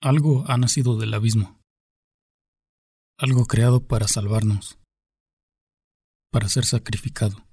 Algo 0.00 0.44
ha 0.46 0.56
nacido 0.56 0.96
del 0.96 1.12
abismo. 1.12 1.58
Algo 3.18 3.46
creado 3.46 3.88
para 3.88 4.06
salvarnos. 4.06 4.78
Para 6.30 6.48
ser 6.48 6.64
sacrificado. 6.64 7.44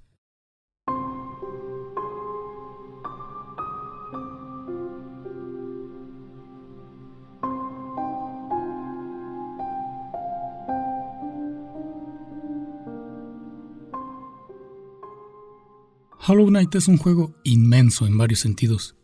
Hollow 16.28 16.46
Knight 16.46 16.76
es 16.76 16.86
un 16.86 16.96
juego 16.96 17.34
inmenso 17.42 18.06
en 18.06 18.16
varios 18.16 18.38
sentidos 18.38 18.96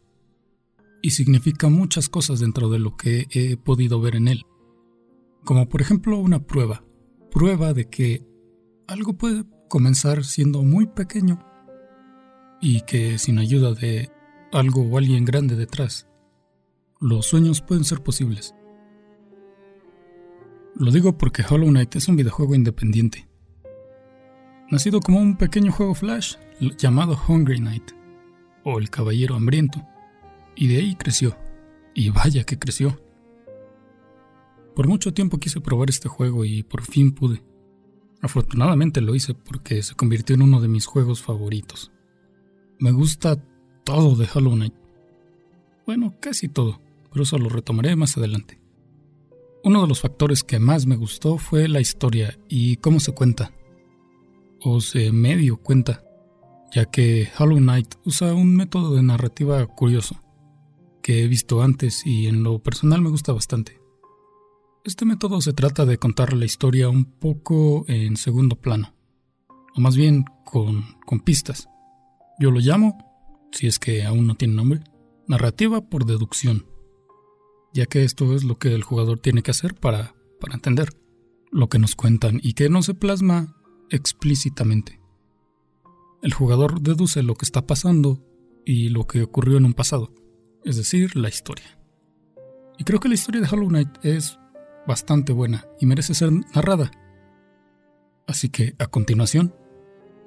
y 1.03 1.11
significa 1.11 1.69
muchas 1.69 2.09
cosas 2.09 2.39
dentro 2.39 2.71
de 2.71 2.79
lo 2.79 2.97
que 2.97 3.27
he 3.31 3.57
podido 3.57 4.01
ver 4.01 4.15
en 4.15 4.29
él. 4.29 4.47
Como 5.45 5.69
por 5.69 5.83
ejemplo 5.83 6.17
una 6.19 6.47
prueba, 6.47 6.85
prueba 7.31 7.75
de 7.75 7.91
que 7.91 8.25
algo 8.87 9.15
puede 9.15 9.45
comenzar 9.69 10.25
siendo 10.25 10.63
muy 10.63 10.87
pequeño 10.87 11.45
y 12.61 12.83
que 12.83 13.19
sin 13.19 13.39
ayuda 13.39 13.75
de 13.75 14.11
algo 14.53 14.83
o 14.83 14.97
alguien 14.97 15.25
grande 15.25 15.57
detrás, 15.57 16.09
los 17.01 17.27
sueños 17.27 17.61
pueden 17.61 17.85
ser 17.85 18.03
posibles. 18.03 18.55
Lo 20.77 20.93
digo 20.93 21.19
porque 21.19 21.43
Hollow 21.49 21.69
Knight 21.69 21.97
es 21.97 22.07
un 22.07 22.17
videojuego 22.17 22.55
independiente, 22.55 23.29
nacido 24.71 25.01
como 25.01 25.19
un 25.21 25.37
pequeño 25.37 25.73
juego 25.73 25.95
flash 25.95 26.37
llamado 26.79 27.19
Hungry 27.29 27.59
Knight 27.59 27.91
o 28.63 28.79
El 28.79 28.89
Caballero 28.89 29.35
Hambriento 29.35 29.92
y 30.57 30.69
de 30.69 30.77
ahí 30.79 30.95
creció. 30.95 31.37
Y 31.95 32.11
vaya 32.11 32.45
que 32.45 32.59
creció. 32.59 33.01
Por 34.75 34.89
mucho 34.89 35.13
tiempo 35.13 35.39
quise 35.39 35.61
probar 35.61 35.91
este 35.91 36.09
juego 36.09 36.45
y 36.45 36.63
por 36.63 36.83
fin 36.83 37.13
pude. 37.13 37.43
Afortunadamente 38.23 39.01
lo 39.01 39.15
hice 39.15 39.35
porque 39.35 39.83
se 39.83 39.95
convirtió 39.95 40.35
en 40.35 40.43
uno 40.43 40.61
de 40.61 40.69
mis 40.69 40.87
juegos 40.87 41.23
favoritos. 41.23 41.93
Me 42.79 42.93
gusta 42.93 43.37
todo 43.85 44.17
de 44.17 44.29
Hollow 44.33 44.55
Knight. 44.55 44.75
Bueno, 45.85 46.15
casi 46.21 46.49
todo, 46.49 46.81
pero 47.11 47.25
eso 47.25 47.37
lo 47.39 47.49
retomaré 47.49 47.97
más 47.97 48.17
adelante. 48.17 48.61
Uno 49.65 49.83
de 49.83 49.89
los 49.89 50.01
factores 50.01 50.43
que 50.43 50.59
más 50.59 50.87
me 50.87 50.97
gustó 50.97 51.37
fue 51.37 51.69
la 51.69 51.81
historia 51.81 52.39
y 52.49 52.77
cómo 52.77 53.01
se 53.01 53.13
cuenta. 53.13 53.53
O 54.61 54.81
se 54.81 55.13
medio 55.13 55.57
cuenta, 55.59 56.05
ya 56.73 56.87
que 56.87 57.29
Hollow 57.39 57.59
Knight 57.59 57.97
usa 58.05 58.33
un 58.33 58.57
método 58.57 58.95
de 58.95 59.03
narrativa 59.03 59.67
curioso 59.67 60.22
que 61.03 61.23
he 61.23 61.29
visto 61.29 61.63
antes 61.63 62.07
y 62.07 62.29
en 62.29 62.43
lo 62.43 62.61
personal 62.61 63.03
me 63.03 63.11
gusta 63.11 63.33
bastante. 63.33 63.81
Este 64.85 65.05
método 65.05 65.41
se 65.41 65.53
trata 65.53 65.85
de 65.85 65.99
contar 65.99 66.33
la 66.33 66.45
historia 66.45 66.89
un 66.89 67.05
poco 67.05 67.85
en 67.89 68.17
segundo 68.17 68.57
plano, 68.57 68.95
o 69.75 69.81
más 69.81 69.97
bien 69.97 70.25
con, 70.45 70.85
con 71.07 71.21
pistas. 71.21 71.69
Yo 72.39 72.51
lo 72.51 72.61
llamo, 72.61 72.99
si 73.53 73.67
es 73.67 73.79
que 73.79 74.05
aún 74.05 74.27
no 74.27 74.35
tiene 74.35 74.55
nombre, 74.55 74.81
narrativa 75.27 75.83
por 75.83 76.07
deducción, 76.07 76.67
ya 77.75 77.87
que 77.87 78.05
esto 78.05 78.35
es 78.35 78.45
lo 78.45 78.59
que 78.59 78.75
el 78.75 78.83
jugador 78.83 79.19
tiene 79.19 79.43
que 79.43 79.51
hacer 79.51 79.75
para, 79.75 80.15
para 80.41 80.55
entender 80.55 80.91
lo 81.51 81.69
que 81.69 81.79
nos 81.79 81.95
cuentan 81.95 82.41
y 82.43 82.55
que 82.55 82.69
no 82.69 82.83
se 82.83 82.95
plasma 82.95 83.57
explícitamente. 83.91 85.01
El 86.23 86.33
jugador 86.33 86.81
deduce 86.81 87.23
lo 87.23 87.35
que 87.35 87.45
está 87.45 87.67
pasando 87.67 88.25
y 88.65 88.89
lo 88.89 89.07
que 89.07 89.23
ocurrió 89.23 89.59
en 89.59 89.65
un 89.65 89.75
pasado 89.75 90.13
es 90.65 90.77
decir, 90.77 91.17
la 91.17 91.29
historia. 91.29 91.79
Y 92.79 92.85
creo 92.85 93.01
que 93.01 93.09
la 93.09 93.15
historia 93.15 93.41
de 93.41 93.49
Hollow 93.51 93.69
Knight 93.69 94.05
es 94.05 94.39
bastante 94.87 95.33
buena 95.33 95.67
y 95.81 95.87
merece 95.87 96.15
ser 96.15 96.33
narrada. 96.55 96.91
Así 98.27 98.49
que 98.49 98.75
a 98.79 98.87
continuación 98.87 99.55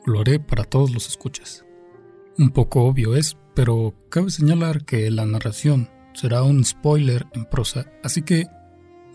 lo 0.06 0.19
haré 0.22 0.40
para 0.40 0.63
todos 0.63 0.91
los 0.91 1.07
escuchas. 1.07 1.66
Un 2.38 2.51
poco 2.51 2.84
obvio 2.84 3.16
es, 3.16 3.38
pero 3.53 3.96
cabe 4.09 4.29
señalar 4.29 4.85
que 4.85 5.09
la 5.09 5.25
narración 5.25 5.90
será 6.13 6.44
un 6.44 6.63
spoiler 6.63 7.28
en 7.34 7.46
prosa, 7.46 7.91
así 8.03 8.22
que 8.22 8.46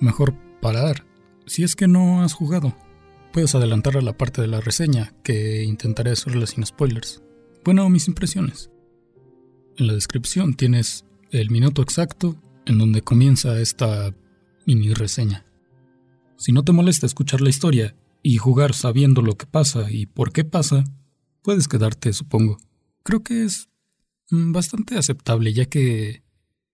mejor 0.00 0.34
parar. 0.60 1.06
Si 1.46 1.62
es 1.62 1.76
que 1.76 1.88
no 1.88 2.22
has 2.22 2.32
jugado, 2.32 2.74
puedes 3.32 3.54
adelantar 3.54 3.96
a 3.96 4.02
la 4.02 4.16
parte 4.16 4.40
de 4.40 4.48
la 4.48 4.60
reseña 4.60 5.14
que 5.22 5.62
intentaré 5.62 6.12
hacerla 6.12 6.46
sin 6.46 6.64
spoilers. 6.64 7.22
Bueno, 7.64 7.88
mis 7.88 8.08
impresiones. 8.08 8.70
En 9.76 9.86
la 9.86 9.94
descripción 9.94 10.54
tienes 10.54 11.04
el 11.32 11.50
minuto 11.50 11.82
exacto 11.82 12.40
en 12.66 12.78
donde 12.78 13.02
comienza 13.02 13.60
esta 13.60 14.14
mini 14.66 14.94
reseña. 14.94 15.46
Si 16.36 16.52
no 16.52 16.64
te 16.64 16.72
molesta 16.72 17.06
escuchar 17.06 17.40
la 17.40 17.50
historia 17.50 17.96
y 18.22 18.38
jugar 18.38 18.74
sabiendo 18.74 19.22
lo 19.22 19.36
que 19.36 19.46
pasa 19.46 19.90
y 19.90 20.06
por 20.06 20.32
qué 20.32 20.44
pasa, 20.44 20.84
puedes 21.42 21.68
quedarte, 21.68 22.12
supongo. 22.12 22.58
Creo 23.02 23.22
que 23.22 23.44
es 23.44 23.68
mm, 24.30 24.52
bastante 24.52 24.96
aceptable 24.96 25.52
ya 25.52 25.66
que, 25.66 26.22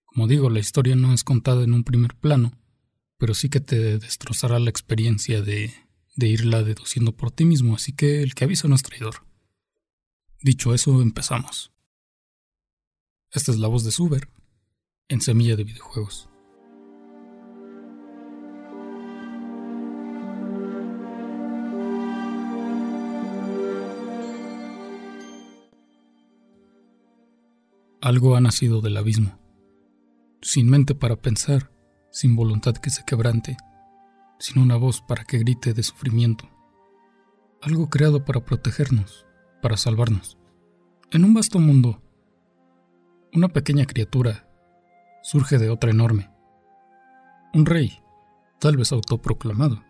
como 0.05 0.27
digo, 0.27 0.51
la 0.51 0.61
historia 0.61 0.97
no 0.97 1.13
es 1.13 1.25
contada 1.25 1.65
en 1.65 1.73
un 1.73 1.85
primer 1.85 2.15
plano, 2.15 2.53
pero 3.19 3.35
sí 3.35 3.49
que 3.49 3.61
te 3.61 3.99
destrozará 3.99 4.59
la 4.59 4.71
experiencia 4.71 5.43
de, 5.43 5.73
de 6.17 6.29
irla 6.29 6.63
deduciendo 6.63 7.17
por 7.17 7.31
ti 7.31 7.45
mismo, 7.45 7.75
así 7.75 7.93
que 7.93 8.23
el 8.23 8.35
que 8.35 8.45
avisa 8.45 8.69
no 8.69 8.75
es 8.75 8.83
traidor. 8.83 9.27
Dicho 10.41 10.75
eso, 10.75 11.03
empezamos. 11.03 11.73
Esta 13.33 13.53
es 13.53 13.59
la 13.59 13.69
voz 13.69 13.85
de 13.85 13.91
Suber, 13.91 14.29
en 15.09 15.21
Semilla 15.21 15.55
de 15.55 15.65
Videojuegos. 15.65 16.29
Algo 28.01 28.37
ha 28.37 28.41
nacido 28.41 28.81
del 28.81 28.97
abismo, 28.97 29.39
sin 30.43 30.69
mente 30.69 30.95
para 30.95 31.17
pensar, 31.17 31.73
sin 32.11 32.37
voluntad 32.37 32.75
que 32.75 32.91
se 32.91 33.05
quebrante, 33.05 33.57
sin 34.39 34.61
una 34.61 34.77
voz 34.77 35.03
para 35.03 35.25
que 35.25 35.39
grite 35.39 35.73
de 35.73 35.83
sufrimiento. 35.83 36.49
Algo 37.63 37.89
creado 37.91 38.25
para 38.25 38.45
protegernos, 38.45 39.27
para 39.63 39.77
salvarnos. 39.77 40.39
En 41.11 41.25
un 41.25 41.35
vasto 41.35 41.59
mundo, 41.59 42.01
una 43.33 43.49
pequeña 43.49 43.87
criatura 43.87 44.46
surge 45.27 45.59
de 45.59 45.71
otra 45.71 45.91
enorme. 45.91 46.31
Un 47.53 47.67
rey, 47.67 47.99
tal 48.61 48.77
vez 48.77 48.93
autoproclamado, 48.93 49.83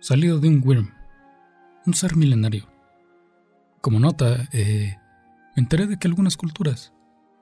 salido 0.00 0.38
de 0.38 0.48
un 0.48 0.62
Wyrm, 0.64 0.94
un 1.84 1.92
ser 1.92 2.16
milenario. 2.16 2.64
Como 3.82 4.00
nota, 4.00 4.48
eh, 4.52 4.96
me 5.54 5.62
enteré 5.64 5.86
de 5.86 5.98
que 5.98 6.08
algunas 6.08 6.38
culturas 6.38 6.94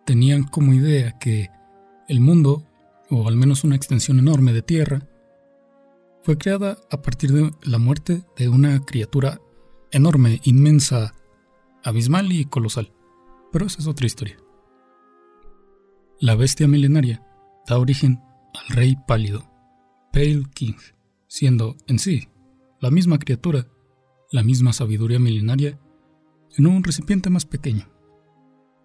tenían 0.05 0.43
como 0.43 0.73
idea 0.73 1.17
que 1.21 1.49
el 2.09 2.19
mundo, 2.19 2.67
o 3.09 3.29
al 3.29 3.37
menos 3.37 3.63
una 3.63 3.77
extensión 3.77 4.19
enorme 4.19 4.53
de 4.53 4.63
tierra, 4.63 5.07
fue 6.23 6.39
creada 6.39 6.77
a 6.91 7.03
partir 7.03 7.31
de 7.31 7.53
la 7.63 7.79
muerte 7.79 8.25
de 8.37 8.49
una 8.49 8.81
criatura 8.81 9.41
enorme, 9.93 10.41
inmensa, 10.43 11.15
abismal 11.85 12.33
y 12.33 12.47
colosal. 12.47 12.93
Pero 13.53 13.65
esa 13.67 13.79
es 13.79 13.87
otra 13.87 14.07
historia. 14.07 14.39
La 16.19 16.35
bestia 16.35 16.67
milenaria 16.67 17.23
da 17.69 17.79
origen 17.79 18.21
al 18.55 18.77
rey 18.77 18.97
pálido, 19.07 19.45
Pale 20.13 20.45
King, 20.55 20.75
siendo 21.27 21.77
en 21.87 21.99
sí 21.99 22.29
la 22.81 22.91
misma 22.91 23.19
criatura, 23.19 23.67
la 24.33 24.43
misma 24.43 24.73
sabiduría 24.73 25.19
milenaria, 25.19 25.79
en 26.57 26.67
un 26.67 26.83
recipiente 26.83 27.29
más 27.29 27.45
pequeño. 27.45 27.89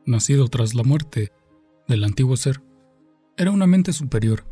Nacido 0.05 0.47
tras 0.47 0.73
la 0.73 0.83
muerte 0.83 1.31
del 1.87 2.03
antiguo 2.03 2.35
ser, 2.35 2.61
era 3.37 3.51
una 3.51 3.67
mente 3.67 3.93
superior 3.93 4.45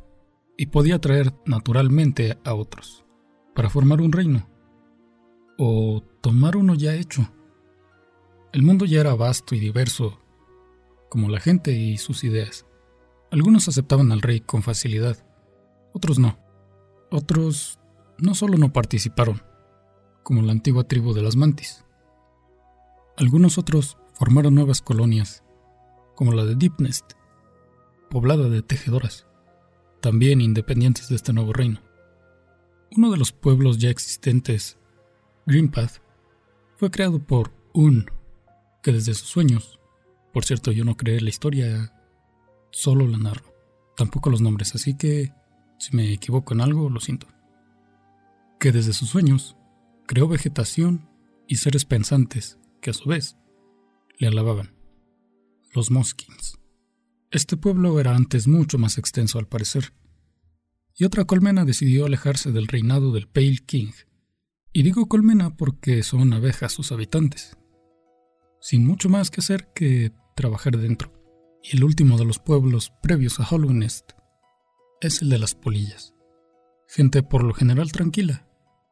y 0.57 0.67
podía 0.67 0.95
atraer 0.95 1.33
naturalmente 1.45 2.38
a 2.45 2.53
otros 2.53 3.06
para 3.53 3.69
formar 3.69 4.01
un 4.01 4.11
reino 4.11 4.50
o 5.57 6.03
tomar 6.21 6.56
uno 6.56 6.73
ya 6.75 6.95
hecho. 6.95 7.29
El 8.53 8.63
mundo 8.63 8.85
ya 8.85 9.01
era 9.01 9.13
vasto 9.13 9.56
y 9.56 9.59
diverso, 9.59 10.19
como 11.09 11.29
la 11.29 11.39
gente 11.39 11.73
y 11.73 11.97
sus 11.97 12.23
ideas. 12.23 12.65
Algunos 13.31 13.69
aceptaban 13.69 14.12
al 14.12 14.22
rey 14.22 14.42
con 14.42 14.62
facilidad, 14.62 15.18
otros 15.94 16.19
no. 16.19 16.38
Otros 17.10 17.80
no 18.18 18.36
solo 18.36 18.57
no 18.57 18.74
participaron, 18.74 19.42
como 20.22 20.42
la 20.42 20.51
antigua 20.51 20.83
tribu 20.83 21.13
de 21.13 21.22
las 21.22 21.38
mantis. 21.38 21.86
Algunos 23.16 23.57
otros 23.57 23.98
formaron 24.16 24.56
nuevas 24.56 24.81
colonias, 24.81 25.45
como 26.13 26.33
la 26.33 26.44
de 26.44 26.56
Deepnest, 26.56 27.13
poblada 28.10 28.50
de 28.50 28.62
tejedoras, 28.62 29.28
también 30.01 30.42
independientes 30.42 31.07
de 31.07 31.16
este 31.16 31.31
nuevo 31.31 31.54
reino. 31.54 31.80
Uno 32.98 33.12
de 33.12 33.18
los 33.18 33.31
pueblos 33.31 33.78
ya 33.78 33.89
existentes, 33.89 34.78
Greenpath, 35.45 36.01
fue 36.75 36.92
creado 36.92 37.19
por 37.19 37.54
Un, 37.74 38.12
que 38.83 38.92
desde 38.92 39.13
sus 39.13 39.30
sueños, 39.30 39.80
por 40.33 40.44
cierto 40.44 40.74
yo 40.74 40.83
no 40.83 40.98
creé 40.98 41.22
la 41.22 41.30
historia 41.30 41.94
Solo 42.71 43.07
la 43.07 43.18
narro. 43.18 43.53
Tampoco 43.97 44.29
los 44.29 44.41
nombres, 44.41 44.73
así 44.75 44.97
que 44.97 45.33
Si 45.77 45.95
me 45.95 46.13
equivoco 46.13 46.53
en 46.53 46.62
algo, 46.62 46.89
lo 46.89 47.00
siento. 47.00 47.27
Que 48.59 48.71
desde 48.71 48.94
sus 48.94 49.09
sueños 49.09 49.57
creó 50.06 50.27
vegetación 50.27 51.09
y 51.47 51.56
seres 51.56 51.85
pensantes 51.85 52.59
que 52.81 52.91
a 52.91 52.94
su 52.94 53.09
vez 53.09 53.35
le 54.19 54.27
alababan. 54.27 54.75
Los 55.73 55.89
Moskins. 55.89 56.59
Este 57.31 57.57
pueblo 57.57 58.00
era 58.00 58.15
antes 58.15 58.47
mucho 58.47 58.77
más 58.77 58.97
extenso 58.97 59.39
al 59.39 59.47
parecer. 59.47 59.94
Y 60.95 61.06
otra 61.06 61.25
colmena 61.25 61.65
decidió 61.65 62.06
alejarse 62.06 62.51
del 62.51 62.68
reinado 62.68 63.12
del 63.12 63.27
Pale 63.27 63.57
King. 63.65 63.91
Y 64.73 64.83
digo 64.83 65.07
colmena 65.07 65.56
porque 65.56 66.03
son 66.03 66.33
abejas 66.33 66.73
sus 66.73 66.91
habitantes. 66.91 67.57
Sin 68.59 68.85
mucho 68.85 69.09
más 69.09 69.31
que 69.31 69.41
hacer 69.41 69.69
que 69.73 70.12
trabajar 70.35 70.77
dentro. 70.77 71.20
Y 71.63 71.77
el 71.77 71.83
último 71.83 72.17
de 72.17 72.25
los 72.25 72.39
pueblos 72.39 72.91
previos 73.01 73.39
a 73.39 73.47
Hollow 73.47 73.71
Nest 73.71 74.13
es 74.99 75.21
el 75.21 75.29
de 75.29 75.37
las 75.37 75.53
polillas. 75.53 76.15
Gente 76.87 77.21
por 77.21 77.43
lo 77.43 77.53
general 77.53 77.91
tranquila, 77.91 78.47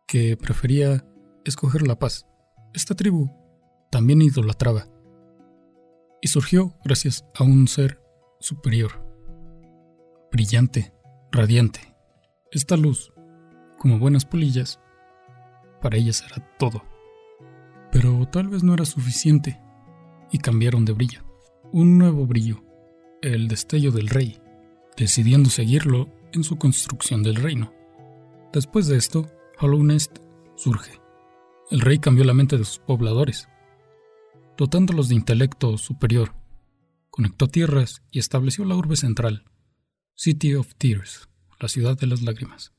que 0.07 0.38
prefería 0.38 1.06
escoger 1.45 1.88
la 1.88 1.98
paz. 1.98 2.27
Esta 2.74 2.95
tribu 2.95 3.31
también 3.92 4.21
idolatraba. 4.21 4.88
Y 6.21 6.27
surgió 6.27 6.75
gracias 6.83 7.25
a 7.36 7.44
un 7.44 7.68
ser 7.68 8.01
superior, 8.39 9.04
brillante, 10.31 10.94
radiante. 11.31 11.95
Esta 12.51 12.77
luz, 12.77 13.12
como 13.80 13.98
buenas 13.98 14.25
polillas, 14.25 14.80
para 15.81 15.98
ellas 15.98 16.24
era 16.24 16.56
todo. 16.57 16.83
Pero 17.92 18.27
tal 18.27 18.48
vez 18.48 18.63
no 18.63 18.75
era 18.75 18.86
suficiente 18.86 19.60
y 20.31 20.38
cambiaron 20.38 20.86
de 20.86 20.94
brillo 20.94 21.29
un 21.71 21.98
nuevo 21.98 22.25
brillo, 22.25 22.63
el 23.21 23.48
destello 23.48 23.92
del 23.92 24.07
rey, 24.07 24.39
decidiendo 24.98 25.50
seguirlo 25.50 26.10
en 26.33 26.44
su 26.44 26.57
construcción 26.57 27.21
del 27.21 27.36
reino. 27.36 27.74
Después 28.51 28.88
de 28.88 28.98
esto, 28.98 29.30
Hollow 29.60 29.83
Nest 29.83 30.18
surge. 30.56 31.00
El 31.69 31.81
rey 31.81 32.00
cambió 32.00 32.24
la 32.24 32.33
mente 32.33 32.57
de 32.57 32.66
sus 32.66 32.80
pobladores, 32.80 33.48
dotándolos 34.57 35.10
de 35.10 35.16
intelecto 35.16 35.77
superior, 35.77 36.33
conectó 37.10 37.48
tierras 37.48 38.01
y 38.12 38.19
estableció 38.19 38.66
la 38.66 38.75
urbe 38.75 38.95
central, 38.95 39.45
City 40.16 40.56
of 40.56 40.74
Tears, 40.75 41.30
la 41.60 41.68
ciudad 41.69 41.98
de 41.98 42.07
las 42.07 42.21
lágrimas. 42.21 42.74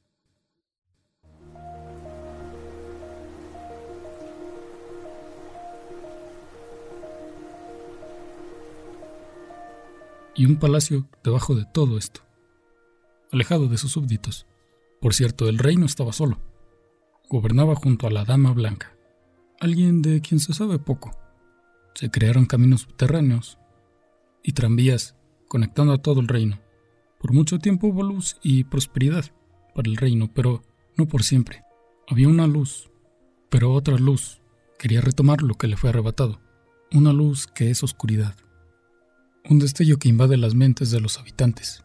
Y 10.40 10.46
un 10.46 10.56
palacio 10.56 11.06
debajo 11.22 11.54
de 11.54 11.66
todo 11.66 11.98
esto, 11.98 12.22
alejado 13.30 13.68
de 13.68 13.76
sus 13.76 13.92
súbditos. 13.92 14.46
Por 14.98 15.12
cierto, 15.12 15.50
el 15.50 15.58
rey 15.58 15.76
no 15.76 15.84
estaba 15.84 16.14
solo. 16.14 16.40
Gobernaba 17.28 17.74
junto 17.74 18.06
a 18.06 18.10
la 18.10 18.24
Dama 18.24 18.54
Blanca, 18.54 18.96
alguien 19.60 20.00
de 20.00 20.22
quien 20.22 20.40
se 20.40 20.54
sabe 20.54 20.78
poco. 20.78 21.10
Se 21.92 22.10
crearon 22.10 22.46
caminos 22.46 22.80
subterráneos 22.80 23.58
y 24.42 24.52
tranvías 24.52 25.14
conectando 25.46 25.92
a 25.92 25.98
todo 25.98 26.20
el 26.20 26.28
reino. 26.28 26.58
Por 27.18 27.34
mucho 27.34 27.58
tiempo 27.58 27.88
hubo 27.88 28.02
luz 28.02 28.38
y 28.42 28.64
prosperidad 28.64 29.26
para 29.74 29.90
el 29.90 29.98
reino, 29.98 30.32
pero 30.32 30.62
no 30.96 31.06
por 31.06 31.22
siempre. 31.22 31.64
Había 32.08 32.28
una 32.28 32.46
luz, 32.46 32.90
pero 33.50 33.74
otra 33.74 33.98
luz 33.98 34.40
quería 34.78 35.02
retomar 35.02 35.42
lo 35.42 35.56
que 35.56 35.66
le 35.66 35.76
fue 35.76 35.90
arrebatado. 35.90 36.40
Una 36.92 37.12
luz 37.12 37.46
que 37.46 37.68
es 37.68 37.82
oscuridad 37.82 38.36
un 39.48 39.58
destello 39.58 39.98
que 39.98 40.08
invade 40.08 40.36
las 40.36 40.54
mentes 40.54 40.90
de 40.90 41.00
los 41.00 41.18
habitantes 41.18 41.84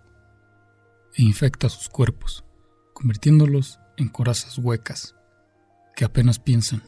e 1.15 1.23
infecta 1.23 1.69
sus 1.69 1.89
cuerpos, 1.89 2.43
convirtiéndolos 2.93 3.79
en 3.97 4.09
corazas 4.09 4.57
huecas 4.57 5.15
que 5.95 6.05
apenas 6.05 6.39
piensan, 6.39 6.83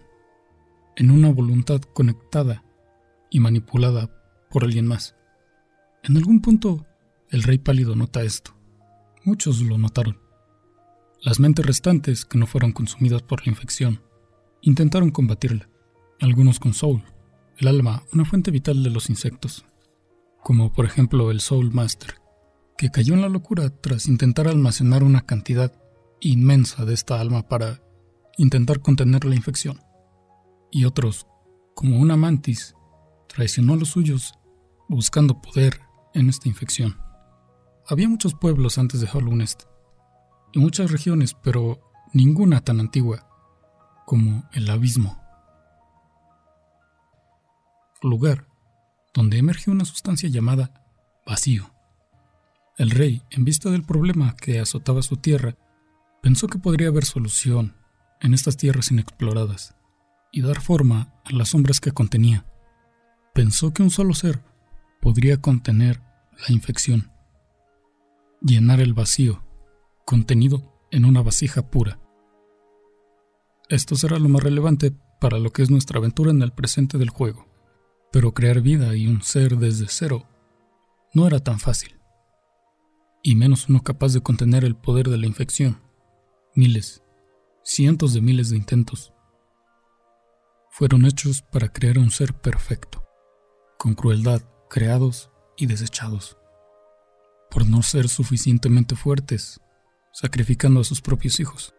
en 0.95 1.11
una 1.11 1.31
voluntad 1.31 1.81
conectada 1.81 2.63
y 3.29 3.39
manipulada 3.39 4.11
por 4.49 4.63
alguien 4.63 4.87
más. 4.87 5.15
En 6.03 6.17
algún 6.17 6.41
punto, 6.41 6.85
el 7.29 7.43
rey 7.43 7.57
pálido 7.57 7.95
nota 7.95 8.23
esto. 8.23 8.55
Muchos 9.23 9.61
lo 9.61 9.77
notaron. 9.77 10.19
Las 11.21 11.39
mentes 11.39 11.65
restantes, 11.65 12.25
que 12.25 12.37
no 12.37 12.47
fueron 12.47 12.71
consumidas 12.73 13.23
por 13.23 13.45
la 13.45 13.51
infección, 13.51 14.01
intentaron 14.61 15.11
combatirla, 15.11 15.69
algunos 16.19 16.59
con 16.59 16.73
Soul, 16.73 17.03
el 17.57 17.67
alma, 17.67 18.03
una 18.13 18.25
fuente 18.25 18.51
vital 18.51 18.83
de 18.83 18.89
los 18.89 19.09
insectos, 19.09 19.65
como 20.47 20.71
por 20.71 20.85
ejemplo 20.85 21.29
el 21.29 21.41
Soul 21.41 21.73
Master, 21.73 22.21
que 22.77 22.89
cayó 22.89 23.13
en 23.13 23.21
la 23.21 23.27
locura 23.27 23.69
tras 23.69 24.07
intentar 24.07 24.47
almacenar 24.47 25.03
una 25.03 25.25
cantidad 25.25 25.73
inmensa 26.21 26.85
de 26.85 26.93
esta 26.93 27.19
alma 27.19 27.49
para 27.49 27.81
intentar 28.37 28.79
contener 28.79 29.25
la 29.25 29.35
infección. 29.35 29.81
Y 30.71 30.85
otros, 30.85 31.27
como 31.75 31.99
una 31.99 32.15
mantis, 32.15 32.75
traicionó 33.27 33.73
a 33.73 33.75
los 33.75 33.89
suyos 33.89 34.39
buscando 34.87 35.41
poder 35.41 35.81
en 36.13 36.29
esta 36.29 36.47
infección. 36.47 36.97
Había 37.85 38.07
muchos 38.07 38.33
pueblos 38.33 38.77
antes 38.77 39.01
de 39.01 39.09
Nest 39.21 39.63
y 40.53 40.59
muchas 40.59 40.91
regiones, 40.91 41.33
pero 41.33 41.81
ninguna 42.13 42.61
tan 42.61 42.79
antigua 42.79 43.27
como 44.05 44.47
el 44.53 44.69
abismo. 44.69 45.21
Lugar 48.01 48.47
donde 49.17 49.39
emerge 49.39 49.71
una 49.71 49.83
sustancia 49.83 50.29
llamada 50.29 50.71
vacío. 51.25 51.73
El 52.77 52.91
rey, 52.91 53.23
en 53.31 53.45
vista 53.45 53.71
del 53.71 53.81
problema 53.81 54.35
que 54.35 54.59
azotaba 54.59 55.01
su 55.01 55.17
tierra, 55.17 55.57
pensó 56.21 56.45
que 56.47 56.59
podría 56.59 56.89
haber 56.89 57.03
solución 57.03 57.73
en 58.21 58.35
estas 58.35 58.57
tierras 58.57 58.91
inexploradas 58.91 59.75
y 60.31 60.43
dar 60.43 60.61
forma 60.61 61.15
a 61.25 61.33
las 61.33 61.49
sombras 61.49 61.79
que 61.79 61.93
contenía. 61.93 62.45
Pensó 63.33 63.73
que 63.73 63.81
un 63.81 63.89
solo 63.89 64.13
ser 64.13 64.39
podría 65.01 65.41
contener 65.41 65.99
la 66.47 66.53
infección, 66.53 67.09
llenar 68.39 68.81
el 68.81 68.93
vacío 68.93 69.43
contenido 70.05 70.79
en 70.91 71.05
una 71.05 71.23
vasija 71.23 71.71
pura. 71.71 71.99
Esto 73.67 73.95
será 73.95 74.19
lo 74.19 74.29
más 74.29 74.43
relevante 74.43 74.93
para 75.19 75.39
lo 75.39 75.51
que 75.51 75.63
es 75.63 75.71
nuestra 75.71 75.97
aventura 75.97 76.29
en 76.29 76.43
el 76.43 76.51
presente 76.51 76.99
del 76.99 77.09
juego. 77.09 77.56
Pero 78.17 78.33
crear 78.33 78.61
vida 78.61 78.95
y 78.95 79.05
un 79.05 79.21
ser 79.21 79.57
desde 79.57 79.85
cero 79.87 80.25
no 81.13 81.27
era 81.27 81.39
tan 81.39 81.59
fácil. 81.59 82.01
Y 83.21 83.35
menos 83.35 83.69
uno 83.69 83.83
capaz 83.83 84.13
de 84.13 84.21
contener 84.21 84.65
el 84.65 84.75
poder 84.75 85.09
de 85.09 85.17
la 85.17 85.27
infección. 85.27 85.83
Miles, 86.55 87.03
cientos 87.63 88.15
de 88.15 88.21
miles 88.21 88.49
de 88.49 88.57
intentos 88.57 89.13
fueron 90.71 91.05
hechos 91.05 91.43
para 91.43 91.71
crear 91.71 91.99
un 91.99 92.09
ser 92.09 92.33
perfecto, 92.33 93.03
con 93.77 93.93
crueldad 93.93 94.41
creados 94.67 95.29
y 95.55 95.67
desechados, 95.67 96.39
por 97.51 97.69
no 97.69 97.83
ser 97.83 98.09
suficientemente 98.09 98.95
fuertes, 98.95 99.61
sacrificando 100.11 100.79
a 100.79 100.85
sus 100.85 101.01
propios 101.01 101.39
hijos, 101.39 101.75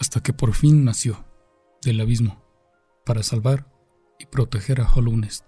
hasta 0.00 0.20
que 0.20 0.32
por 0.32 0.52
fin 0.52 0.84
nació 0.84 1.24
del 1.80 2.00
abismo 2.00 2.44
para 3.06 3.22
salvar 3.22 3.71
y 4.22 4.26
proteger 4.26 4.80
a 4.80 4.90
Hollow 4.90 5.16
Nest. 5.16 5.44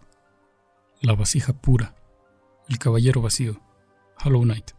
La 1.01 1.15
vasija 1.15 1.53
pura, 1.53 1.95
el 2.69 2.79
caballero 2.79 3.23
vacío, 3.23 3.61
Hollow 4.25 4.43
Knight. 4.43 4.73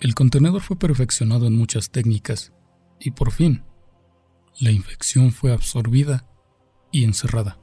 El 0.00 0.14
contenedor 0.14 0.60
fue 0.60 0.78
perfeccionado 0.78 1.46
en 1.46 1.54
muchas 1.54 1.90
técnicas 1.90 2.52
y 3.00 3.12
por 3.12 3.32
fin, 3.32 3.64
la 4.60 4.70
infección 4.70 5.32
fue 5.32 5.52
absorbida 5.52 6.28
y 6.92 7.04
encerrada 7.04 7.58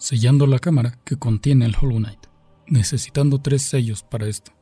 sellando 0.00 0.46
la 0.46 0.58
cámara 0.58 0.98
que 1.04 1.16
contiene 1.16 1.66
el 1.66 1.76
Hollow 1.76 1.98
Knight, 1.98 2.26
necesitando 2.66 3.42
tres 3.42 3.60
sellos 3.62 4.02
para 4.02 4.26
esto, 4.26 4.52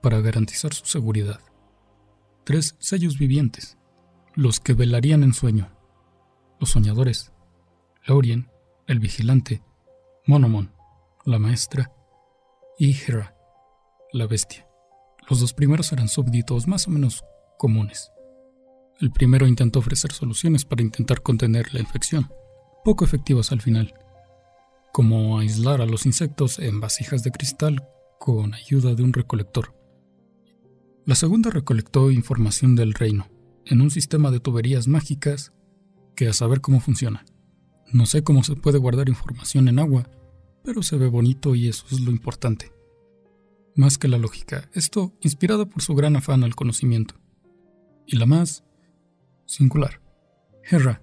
para 0.00 0.20
garantizar 0.20 0.72
su 0.72 0.86
seguridad. 0.86 1.40
Tres 2.44 2.76
sellos 2.78 3.18
vivientes, 3.18 3.76
los 4.36 4.60
que 4.60 4.72
velarían 4.72 5.24
en 5.24 5.34
sueño, 5.34 5.76
los 6.60 6.70
soñadores, 6.70 7.32
Lorien, 8.06 8.48
el 8.86 9.00
vigilante, 9.00 9.62
Monomon, 10.26 10.72
la 11.24 11.40
maestra, 11.40 11.92
y 12.78 12.94
Hera, 12.94 13.36
la 14.12 14.28
bestia. 14.28 14.64
Los 15.28 15.40
dos 15.40 15.52
primeros 15.52 15.92
eran 15.92 16.06
súbditos 16.06 16.68
más 16.68 16.86
o 16.86 16.92
menos 16.92 17.24
comunes. 17.58 18.12
El 19.00 19.10
primero 19.10 19.48
intentó 19.48 19.80
ofrecer 19.80 20.12
soluciones 20.12 20.64
para 20.64 20.82
intentar 20.82 21.20
contener 21.20 21.74
la 21.74 21.80
infección, 21.80 22.30
poco 22.84 23.04
efectivas 23.04 23.52
al 23.52 23.60
final, 23.60 23.94
como 24.92 25.38
aislar 25.38 25.80
a 25.80 25.86
los 25.86 26.06
insectos 26.06 26.58
en 26.58 26.80
vasijas 26.80 27.22
de 27.22 27.30
cristal 27.30 27.88
con 28.18 28.54
ayuda 28.54 28.94
de 28.94 29.02
un 29.02 29.12
recolector. 29.12 29.74
La 31.04 31.14
segunda 31.14 31.50
recolectó 31.50 32.10
información 32.10 32.76
del 32.76 32.94
reino, 32.94 33.28
en 33.64 33.80
un 33.80 33.90
sistema 33.90 34.30
de 34.30 34.40
tuberías 34.40 34.88
mágicas 34.88 35.52
que 36.14 36.28
a 36.28 36.32
saber 36.32 36.60
cómo 36.60 36.80
funciona. 36.80 37.24
No 37.92 38.06
sé 38.06 38.22
cómo 38.22 38.42
se 38.42 38.56
puede 38.56 38.78
guardar 38.78 39.08
información 39.08 39.68
en 39.68 39.78
agua, 39.78 40.10
pero 40.64 40.82
se 40.82 40.96
ve 40.96 41.06
bonito 41.06 41.54
y 41.54 41.68
eso 41.68 41.86
es 41.90 42.00
lo 42.00 42.10
importante. 42.10 42.72
Más 43.74 43.96
que 43.96 44.08
la 44.08 44.18
lógica, 44.18 44.68
esto 44.74 45.14
inspirado 45.20 45.68
por 45.68 45.82
su 45.82 45.94
gran 45.94 46.16
afán 46.16 46.44
al 46.44 46.56
conocimiento. 46.56 47.14
Y 48.06 48.16
la 48.16 48.26
más 48.26 48.64
singular, 49.46 50.02
Hera, 50.64 51.02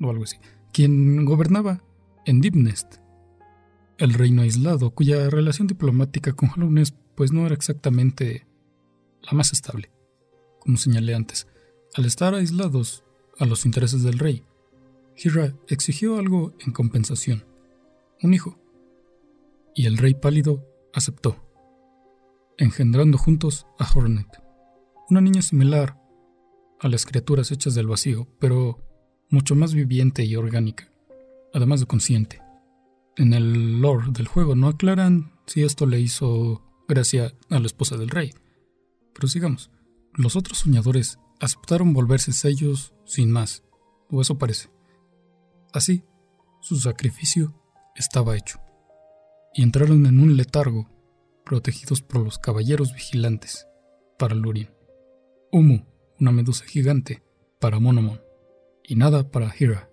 o 0.00 0.10
algo 0.10 0.24
así, 0.24 0.36
quien 0.78 1.24
gobernaba 1.24 1.82
en 2.24 2.40
Deepnest, 2.40 2.98
el 3.96 4.14
reino 4.14 4.42
aislado 4.42 4.92
cuya 4.92 5.28
relación 5.28 5.66
diplomática 5.66 6.34
con 6.34 6.50
Hallownest 6.50 6.94
pues 7.16 7.32
no 7.32 7.44
era 7.44 7.56
exactamente 7.56 8.46
la 9.22 9.32
más 9.32 9.52
estable. 9.52 9.90
Como 10.60 10.76
señalé 10.76 11.16
antes, 11.16 11.48
al 11.96 12.04
estar 12.04 12.32
aislados 12.32 13.02
a 13.40 13.44
los 13.44 13.66
intereses 13.66 14.04
del 14.04 14.20
rey, 14.20 14.44
Hira 15.16 15.52
exigió 15.66 16.16
algo 16.16 16.54
en 16.60 16.70
compensación, 16.70 17.44
un 18.22 18.34
hijo, 18.34 18.56
y 19.74 19.86
el 19.86 19.98
rey 19.98 20.14
pálido 20.14 20.64
aceptó, 20.94 21.44
engendrando 22.56 23.18
juntos 23.18 23.66
a 23.80 23.92
Hornet, 23.92 24.28
una 25.10 25.20
niña 25.20 25.42
similar 25.42 26.00
a 26.78 26.86
las 26.86 27.04
criaturas 27.04 27.50
hechas 27.50 27.74
del 27.74 27.88
vacío, 27.88 28.28
pero 28.38 28.87
mucho 29.30 29.54
más 29.54 29.74
viviente 29.74 30.24
y 30.24 30.36
orgánica, 30.36 30.90
además 31.52 31.80
de 31.80 31.86
consciente. 31.86 32.40
En 33.16 33.32
el 33.32 33.80
lore 33.80 34.06
del 34.10 34.28
juego 34.28 34.54
no 34.54 34.68
aclaran 34.68 35.32
si 35.46 35.64
esto 35.64 35.86
le 35.86 36.00
hizo 36.00 36.62
gracia 36.86 37.34
a 37.50 37.58
la 37.58 37.66
esposa 37.66 37.96
del 37.96 38.10
rey, 38.10 38.32
pero 39.14 39.28
sigamos. 39.28 39.70
Los 40.14 40.36
otros 40.36 40.58
soñadores 40.58 41.18
aceptaron 41.40 41.92
volverse 41.92 42.32
sellos 42.32 42.94
sin 43.04 43.30
más, 43.30 43.62
o 44.10 44.20
eso 44.20 44.38
parece. 44.38 44.70
Así, 45.72 46.02
su 46.60 46.76
sacrificio 46.76 47.54
estaba 47.94 48.36
hecho, 48.36 48.60
y 49.54 49.62
entraron 49.62 50.06
en 50.06 50.20
un 50.20 50.36
letargo, 50.36 50.88
protegidos 51.44 52.02
por 52.02 52.22
los 52.22 52.38
caballeros 52.38 52.92
vigilantes, 52.94 53.66
para 54.18 54.34
Lurien. 54.34 54.70
Humo, 55.52 55.86
una 56.20 56.32
medusa 56.32 56.64
gigante, 56.64 57.22
para 57.58 57.78
Monomon, 57.78 58.20
y 58.88 58.96
nada 58.96 59.30
para 59.30 59.54
Hira. 59.56 59.90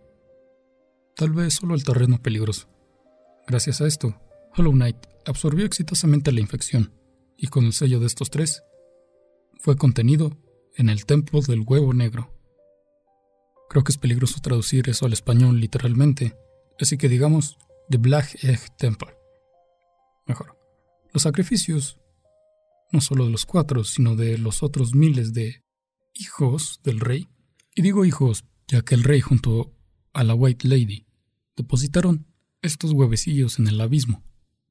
Tal 1.17 1.31
vez 1.31 1.55
solo 1.55 1.75
el 1.75 1.83
terreno 1.83 2.21
peligroso. 2.21 2.69
Gracias 3.45 3.81
a 3.81 3.87
esto, 3.87 4.15
Hollow 4.55 4.71
Knight 4.71 4.95
absorbió 5.25 5.65
exitosamente 5.65 6.31
la 6.31 6.39
infección, 6.39 6.93
y 7.37 7.47
con 7.47 7.65
el 7.65 7.73
sello 7.73 7.99
de 7.99 8.07
estos 8.07 8.29
tres, 8.29 8.63
fue 9.59 9.75
contenido 9.75 10.31
en 10.75 10.87
el 10.87 11.05
Templo 11.05 11.41
del 11.41 11.65
Huevo 11.67 11.93
Negro. 11.93 12.33
Creo 13.69 13.83
que 13.83 13.91
es 13.91 13.97
peligroso 13.97 14.39
traducir 14.41 14.87
eso 14.89 15.05
al 15.05 15.13
español 15.13 15.59
literalmente, 15.59 16.37
así 16.79 16.97
que 16.97 17.09
digamos 17.09 17.57
The 17.89 17.97
Black 17.97 18.43
Egg 18.45 18.77
Temple. 18.77 19.09
Mejor. 20.25 20.57
Los 21.11 21.23
sacrificios, 21.23 21.99
no 22.93 23.01
solo 23.01 23.25
de 23.25 23.31
los 23.31 23.45
cuatro, 23.45 23.83
sino 23.83 24.15
de 24.15 24.37
los 24.37 24.63
otros 24.63 24.95
miles 24.95 25.33
de 25.33 25.65
hijos 26.13 26.79
del 26.85 27.01
rey, 27.01 27.27
y 27.75 27.81
digo 27.81 28.05
hijos 28.05 28.45
ya 28.67 28.81
que 28.81 28.95
el 28.95 29.03
rey 29.03 29.21
junto 29.21 29.73
a 30.13 30.23
la 30.23 30.33
White 30.33 30.67
Lady 30.67 31.05
depositaron 31.55 32.25
estos 32.61 32.91
huevecillos 32.91 33.59
en 33.59 33.67
el 33.67 33.79
abismo, 33.79 34.23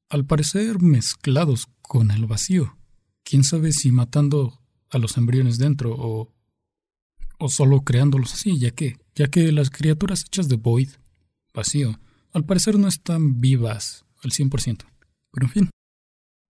al 0.08 0.24
parecer 0.24 0.80
mezclados 0.80 1.68
con 1.82 2.10
el 2.10 2.26
vacío. 2.26 2.76
Quién 3.22 3.44
sabe 3.44 3.72
si 3.72 3.92
matando 3.92 4.60
a 4.90 4.98
los 4.98 5.16
embriones 5.16 5.58
dentro 5.58 5.94
o, 5.96 6.32
o 7.38 7.48
solo 7.48 7.82
creándolos 7.82 8.34
así, 8.34 8.58
ya 8.58 8.70
que, 8.72 8.96
ya 9.14 9.28
que 9.28 9.50
las 9.52 9.70
criaturas 9.70 10.24
hechas 10.26 10.48
de 10.48 10.56
Void, 10.56 10.90
vacío, 11.52 11.98
al 12.32 12.44
parecer 12.44 12.78
no 12.78 12.88
están 12.88 13.40
vivas 13.40 14.04
al 14.22 14.30
100%. 14.30 14.84
Pero 15.32 15.46
en 15.46 15.52
fin, 15.52 15.70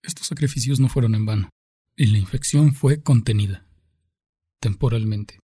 estos 0.03 0.27
sacrificios 0.27 0.81
no 0.81 0.89
fueron 0.89 1.15
en 1.15 1.27
vano, 1.27 1.49
y 1.97 2.07
la 2.07 2.19
infección 2.19 2.75
fue 2.75 3.03
contenida, 3.03 3.67
temporalmente. 4.61 5.39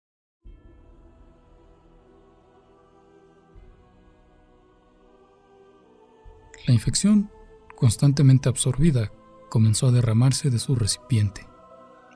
La 6.67 6.73
infección, 6.73 7.31
constantemente 7.75 8.49
absorbida, 8.49 9.11
comenzó 9.49 9.87
a 9.87 9.91
derramarse 9.91 10.49
de 10.49 10.59
su 10.59 10.75
recipiente 10.75 11.49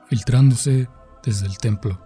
filtrándose 0.08 0.88
desde 1.24 1.46
el 1.46 1.58
templo, 1.58 2.00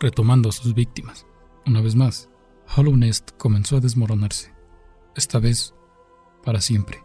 retomando 0.00 0.48
a 0.48 0.52
sus 0.52 0.74
víctimas. 0.74 1.26
Una 1.66 1.80
vez 1.80 1.94
más, 1.94 2.28
Hollow 2.76 2.96
Nest 2.96 3.32
comenzó 3.38 3.76
a 3.76 3.80
desmoronarse, 3.80 4.54
esta 5.16 5.38
vez 5.38 5.74
para 6.44 6.60
siempre. 6.60 7.02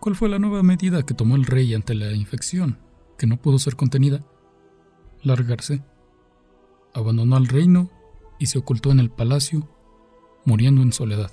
¿Cuál 0.00 0.16
fue 0.16 0.28
la 0.28 0.38
nueva 0.38 0.62
medida 0.62 1.04
que 1.04 1.14
tomó 1.14 1.36
el 1.36 1.44
rey 1.44 1.74
ante 1.74 1.94
la 1.94 2.12
infección, 2.12 2.78
que 3.18 3.26
no 3.26 3.40
pudo 3.40 3.58
ser 3.58 3.76
contenida? 3.76 4.24
Largarse. 5.22 5.84
Abandonó 6.94 7.36
al 7.36 7.46
reino 7.46 7.90
y 8.38 8.46
se 8.46 8.58
ocultó 8.58 8.90
en 8.90 9.00
el 9.00 9.10
palacio, 9.10 9.68
muriendo 10.44 10.82
en 10.82 10.92
soledad. 10.92 11.30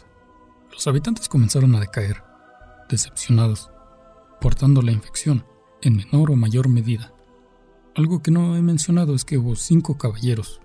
Los 0.72 0.88
habitantes 0.88 1.28
comenzaron 1.28 1.76
a 1.76 1.80
decaer, 1.80 2.24
decepcionados, 2.90 3.72
portando 4.40 4.82
la 4.82 4.92
infección 4.92 5.46
en 5.82 5.98
menor 5.98 6.32
o 6.32 6.36
mayor 6.36 6.70
medida. 6.70 7.14
Algo 7.96 8.22
que 8.22 8.32
no 8.32 8.56
he 8.56 8.62
mencionado 8.62 9.16
es 9.16 9.26
que 9.26 9.38
hubo 9.38 9.56
cinco 9.56 9.98
caballeros, 9.98 10.62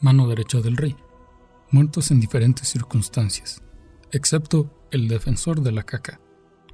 mano 0.00 0.28
derecha 0.28 0.60
del 0.60 0.76
rey, 0.76 0.96
muertos 1.70 2.10
en 2.10 2.20
diferentes 2.20 2.68
circunstancias, 2.68 3.62
excepto 4.12 4.70
el 4.90 5.08
defensor 5.08 5.60
de 5.62 5.72
la 5.72 5.82
caca, 5.82 6.20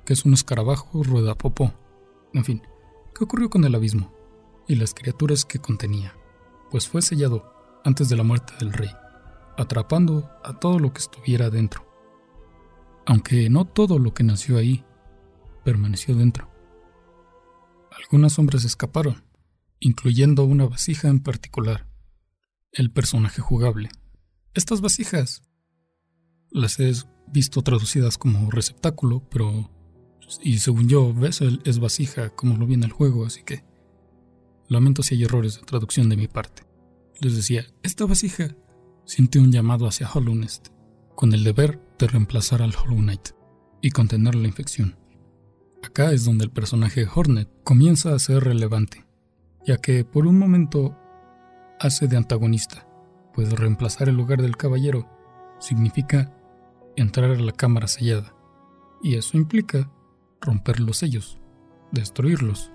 que 0.04 0.12
es 0.12 0.24
un 0.24 0.34
escarabajo 0.34 1.02
rueda 1.02 1.34
popó. 1.34 1.72
En 2.32 2.44
fin, 2.44 2.62
¿qué 3.14 3.24
ocurrió 3.24 3.50
con 3.50 3.64
el 3.64 3.74
abismo 3.74 4.12
y 4.68 4.74
las 4.74 4.94
criaturas 4.94 5.44
que 5.44 5.58
contenía? 5.58 6.14
Pues 6.70 6.88
fue 6.88 7.02
sellado 7.02 7.80
antes 7.84 8.08
de 8.08 8.16
la 8.16 8.24
muerte 8.24 8.52
del 8.58 8.72
rey, 8.72 8.90
atrapando 9.56 10.30
a 10.44 10.58
todo 10.58 10.78
lo 10.78 10.92
que 10.92 11.00
estuviera 11.00 11.50
dentro. 11.50 11.85
Aunque 13.06 13.48
no 13.48 13.64
todo 13.64 13.98
lo 13.98 14.12
que 14.12 14.24
nació 14.24 14.58
ahí 14.58 14.84
permaneció 15.64 16.14
dentro. 16.14 16.50
Algunas 17.90 18.34
sombras 18.34 18.64
escaparon, 18.64 19.24
incluyendo 19.80 20.44
una 20.44 20.66
vasija 20.66 21.08
en 21.08 21.20
particular, 21.20 21.88
el 22.72 22.90
personaje 22.90 23.40
jugable. 23.40 23.88
Estas 24.54 24.80
vasijas 24.80 25.42
las 26.50 26.78
he 26.78 26.92
visto 27.28 27.62
traducidas 27.62 28.18
como 28.18 28.50
receptáculo, 28.50 29.28
pero 29.30 29.70
y 30.42 30.58
según 30.58 30.88
yo, 30.88 31.14
vessel 31.14 31.60
es 31.64 31.78
vasija 31.78 32.30
como 32.30 32.56
lo 32.56 32.66
viene 32.66 32.86
el 32.86 32.92
juego, 32.92 33.26
así 33.26 33.42
que 33.44 33.64
lamento 34.68 35.02
si 35.02 35.14
hay 35.14 35.24
errores 35.24 35.56
de 35.56 35.62
traducción 35.62 36.08
de 36.08 36.16
mi 36.16 36.26
parte. 36.26 36.62
Les 37.20 37.34
decía, 37.34 37.66
esta 37.82 38.04
vasija 38.04 38.54
siente 39.04 39.38
un 39.38 39.52
llamado 39.52 39.86
hacia 39.86 40.10
Hollownest, 40.10 40.68
con 41.16 41.32
el 41.32 41.42
deber 41.42 41.80
de 41.98 42.06
reemplazar 42.06 42.62
al 42.62 42.74
Hollow 42.76 42.98
Knight 42.98 43.30
y 43.82 43.90
contener 43.90 44.36
la 44.36 44.46
infección. 44.46 44.96
Acá 45.82 46.12
es 46.12 46.24
donde 46.24 46.44
el 46.44 46.52
personaje 46.52 47.08
Hornet 47.12 47.48
comienza 47.64 48.14
a 48.14 48.18
ser 48.20 48.44
relevante 48.44 49.06
ya 49.66 49.78
que 49.78 50.04
por 50.04 50.26
un 50.26 50.38
momento 50.38 50.96
hace 51.80 52.06
de 52.06 52.16
antagonista, 52.16 52.86
pues 53.34 53.52
reemplazar 53.52 54.08
el 54.08 54.14
lugar 54.14 54.40
del 54.40 54.56
caballero 54.56 55.10
significa 55.58 56.32
entrar 56.94 57.32
a 57.32 57.40
la 57.40 57.52
cámara 57.52 57.88
sellada, 57.88 58.32
y 59.02 59.16
eso 59.16 59.36
implica 59.36 59.90
romper 60.40 60.80
los 60.80 60.98
sellos, 60.98 61.38
destruirlos, 61.90 62.72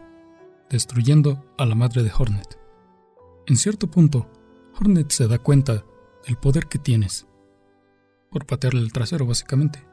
destruyendo 0.69 1.45
a 1.57 1.65
la 1.65 1.75
madre 1.75 2.03
de 2.03 2.11
Hornet. 2.15 2.59
En 3.47 3.55
cierto 3.55 3.89
punto, 3.89 4.29
Hornet 4.77 5.09
se 5.11 5.27
da 5.27 5.39
cuenta 5.39 5.85
del 6.27 6.35
poder 6.35 6.67
que 6.67 6.77
tienes, 6.77 7.25
por 8.31 8.47
patearle 8.47 8.81
el 8.81 8.91
trasero 8.91 9.27
básicamente, 9.27 9.85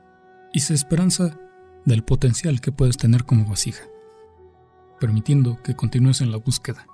y 0.52 0.60
se 0.60 0.72
esperanza 0.72 1.38
del 1.84 2.02
potencial 2.02 2.60
que 2.60 2.72
puedes 2.72 2.96
tener 2.96 3.24
como 3.24 3.46
vasija 3.46 3.84
permitiendo 4.98 5.62
que 5.62 5.76
continúes 5.76 6.20
en 6.20 6.30
la 6.30 6.38
búsqueda 6.38 6.86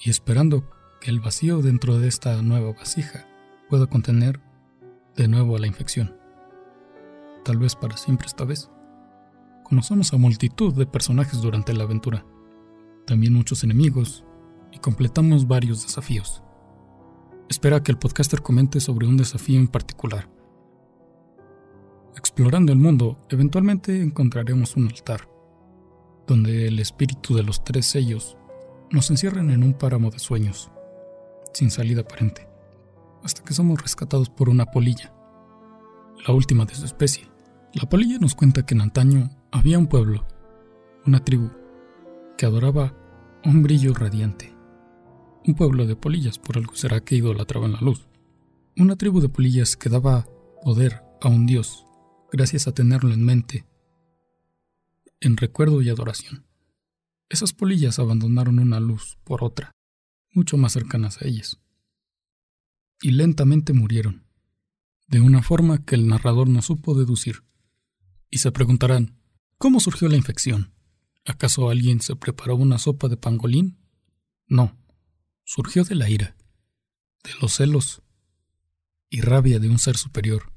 y 0.00 0.10
esperando 0.10 0.68
que 1.00 1.10
el 1.10 1.20
vacío 1.20 1.62
dentro 1.62 1.98
de 1.98 2.08
esta 2.08 2.40
nueva 2.42 2.72
vasija 2.72 3.26
pueda 3.68 3.86
contener 3.86 4.40
de 5.16 5.28
nuevo 5.28 5.56
a 5.56 5.58
la 5.58 5.66
infección. 5.66 6.16
Tal 7.44 7.58
vez 7.58 7.74
para 7.74 7.96
siempre 7.96 8.26
esta 8.26 8.44
vez. 8.44 8.70
Conocemos 9.64 10.12
a 10.12 10.16
multitud 10.16 10.74
de 10.74 10.86
personajes 10.86 11.40
durante 11.40 11.74
la 11.74 11.84
aventura, 11.84 12.24
también 13.06 13.34
muchos 13.34 13.64
enemigos, 13.64 14.24
y 14.72 14.78
completamos 14.78 15.46
varios 15.46 15.82
desafíos. 15.82 16.42
Espera 17.48 17.82
que 17.82 17.92
el 17.92 17.98
podcaster 17.98 18.42
comente 18.42 18.80
sobre 18.80 19.06
un 19.06 19.16
desafío 19.16 19.58
en 19.58 19.68
particular. 19.68 20.28
Explorando 22.16 22.72
el 22.72 22.78
mundo, 22.78 23.18
eventualmente 23.28 24.00
encontraremos 24.02 24.76
un 24.76 24.86
altar 24.88 25.28
donde 26.26 26.68
el 26.68 26.78
espíritu 26.78 27.34
de 27.34 27.42
los 27.42 27.64
tres 27.64 27.86
sellos 27.86 28.36
nos 28.90 29.10
encierran 29.10 29.50
en 29.50 29.62
un 29.62 29.72
páramo 29.72 30.10
de 30.10 30.18
sueños, 30.18 30.70
sin 31.54 31.70
salida 31.70 32.02
aparente, 32.02 32.46
hasta 33.24 33.42
que 33.42 33.54
somos 33.54 33.80
rescatados 33.80 34.28
por 34.28 34.48
una 34.48 34.66
polilla, 34.66 35.12
la 36.26 36.34
última 36.34 36.64
de 36.66 36.74
su 36.74 36.84
especie. 36.84 37.28
La 37.72 37.88
polilla 37.88 38.18
nos 38.18 38.34
cuenta 38.34 38.64
que 38.64 38.74
en 38.74 38.82
antaño 38.82 39.30
había 39.50 39.78
un 39.78 39.86
pueblo, 39.86 40.26
una 41.06 41.24
tribu, 41.24 41.50
que 42.36 42.46
adoraba 42.46 42.94
un 43.44 43.62
brillo 43.62 43.94
radiante. 43.94 44.54
Un 45.46 45.54
pueblo 45.54 45.86
de 45.86 45.96
polillas, 45.96 46.38
por 46.38 46.58
algo 46.58 46.74
será 46.74 47.00
que 47.00 47.16
idolatraban 47.16 47.72
la 47.72 47.80
luz. 47.80 48.06
Una 48.76 48.96
tribu 48.96 49.20
de 49.20 49.28
polillas 49.28 49.76
que 49.76 49.88
daba 49.88 50.26
poder 50.62 51.02
a 51.22 51.28
un 51.28 51.46
dios, 51.46 51.86
gracias 52.30 52.68
a 52.68 52.72
tenerlo 52.72 53.12
en 53.12 53.24
mente, 53.24 53.66
en 55.20 55.36
recuerdo 55.36 55.82
y 55.82 55.88
adoración. 55.88 56.46
Esas 57.28 57.52
polillas 57.52 57.98
abandonaron 57.98 58.58
una 58.58 58.80
luz 58.80 59.18
por 59.24 59.44
otra, 59.44 59.72
mucho 60.32 60.56
más 60.56 60.72
cercanas 60.72 61.20
a 61.20 61.26
ellas, 61.26 61.60
y 63.00 63.12
lentamente 63.12 63.72
murieron, 63.72 64.24
de 65.08 65.20
una 65.20 65.42
forma 65.42 65.84
que 65.84 65.94
el 65.94 66.06
narrador 66.06 66.48
no 66.48 66.62
supo 66.62 66.94
deducir. 66.94 67.44
Y 68.30 68.38
se 68.38 68.52
preguntarán, 68.52 69.18
¿cómo 69.56 69.80
surgió 69.80 70.08
la 70.08 70.16
infección? 70.16 70.74
¿Acaso 71.24 71.70
alguien 71.70 72.00
se 72.00 72.16
preparó 72.16 72.56
una 72.56 72.78
sopa 72.78 73.08
de 73.08 73.16
pangolín? 73.16 73.78
No, 74.46 74.76
surgió 75.44 75.84
de 75.84 75.94
la 75.94 76.10
ira, 76.10 76.36
de 77.24 77.30
los 77.40 77.54
celos 77.54 78.02
y 79.10 79.22
rabia 79.22 79.58
de 79.58 79.68
un 79.68 79.78
ser 79.78 79.96
superior, 79.96 80.52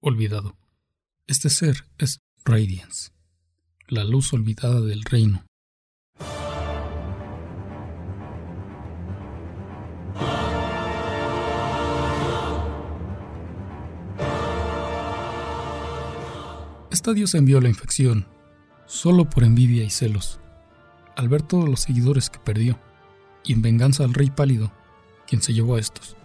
olvidado. 0.00 0.56
Este 1.30 1.50
ser 1.50 1.84
es 1.98 2.22
Radiance, 2.42 3.10
la 3.86 4.02
luz 4.02 4.32
olvidada 4.32 4.80
del 4.80 5.02
reino. 5.02 5.44
Esta 16.90 17.12
diosa 17.12 17.36
envió 17.36 17.60
la 17.60 17.68
infección, 17.68 18.26
solo 18.86 19.28
por 19.28 19.44
envidia 19.44 19.84
y 19.84 19.90
celos, 19.90 20.40
al 21.14 21.28
ver 21.28 21.42
todos 21.42 21.68
los 21.68 21.80
seguidores 21.80 22.30
que 22.30 22.38
perdió, 22.38 22.78
y 23.44 23.52
en 23.52 23.60
venganza 23.60 24.04
al 24.04 24.14
rey 24.14 24.30
pálido, 24.30 24.72
quien 25.26 25.42
se 25.42 25.52
llevó 25.52 25.74
a 25.74 25.80
estos. 25.80 26.16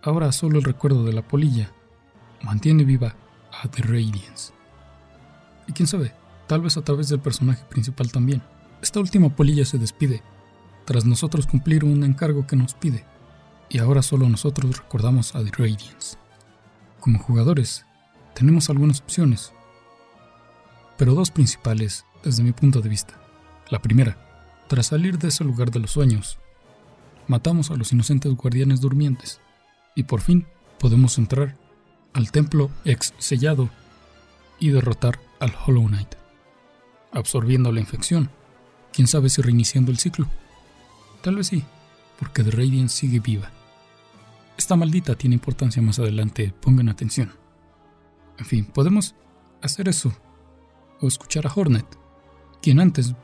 Ahora 0.00 0.30
solo 0.30 0.60
el 0.60 0.64
recuerdo 0.64 1.02
de 1.02 1.12
la 1.12 1.26
polilla 1.26 1.72
mantiene 2.44 2.84
viva 2.84 3.16
a 3.52 3.68
The 3.68 3.82
Radiance. 3.82 4.52
Y 5.68 5.72
quién 5.72 5.86
sabe, 5.86 6.12
tal 6.46 6.62
vez 6.62 6.76
a 6.76 6.82
través 6.82 7.08
del 7.08 7.20
personaje 7.20 7.64
principal 7.64 8.10
también. 8.10 8.42
Esta 8.82 9.00
última 9.00 9.34
polilla 9.34 9.64
se 9.64 9.78
despide, 9.78 10.22
tras 10.84 11.04
nosotros 11.04 11.46
cumplir 11.46 11.84
un 11.84 12.02
encargo 12.02 12.46
que 12.46 12.56
nos 12.56 12.74
pide, 12.74 13.04
y 13.68 13.78
ahora 13.78 14.02
solo 14.02 14.28
nosotros 14.28 14.78
recordamos 14.78 15.34
a 15.34 15.44
The 15.44 15.50
Radiance. 15.50 16.16
Como 17.00 17.18
jugadores, 17.18 17.84
tenemos 18.34 18.70
algunas 18.70 19.00
opciones, 19.00 19.52
pero 20.96 21.14
dos 21.14 21.30
principales 21.30 22.04
desde 22.22 22.42
mi 22.42 22.52
punto 22.52 22.80
de 22.80 22.88
vista. 22.88 23.20
La 23.70 23.80
primera, 23.80 24.18
tras 24.68 24.86
salir 24.86 25.18
de 25.18 25.28
ese 25.28 25.44
lugar 25.44 25.70
de 25.70 25.80
los 25.80 25.90
sueños, 25.92 26.38
matamos 27.28 27.70
a 27.70 27.76
los 27.76 27.92
inocentes 27.92 28.32
guardianes 28.34 28.80
durmientes 28.80 29.40
y 29.94 30.04
por 30.04 30.20
fin 30.20 30.46
podemos 30.78 31.18
entrar 31.18 31.56
al 32.12 32.30
templo 32.30 32.70
ex 32.84 33.14
sellado 33.18 33.70
y 34.58 34.70
derrotar 34.70 35.18
al 35.40 35.54
Hollow 35.66 35.86
Knight, 35.88 36.14
absorbiendo 37.12 37.72
la 37.72 37.80
infección. 37.80 38.30
Quién 38.92 39.08
sabe 39.08 39.28
si 39.28 39.42
reiniciando 39.42 39.90
el 39.90 39.98
ciclo. 39.98 40.26
Tal 41.22 41.36
vez 41.36 41.48
sí, 41.48 41.64
porque 42.18 42.44
The 42.44 42.50
Radiance 42.50 42.96
sigue 42.96 43.20
viva. 43.20 43.50
Esta 44.56 44.76
maldita 44.76 45.14
tiene 45.14 45.34
importancia 45.34 45.82
más 45.82 45.98
adelante, 45.98 46.52
pongan 46.60 46.88
atención. 46.88 47.32
En 48.38 48.44
fin, 48.44 48.64
podemos 48.66 49.14
hacer 49.62 49.88
eso 49.88 50.12
o 51.00 51.08
escuchar 51.08 51.46
a 51.46 51.52
Hornet, 51.54 51.86
quien 52.60 52.80
antes 52.80 53.14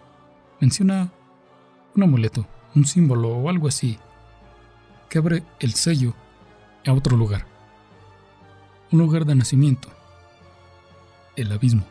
menciona 0.61 1.13
un 1.95 2.03
amuleto, 2.03 2.47
un 2.75 2.87
símbolo 2.87 3.29
o 3.29 3.49
algo 3.49 3.69
así, 3.69 3.99
que 5.09 5.19
abre 5.19 5.45
el 5.61 5.75
sello 5.75 6.15
a 6.87 6.93
otro 6.93 7.17
lugar. 7.17 7.58
Un 8.91 9.01
lugar 9.01 9.27
de 9.27 9.35
nacimiento. 9.35 9.91
El 11.37 11.53
abismo. 11.53 11.87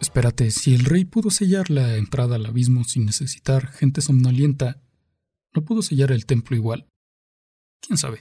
Espérate, 0.00 0.50
si 0.50 0.74
el 0.74 0.86
rey 0.86 1.04
pudo 1.04 1.28
sellar 1.30 1.68
la 1.68 1.96
entrada 1.96 2.36
al 2.36 2.46
abismo 2.46 2.84
sin 2.84 3.04
necesitar 3.04 3.68
gente 3.68 4.00
somnolienta, 4.00 4.80
¿no 5.54 5.62
pudo 5.62 5.82
sellar 5.82 6.12
el 6.12 6.24
templo 6.24 6.56
igual? 6.56 6.86
¿Quién 7.80 7.98
sabe? 7.98 8.20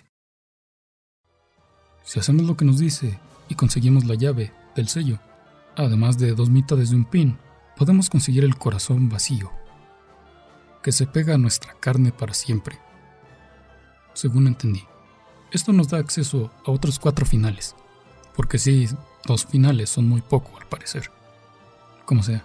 Si 2.03 2.19
hacemos 2.19 2.45
lo 2.45 2.57
que 2.57 2.65
nos 2.65 2.79
dice 2.79 3.17
y 3.47 3.55
conseguimos 3.55 4.03
la 4.03 4.15
llave 4.15 4.51
del 4.75 4.89
sello, 4.89 5.19
además 5.77 6.17
de 6.17 6.33
dos 6.33 6.49
mitades 6.49 6.89
de 6.89 6.97
un 6.97 7.05
pin, 7.05 7.37
podemos 7.77 8.09
conseguir 8.09 8.43
el 8.43 8.57
corazón 8.57 9.07
vacío, 9.07 9.49
que 10.83 10.91
se 10.91 11.07
pega 11.07 11.35
a 11.35 11.37
nuestra 11.37 11.73
carne 11.79 12.11
para 12.11 12.33
siempre, 12.33 12.79
según 14.13 14.47
entendí. 14.47 14.83
Esto 15.53 15.71
nos 15.71 15.89
da 15.89 15.99
acceso 15.99 16.49
a 16.65 16.71
otros 16.71 16.97
cuatro 16.97 17.27
finales, 17.27 17.75
porque 18.35 18.57
sí, 18.57 18.87
dos 19.23 19.45
finales 19.45 19.91
son 19.91 20.09
muy 20.09 20.21
poco 20.21 20.57
al 20.59 20.65
parecer. 20.65 21.11
Como 22.05 22.23
sea. 22.23 22.43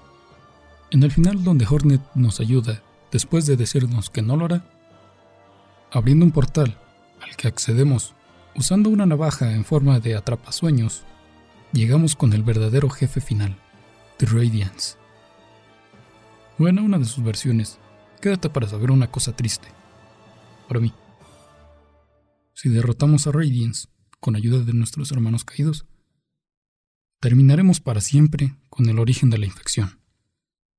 En 0.90 1.02
el 1.02 1.10
final 1.10 1.42
donde 1.42 1.66
Hornet 1.66 2.02
nos 2.14 2.38
ayuda, 2.38 2.82
después 3.10 3.46
de 3.46 3.56
decirnos 3.56 4.10
que 4.10 4.20
no 4.20 4.36
lo 4.36 4.44
hará, 4.44 4.62
abriendo 5.90 6.26
un 6.26 6.32
portal 6.32 6.76
al 7.22 7.34
que 7.34 7.48
accedemos 7.48 8.14
usando 8.54 8.90
una 8.90 9.06
navaja 9.06 9.54
en 9.54 9.64
forma 9.64 10.00
de 10.00 10.14
atrapasueños, 10.14 11.04
llegamos 11.72 12.14
con 12.14 12.34
el 12.34 12.42
verdadero 12.42 12.90
jefe 12.90 13.22
final, 13.22 13.56
The 14.18 14.26
Radiance. 14.26 14.98
Bueno, 16.58 16.82
una 16.82 16.98
de 16.98 17.06
sus 17.06 17.24
versiones, 17.24 17.78
quédate 18.20 18.50
para 18.50 18.68
saber 18.68 18.90
una 18.90 19.10
cosa 19.10 19.34
triste. 19.34 19.68
Para 20.68 20.80
mí. 20.80 20.92
Si 22.60 22.68
derrotamos 22.70 23.28
a 23.28 23.30
Radiance 23.30 23.86
con 24.18 24.34
ayuda 24.34 24.64
de 24.64 24.72
nuestros 24.72 25.12
hermanos 25.12 25.44
caídos, 25.44 25.86
terminaremos 27.20 27.78
para 27.78 28.00
siempre 28.00 28.56
con 28.68 28.88
el 28.88 28.98
origen 28.98 29.30
de 29.30 29.38
la 29.38 29.46
infección. 29.46 30.00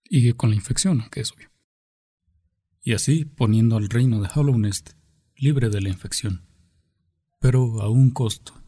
Y 0.03 0.33
con 0.33 0.49
la 0.49 0.57
infección, 0.57 0.99
aunque 0.99 1.21
es 1.21 1.31
obvio. 1.31 1.49
Y 2.81 2.95
así 2.95 3.23
poniendo 3.23 3.77
al 3.77 3.87
reino 3.87 4.19
de 4.19 4.27
Hollownest 4.27 4.89
libre 5.37 5.69
de 5.69 5.79
la 5.79 5.87
infección. 5.87 6.45
Pero 7.39 7.81
a 7.81 7.89
un 7.89 8.11
costo. 8.11 8.61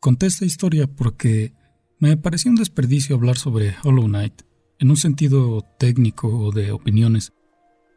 Conté 0.00 0.24
esta 0.24 0.46
historia 0.46 0.86
porque 0.86 1.52
me 1.98 2.16
pareció 2.16 2.50
un 2.50 2.56
desperdicio 2.56 3.16
hablar 3.16 3.36
sobre 3.36 3.76
Hollow 3.84 4.06
Knight 4.06 4.46
en 4.78 4.90
un 4.90 4.96
sentido 4.96 5.62
técnico 5.78 6.28
o 6.28 6.52
de 6.52 6.72
opiniones, 6.72 7.32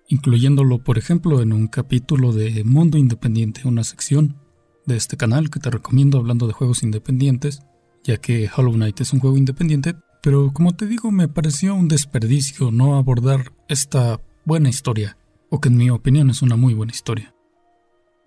incluyéndolo 0.07 0.83
por 0.83 0.97
ejemplo 0.97 1.41
en 1.41 1.53
un 1.53 1.67
capítulo 1.67 2.31
de 2.31 2.63
Mundo 2.63 2.97
Independiente, 2.97 3.67
una 3.67 3.83
sección 3.83 4.37
de 4.85 4.95
este 4.95 5.17
canal 5.17 5.49
que 5.49 5.59
te 5.59 5.69
recomiendo 5.69 6.17
hablando 6.17 6.47
de 6.47 6.53
juegos 6.53 6.83
independientes, 6.83 7.61
ya 8.03 8.17
que 8.17 8.49
Hollow 8.55 8.73
Knight 8.73 9.01
es 9.01 9.13
un 9.13 9.19
juego 9.19 9.37
independiente, 9.37 9.95
pero 10.21 10.51
como 10.51 10.75
te 10.75 10.85
digo 10.85 11.11
me 11.11 11.27
pareció 11.27 11.75
un 11.75 11.87
desperdicio 11.87 12.71
no 12.71 12.97
abordar 12.97 13.53
esta 13.67 14.21
buena 14.45 14.69
historia, 14.69 15.17
o 15.49 15.61
que 15.61 15.69
en 15.69 15.77
mi 15.77 15.89
opinión 15.89 16.29
es 16.29 16.41
una 16.41 16.55
muy 16.55 16.73
buena 16.73 16.91
historia. 16.91 17.35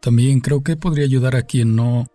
También 0.00 0.40
creo 0.40 0.62
que 0.62 0.76
podría 0.76 1.04
ayudar 1.04 1.36
a 1.36 1.42
quien 1.42 1.76
no 1.76 2.06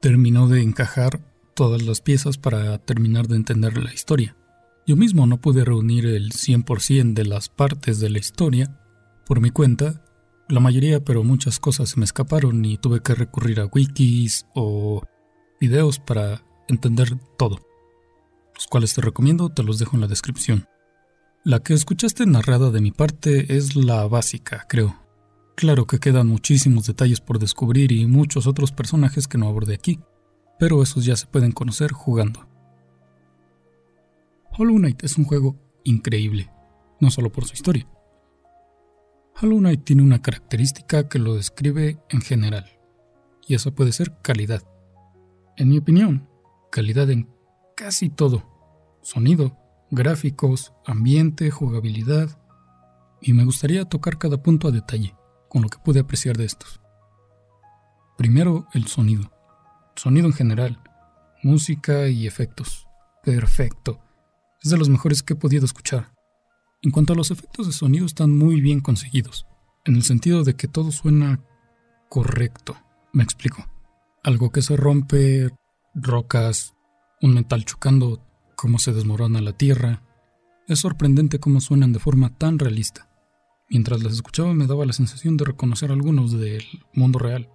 terminó 0.00 0.48
de 0.48 0.62
encajar 0.62 1.20
todas 1.54 1.82
las 1.82 2.00
piezas 2.00 2.38
para 2.38 2.78
terminar 2.78 3.28
de 3.28 3.36
entender 3.36 3.76
la 3.76 3.92
historia. 3.92 4.36
Yo 4.86 4.96
mismo 4.96 5.26
no 5.26 5.40
pude 5.40 5.64
reunir 5.64 6.06
el 6.06 6.32
100% 6.32 7.14
de 7.14 7.24
las 7.24 7.48
partes 7.48 8.00
de 8.00 8.10
la 8.10 8.18
historia 8.18 8.78
por 9.26 9.40
mi 9.40 9.50
cuenta, 9.50 10.04
la 10.48 10.60
mayoría 10.60 11.04
pero 11.04 11.22
muchas 11.22 11.60
cosas 11.60 11.90
se 11.90 11.98
me 11.98 12.04
escaparon 12.04 12.64
y 12.64 12.76
tuve 12.78 13.00
que 13.00 13.14
recurrir 13.14 13.60
a 13.60 13.66
wikis 13.66 14.46
o 14.54 15.02
videos 15.60 16.00
para 16.00 16.44
entender 16.68 17.16
todo, 17.38 17.60
los 18.54 18.66
cuales 18.66 18.92
te 18.94 19.00
recomiendo, 19.00 19.48
te 19.50 19.62
los 19.62 19.78
dejo 19.78 19.96
en 19.96 20.00
la 20.00 20.08
descripción. 20.08 20.66
La 21.44 21.60
que 21.60 21.74
escuchaste 21.74 22.26
narrada 22.26 22.70
de 22.70 22.80
mi 22.80 22.90
parte 22.90 23.56
es 23.56 23.76
la 23.76 24.06
básica, 24.06 24.66
creo. 24.68 24.96
Claro 25.56 25.86
que 25.86 26.00
quedan 26.00 26.26
muchísimos 26.26 26.86
detalles 26.86 27.20
por 27.20 27.38
descubrir 27.38 27.92
y 27.92 28.06
muchos 28.06 28.46
otros 28.46 28.72
personajes 28.72 29.28
que 29.28 29.38
no 29.38 29.46
abordé 29.46 29.74
aquí, 29.74 30.00
pero 30.58 30.82
esos 30.82 31.04
ya 31.04 31.16
se 31.16 31.26
pueden 31.26 31.52
conocer 31.52 31.92
jugando. 31.92 32.51
Hollow 34.56 34.76
Knight 34.76 35.02
es 35.02 35.16
un 35.16 35.24
juego 35.24 35.56
increíble, 35.82 36.50
no 37.00 37.10
solo 37.10 37.32
por 37.32 37.46
su 37.46 37.54
historia. 37.54 37.88
Hollow 39.40 39.58
Knight 39.58 39.84
tiene 39.84 40.02
una 40.02 40.20
característica 40.20 41.08
que 41.08 41.18
lo 41.18 41.34
describe 41.34 41.98
en 42.10 42.20
general, 42.20 42.66
y 43.48 43.54
esa 43.54 43.70
puede 43.70 43.92
ser 43.92 44.14
calidad. 44.20 44.62
En 45.56 45.70
mi 45.70 45.78
opinión, 45.78 46.28
calidad 46.70 47.10
en 47.10 47.28
casi 47.76 48.10
todo. 48.10 48.50
sonido, 49.00 49.56
gráficos, 49.90 50.72
ambiente, 50.86 51.50
jugabilidad, 51.50 52.38
y 53.20 53.32
me 53.32 53.44
gustaría 53.44 53.84
tocar 53.86 54.18
cada 54.18 54.42
punto 54.42 54.68
a 54.68 54.70
detalle, 54.70 55.16
con 55.48 55.62
lo 55.62 55.68
que 55.68 55.78
pude 55.78 56.00
apreciar 56.00 56.36
de 56.36 56.44
estos. 56.44 56.80
Primero, 58.18 58.68
el 58.74 58.86
sonido. 58.86 59.32
Sonido 59.96 60.26
en 60.26 60.34
general, 60.34 60.80
música 61.42 62.06
y 62.08 62.26
efectos. 62.26 62.86
Perfecto. 63.24 63.98
Es 64.62 64.70
de 64.70 64.78
los 64.78 64.88
mejores 64.88 65.22
que 65.22 65.32
he 65.32 65.36
podido 65.36 65.64
escuchar. 65.64 66.14
En 66.82 66.92
cuanto 66.92 67.12
a 67.12 67.16
los 67.16 67.30
efectos 67.30 67.66
de 67.66 67.72
sonido 67.72 68.06
están 68.06 68.36
muy 68.36 68.60
bien 68.60 68.80
conseguidos, 68.80 69.46
en 69.84 69.96
el 69.96 70.04
sentido 70.04 70.44
de 70.44 70.54
que 70.54 70.68
todo 70.68 70.92
suena 70.92 71.40
correcto. 72.08 72.76
Me 73.12 73.24
explico. 73.24 73.66
Algo 74.22 74.50
que 74.50 74.62
se 74.62 74.76
rompe, 74.76 75.50
rocas, 75.94 76.74
un 77.20 77.34
metal 77.34 77.64
chocando, 77.64 78.24
cómo 78.54 78.78
se 78.78 78.92
desmorona 78.92 79.40
la 79.40 79.52
tierra. 79.52 80.02
Es 80.68 80.78
sorprendente 80.78 81.40
cómo 81.40 81.60
suenan 81.60 81.92
de 81.92 81.98
forma 81.98 82.36
tan 82.36 82.58
realista. 82.58 83.08
Mientras 83.68 84.02
las 84.02 84.12
escuchaba 84.12 84.54
me 84.54 84.66
daba 84.66 84.86
la 84.86 84.92
sensación 84.92 85.36
de 85.36 85.44
reconocer 85.44 85.90
algunos 85.90 86.38
del 86.38 86.64
mundo 86.92 87.18
real, 87.18 87.48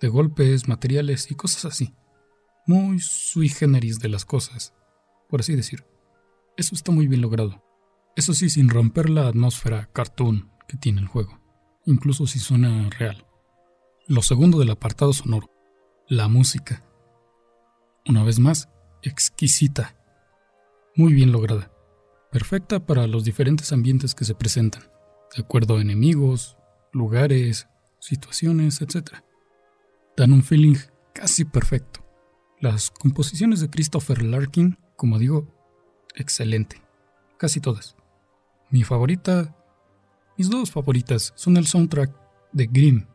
de 0.00 0.08
golpes, 0.08 0.66
materiales 0.66 1.30
y 1.30 1.34
cosas 1.36 1.66
así. 1.66 1.94
Muy 2.66 2.98
sui 2.98 3.48
generis 3.48 4.00
de 4.00 4.08
las 4.08 4.24
cosas, 4.24 4.74
por 5.28 5.40
así 5.40 5.54
decir. 5.54 5.84
Eso 6.56 6.74
está 6.74 6.90
muy 6.90 7.06
bien 7.06 7.20
logrado. 7.20 7.62
Eso 8.16 8.32
sí, 8.32 8.48
sin 8.48 8.70
romper 8.70 9.10
la 9.10 9.28
atmósfera 9.28 9.90
cartoon 9.92 10.50
que 10.66 10.78
tiene 10.78 11.00
el 11.00 11.06
juego, 11.06 11.38
incluso 11.84 12.26
si 12.26 12.38
suena 12.38 12.88
real. 12.90 13.26
Lo 14.08 14.22
segundo 14.22 14.58
del 14.58 14.70
apartado 14.70 15.12
sonoro, 15.12 15.50
la 16.08 16.28
música. 16.28 16.82
Una 18.08 18.24
vez 18.24 18.38
más, 18.38 18.70
exquisita, 19.02 19.96
muy 20.94 21.12
bien 21.12 21.30
lograda, 21.30 21.70
perfecta 22.32 22.86
para 22.86 23.06
los 23.06 23.24
diferentes 23.24 23.72
ambientes 23.72 24.14
que 24.14 24.24
se 24.24 24.34
presentan, 24.34 24.84
de 25.36 25.42
acuerdo 25.42 25.76
a 25.76 25.82
enemigos, 25.82 26.56
lugares, 26.92 27.68
situaciones, 27.98 28.80
etc. 28.80 29.16
Dan 30.16 30.32
un 30.32 30.42
feeling 30.42 30.76
casi 31.12 31.44
perfecto. 31.44 32.00
Las 32.60 32.90
composiciones 32.90 33.60
de 33.60 33.68
Christopher 33.68 34.22
Larkin, 34.22 34.78
como 34.96 35.18
digo, 35.18 35.55
excelente, 36.16 36.82
casi 37.38 37.60
todas. 37.60 37.96
Mi 38.70 38.82
favorita, 38.82 39.54
mis 40.36 40.50
dos 40.50 40.72
favoritas 40.72 41.32
son 41.36 41.56
el 41.56 41.66
soundtrack 41.66 42.10
de 42.52 42.66
Grimm 42.66 43.06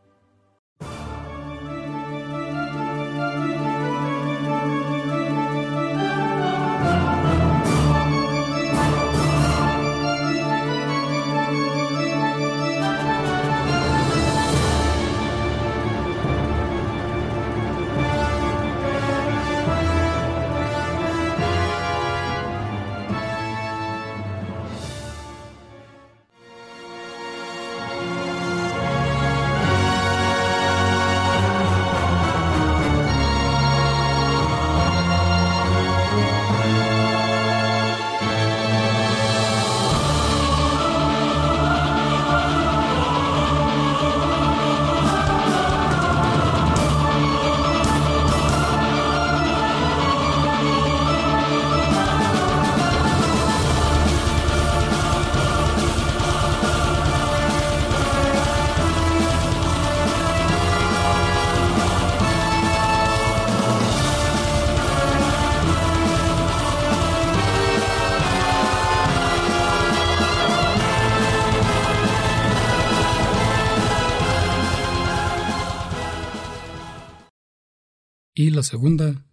la 78.61 78.65
segunda, 78.65 79.25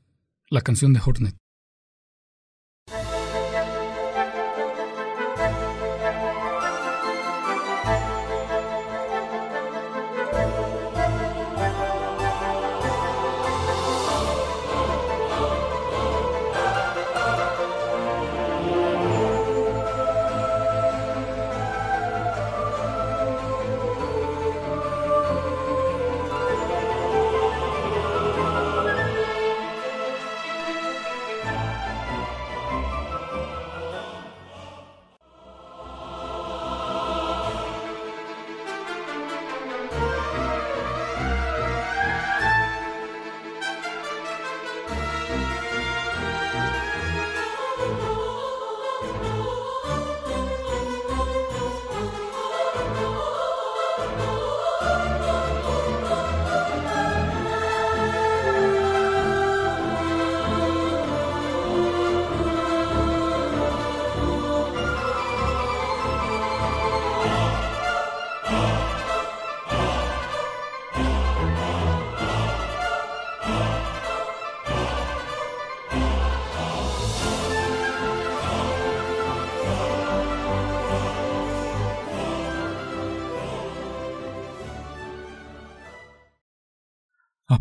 la 0.49 0.63
canción 0.63 0.95
de 0.95 1.03
Hornet. 1.05 1.37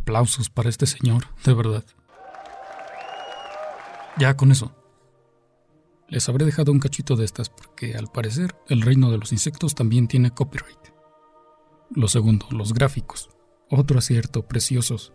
Aplausos 0.08 0.50
para 0.50 0.70
este 0.70 0.86
señor, 0.86 1.26
de 1.43 1.54
verdad. 1.54 1.84
Ya 4.17 4.38
con 4.38 4.54
eso. 4.54 4.72
Les 6.08 6.30
habré 6.30 6.46
dejado 6.46 6.72
un 6.72 6.80
cachito 6.80 7.17
de 7.17 7.26
estas 7.26 7.50
porque 7.50 7.93
al 7.93 8.08
parecer 8.08 8.56
el 8.70 8.84
reino 8.84 9.12
de 9.12 9.17
los 9.17 9.34
insectos 9.34 9.76
también 9.76 10.08
tiene 10.08 10.32
copyright. 10.32 10.80
Lo 11.93 12.08
segundo, 12.08 12.46
los 12.52 12.74
gráficos. 12.74 13.32
Otro 13.70 14.00
acierto, 14.00 14.48
preciosos. 14.48 15.12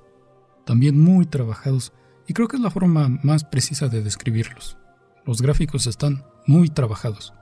También 0.67 1.01
muy 1.01 1.25
trabajados 1.25 1.95
y 2.29 2.35
creo 2.35 2.49
que 2.49 2.57
es 2.57 2.63
la 2.63 2.71
forma 2.71 3.09
más 3.23 3.45
precisa 3.45 3.89
de 3.89 4.03
describirlos. 4.03 4.77
Los 5.25 5.41
gráficos 5.41 5.87
están 5.87 6.27
muy 6.47 6.69
trabajados. 6.69 7.33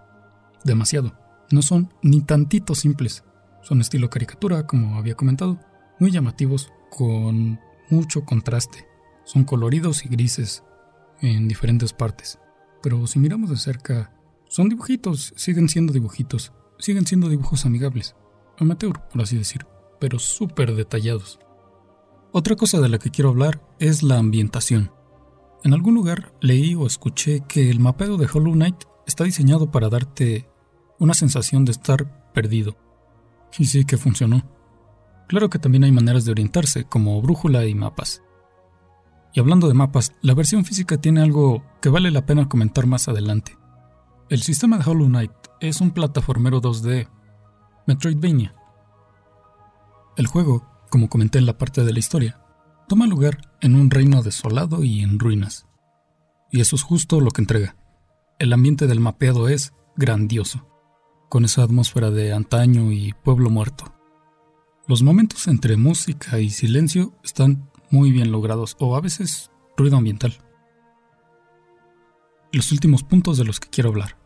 Demasiado. 0.62 1.18
No 1.50 1.62
son 1.62 1.92
ni 2.00 2.20
tantito 2.20 2.76
simples. 2.76 3.24
Son 3.60 3.80
estilo 3.80 4.08
caricatura, 4.08 4.68
como 4.68 4.98
había 4.98 5.16
comentado, 5.16 5.58
muy 5.98 6.12
llamativos 6.12 6.70
con 6.90 7.60
mucho 7.88 8.24
contraste. 8.24 8.86
Son 9.24 9.44
coloridos 9.44 10.04
y 10.04 10.08
grises 10.08 10.64
en 11.20 11.48
diferentes 11.48 11.92
partes. 11.92 12.38
Pero 12.82 13.06
si 13.06 13.18
miramos 13.18 13.50
de 13.50 13.56
cerca, 13.56 14.12
son 14.48 14.68
dibujitos, 14.68 15.32
siguen 15.36 15.68
siendo 15.68 15.92
dibujitos, 15.92 16.52
siguen 16.78 17.06
siendo 17.06 17.28
dibujos 17.28 17.66
amigables, 17.66 18.16
amateur, 18.58 19.00
por 19.08 19.22
así 19.22 19.36
decir, 19.36 19.66
pero 20.00 20.18
súper 20.18 20.74
detallados. 20.74 21.38
Otra 22.32 22.56
cosa 22.56 22.80
de 22.80 22.88
la 22.88 22.98
que 22.98 23.10
quiero 23.10 23.30
hablar 23.30 23.62
es 23.78 24.02
la 24.02 24.18
ambientación. 24.18 24.92
En 25.62 25.74
algún 25.74 25.94
lugar 25.94 26.32
leí 26.40 26.74
o 26.74 26.86
escuché 26.86 27.40
que 27.46 27.70
el 27.70 27.80
mapeo 27.80 28.16
de 28.16 28.28
Hollow 28.32 28.54
Knight 28.54 28.84
está 29.06 29.24
diseñado 29.24 29.70
para 29.70 29.88
darte 29.88 30.48
una 30.98 31.12
sensación 31.14 31.64
de 31.64 31.72
estar 31.72 32.32
perdido. 32.32 32.76
Y 33.58 33.66
sí 33.66 33.84
que 33.84 33.96
funcionó. 33.96 34.42
Claro 35.30 35.48
que 35.48 35.60
también 35.60 35.84
hay 35.84 35.92
maneras 35.92 36.24
de 36.24 36.32
orientarse, 36.32 36.86
como 36.86 37.22
brújula 37.22 37.64
y 37.64 37.72
mapas. 37.72 38.20
Y 39.32 39.38
hablando 39.38 39.68
de 39.68 39.74
mapas, 39.74 40.12
la 40.22 40.34
versión 40.34 40.64
física 40.64 41.00
tiene 41.00 41.22
algo 41.22 41.62
que 41.80 41.88
vale 41.88 42.10
la 42.10 42.26
pena 42.26 42.48
comentar 42.48 42.86
más 42.88 43.06
adelante. 43.06 43.56
El 44.28 44.42
sistema 44.42 44.76
de 44.76 44.90
Hollow 44.90 45.06
Knight 45.06 45.30
es 45.60 45.80
un 45.80 45.92
plataformero 45.92 46.60
2D, 46.60 47.08
Metroidvania. 47.86 48.56
El 50.16 50.26
juego, 50.26 50.66
como 50.90 51.08
comenté 51.08 51.38
en 51.38 51.46
la 51.46 51.56
parte 51.56 51.84
de 51.84 51.92
la 51.92 52.00
historia, 52.00 52.42
toma 52.88 53.06
lugar 53.06 53.38
en 53.60 53.76
un 53.76 53.88
reino 53.88 54.24
desolado 54.24 54.82
y 54.82 55.02
en 55.02 55.20
ruinas. 55.20 55.68
Y 56.50 56.60
eso 56.60 56.74
es 56.74 56.82
justo 56.82 57.20
lo 57.20 57.30
que 57.30 57.42
entrega. 57.42 57.76
El 58.40 58.52
ambiente 58.52 58.88
del 58.88 58.98
mapeado 58.98 59.48
es 59.48 59.74
grandioso, 59.94 60.66
con 61.28 61.44
esa 61.44 61.62
atmósfera 61.62 62.10
de 62.10 62.32
antaño 62.32 62.90
y 62.90 63.12
pueblo 63.12 63.48
muerto. 63.48 63.99
Los 64.90 65.04
momentos 65.04 65.46
entre 65.46 65.76
música 65.76 66.40
y 66.40 66.50
silencio 66.50 67.14
están 67.22 67.70
muy 67.90 68.10
bien 68.10 68.32
logrados, 68.32 68.76
o 68.80 68.96
a 68.96 69.00
veces 69.00 69.52
ruido 69.76 69.96
ambiental. 69.96 70.36
Los 72.50 72.72
últimos 72.72 73.04
puntos 73.04 73.38
de 73.38 73.44
los 73.44 73.60
que 73.60 73.68
quiero 73.68 73.90
hablar 73.90 74.18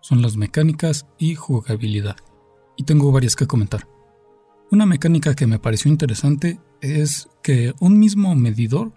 son 0.00 0.20
las 0.20 0.36
mecánicas 0.36 1.06
y 1.18 1.36
jugabilidad, 1.36 2.16
y 2.76 2.82
tengo 2.82 3.12
varias 3.12 3.36
que 3.36 3.46
comentar. 3.46 3.86
Una 4.72 4.86
mecánica 4.86 5.36
que 5.36 5.46
me 5.46 5.60
pareció 5.60 5.88
interesante 5.88 6.58
es 6.80 7.28
que 7.40 7.72
un 7.78 8.00
mismo 8.00 8.34
medidor 8.34 8.92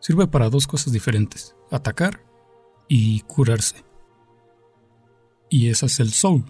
sirve 0.00 0.26
para 0.26 0.50
dos 0.50 0.66
cosas 0.66 0.92
diferentes, 0.92 1.56
atacar 1.70 2.26
y 2.88 3.20
curarse. 3.20 3.86
Y 5.48 5.68
ese 5.68 5.86
es 5.86 5.98
el 5.98 6.12
soul. 6.12 6.44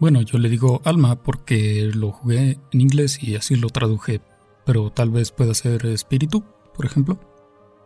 Bueno, 0.00 0.22
yo 0.22 0.38
le 0.38 0.48
digo 0.48 0.80
alma 0.84 1.22
porque 1.22 1.90
lo 1.94 2.10
jugué 2.10 2.58
en 2.72 2.80
inglés 2.80 3.22
y 3.22 3.36
así 3.36 3.54
lo 3.54 3.68
traduje, 3.68 4.22
pero 4.64 4.90
tal 4.90 5.10
vez 5.10 5.30
pueda 5.30 5.52
ser 5.52 5.84
espíritu, 5.84 6.42
por 6.74 6.86
ejemplo. 6.86 7.20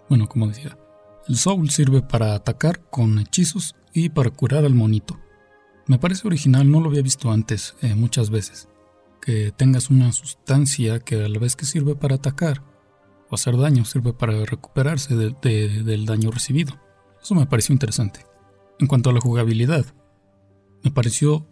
Bueno, 0.08 0.28
como 0.28 0.46
decía, 0.46 0.78
el 1.26 1.36
soul 1.36 1.70
sirve 1.70 2.02
para 2.02 2.36
atacar 2.36 2.88
con 2.88 3.18
hechizos 3.18 3.74
y 3.92 4.10
para 4.10 4.30
curar 4.30 4.64
al 4.64 4.76
monito. 4.76 5.18
Me 5.88 5.98
parece 5.98 6.28
original, 6.28 6.70
no 6.70 6.80
lo 6.80 6.88
había 6.88 7.02
visto 7.02 7.32
antes 7.32 7.74
eh, 7.82 7.96
muchas 7.96 8.30
veces 8.30 8.68
que 9.20 9.52
tengas 9.52 9.90
una 9.90 10.12
sustancia 10.12 11.00
que 11.00 11.24
a 11.24 11.28
la 11.28 11.38
vez 11.38 11.56
que 11.56 11.64
sirve 11.64 11.96
para 11.96 12.16
atacar 12.16 12.62
o 13.30 13.34
hacer 13.34 13.56
daño, 13.56 13.86
sirve 13.86 14.12
para 14.12 14.44
recuperarse 14.44 15.16
del 15.16 16.06
daño 16.06 16.30
recibido. 16.30 16.78
Eso 17.22 17.34
me 17.34 17.46
pareció 17.46 17.72
interesante. 17.72 18.26
En 18.78 18.86
cuanto 18.86 19.08
a 19.08 19.14
la 19.14 19.20
jugabilidad, 19.20 19.86
me 20.82 20.90
pareció 20.90 21.46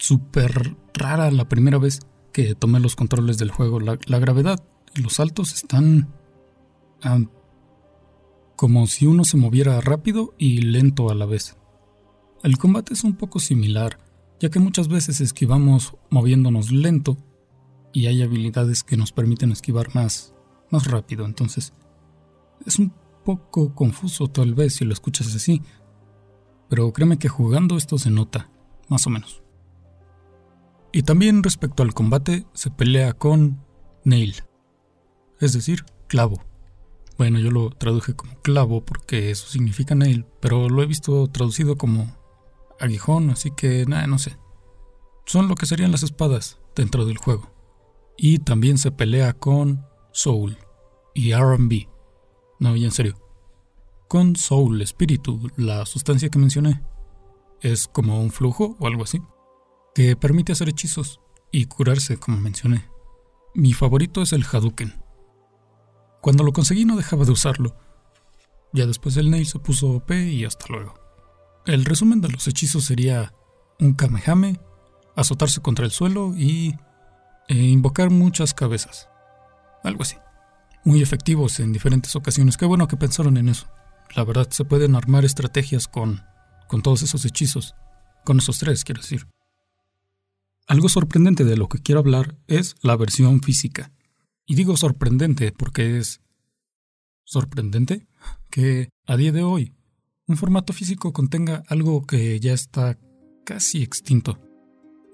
súper 0.00 0.76
rara 0.92 1.30
la 1.30 1.48
primera 1.48 1.78
vez 1.78 2.00
que 2.32 2.56
tomé 2.56 2.80
los 2.80 2.96
controles 2.96 3.38
del 3.38 3.52
juego. 3.52 3.78
La, 3.78 4.18
gravedad 4.18 4.62
y 4.94 5.02
los 5.02 5.14
saltos 5.14 5.54
están 5.54 6.08
ah, 7.02 7.20
como 8.56 8.88
si 8.88 9.06
uno 9.06 9.22
se 9.24 9.36
moviera 9.36 9.80
rápido 9.80 10.34
y 10.36 10.62
lento 10.62 11.10
a 11.10 11.14
la 11.14 11.26
vez. 11.26 11.56
El 12.42 12.58
combate 12.58 12.94
es 12.94 13.04
un 13.04 13.14
poco 13.14 13.38
similar 13.38 13.98
ya 14.40 14.48
que 14.48 14.58
muchas 14.58 14.88
veces 14.88 15.20
esquivamos 15.20 15.96
moviéndonos 16.08 16.72
lento 16.72 17.18
y 17.92 18.06
hay 18.06 18.22
habilidades 18.22 18.82
que 18.82 18.96
nos 18.96 19.12
permiten 19.12 19.52
esquivar 19.52 19.94
más, 19.94 20.34
más 20.70 20.86
rápido. 20.86 21.26
Entonces, 21.26 21.74
es 22.66 22.78
un 22.78 22.92
poco 23.24 23.74
confuso 23.74 24.28
tal 24.28 24.54
vez 24.54 24.76
si 24.76 24.86
lo 24.86 24.94
escuchas 24.94 25.34
así, 25.34 25.62
pero 26.70 26.90
créeme 26.92 27.18
que 27.18 27.28
jugando 27.28 27.76
esto 27.76 27.98
se 27.98 28.10
nota, 28.10 28.50
más 28.88 29.06
o 29.06 29.10
menos. 29.10 29.39
Y 30.92 31.02
también 31.02 31.42
respecto 31.42 31.82
al 31.82 31.94
combate, 31.94 32.46
se 32.52 32.70
pelea 32.70 33.12
con 33.12 33.64
nail, 34.04 34.42
es 35.38 35.52
decir, 35.52 35.84
clavo. 36.08 36.42
Bueno, 37.16 37.38
yo 37.38 37.50
lo 37.50 37.70
traduje 37.70 38.14
como 38.14 38.34
clavo 38.40 38.84
porque 38.84 39.30
eso 39.30 39.46
significa 39.46 39.94
nail, 39.94 40.26
pero 40.40 40.68
lo 40.68 40.82
he 40.82 40.86
visto 40.86 41.26
traducido 41.28 41.76
como 41.76 42.16
aguijón, 42.80 43.30
así 43.30 43.50
que 43.50 43.84
nada, 43.86 44.06
no 44.06 44.18
sé. 44.18 44.36
Son 45.26 45.46
lo 45.46 45.54
que 45.54 45.66
serían 45.66 45.92
las 45.92 46.02
espadas 46.02 46.58
dentro 46.74 47.04
del 47.04 47.18
juego. 47.18 47.52
Y 48.16 48.38
también 48.38 48.78
se 48.78 48.90
pelea 48.90 49.32
con 49.32 49.86
Soul 50.12 50.58
y 51.14 51.34
RB. 51.34 51.88
No, 52.58 52.74
y 52.74 52.84
en 52.84 52.90
serio. 52.90 53.16
Con 54.08 54.34
Soul, 54.34 54.82
espíritu, 54.82 55.50
la 55.56 55.86
sustancia 55.86 56.30
que 56.30 56.38
mencioné. 56.38 56.82
Es 57.60 57.86
como 57.86 58.20
un 58.20 58.30
flujo 58.30 58.76
o 58.80 58.86
algo 58.86 59.04
así, 59.04 59.20
que 59.94 60.16
permite 60.16 60.52
hacer 60.52 60.68
hechizos 60.68 61.20
y 61.50 61.66
curarse, 61.66 62.18
como 62.18 62.38
mencioné. 62.38 62.88
Mi 63.54 63.72
favorito 63.72 64.22
es 64.22 64.32
el 64.32 64.44
Hadouken. 64.44 65.02
Cuando 66.20 66.44
lo 66.44 66.52
conseguí 66.52 66.84
no 66.84 66.96
dejaba 66.96 67.24
de 67.24 67.32
usarlo. 67.32 67.76
Ya 68.72 68.86
después 68.86 69.16
el 69.16 69.30
Nail 69.30 69.46
se 69.46 69.58
puso 69.58 69.90
OP 69.90 70.10
y 70.12 70.44
hasta 70.44 70.66
luego. 70.68 70.94
El 71.66 71.84
resumen 71.84 72.20
de 72.20 72.28
los 72.28 72.46
hechizos 72.46 72.84
sería 72.84 73.34
un 73.80 73.94
Kamehame, 73.94 74.60
azotarse 75.16 75.60
contra 75.60 75.84
el 75.84 75.90
suelo 75.90 76.34
y 76.36 76.76
e 77.48 77.56
invocar 77.56 78.10
muchas 78.10 78.54
cabezas. 78.54 79.08
Algo 79.82 80.02
así. 80.02 80.16
Muy 80.84 81.02
efectivos 81.02 81.58
en 81.58 81.72
diferentes 81.72 82.14
ocasiones. 82.14 82.56
Qué 82.56 82.64
bueno 82.64 82.86
que 82.86 82.96
pensaron 82.96 83.36
en 83.36 83.48
eso. 83.48 83.66
La 84.14 84.24
verdad, 84.24 84.48
se 84.50 84.64
pueden 84.64 84.94
armar 84.94 85.24
estrategias 85.24 85.88
con, 85.88 86.22
con 86.68 86.82
todos 86.82 87.02
esos 87.02 87.24
hechizos. 87.24 87.74
Con 88.24 88.38
esos 88.38 88.58
tres, 88.58 88.84
quiero 88.84 89.00
decir. 89.00 89.26
Algo 90.70 90.88
sorprendente 90.88 91.44
de 91.44 91.56
lo 91.56 91.68
que 91.68 91.80
quiero 91.80 91.98
hablar 91.98 92.38
es 92.46 92.76
la 92.80 92.94
versión 92.94 93.42
física. 93.42 93.90
Y 94.46 94.54
digo 94.54 94.76
sorprendente 94.76 95.50
porque 95.50 95.98
es 95.98 96.20
sorprendente 97.24 98.06
que 98.50 98.88
a 99.04 99.16
día 99.16 99.32
de 99.32 99.42
hoy 99.42 99.74
un 100.28 100.36
formato 100.36 100.72
físico 100.72 101.12
contenga 101.12 101.64
algo 101.66 102.06
que 102.06 102.38
ya 102.38 102.52
está 102.52 102.96
casi 103.44 103.82
extinto, 103.82 104.38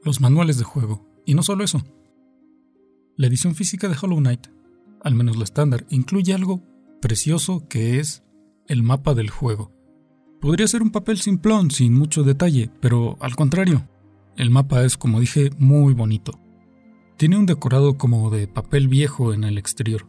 los 0.04 0.20
manuales 0.20 0.58
de 0.58 0.64
juego. 0.64 1.08
Y 1.24 1.32
no 1.32 1.42
solo 1.42 1.64
eso. 1.64 1.82
La 3.16 3.26
edición 3.26 3.54
física 3.54 3.88
de 3.88 3.96
Hollow 3.98 4.18
Knight, 4.18 4.48
al 5.00 5.14
menos 5.14 5.38
la 5.38 5.44
estándar, 5.44 5.86
incluye 5.88 6.34
algo 6.34 6.62
precioso 7.00 7.66
que 7.66 7.98
es 7.98 8.22
el 8.66 8.82
mapa 8.82 9.14
del 9.14 9.30
juego. 9.30 9.72
Podría 10.38 10.68
ser 10.68 10.82
un 10.82 10.90
papel 10.90 11.16
simplón, 11.16 11.70
sin 11.70 11.94
mucho 11.94 12.24
detalle, 12.24 12.70
pero 12.82 13.16
al 13.20 13.34
contrario, 13.36 13.88
el 14.36 14.50
mapa 14.50 14.84
es, 14.84 14.96
como 14.96 15.20
dije, 15.20 15.50
muy 15.58 15.94
bonito. 15.94 16.38
Tiene 17.16 17.38
un 17.38 17.46
decorado 17.46 17.96
como 17.96 18.30
de 18.30 18.46
papel 18.48 18.88
viejo 18.88 19.32
en 19.32 19.44
el 19.44 19.58
exterior, 19.58 20.06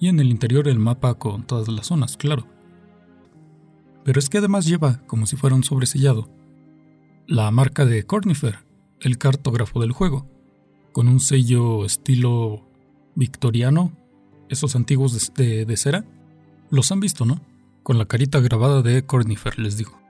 y 0.00 0.08
en 0.08 0.20
el 0.20 0.30
interior 0.30 0.68
el 0.68 0.78
mapa 0.78 1.14
con 1.14 1.44
todas 1.44 1.68
las 1.68 1.86
zonas, 1.86 2.16
claro 2.16 2.46
pero 4.08 4.20
es 4.20 4.30
que 4.30 4.38
además 4.38 4.64
lleva, 4.64 5.02
como 5.06 5.26
si 5.26 5.36
fuera 5.36 5.54
un 5.54 5.64
sobresellado, 5.64 6.30
la 7.26 7.50
marca 7.50 7.84
de 7.84 8.04
Cornifer, 8.04 8.60
el 9.00 9.18
cartógrafo 9.18 9.82
del 9.82 9.92
juego, 9.92 10.26
con 10.92 11.08
un 11.08 11.20
sello 11.20 11.84
estilo 11.84 12.66
victoriano, 13.14 13.92
esos 14.48 14.74
antiguos 14.76 15.34
de, 15.34 15.66
de, 15.66 15.76
cera. 15.76 16.06
Los 16.70 16.90
han 16.90 17.00
visto, 17.00 17.26
¿no? 17.26 17.42
Con 17.82 17.98
la 17.98 18.06
carita 18.06 18.40
grabada 18.40 18.80
de 18.80 19.04
Cornifer, 19.04 19.58
les 19.58 19.76
digo. 19.76 20.00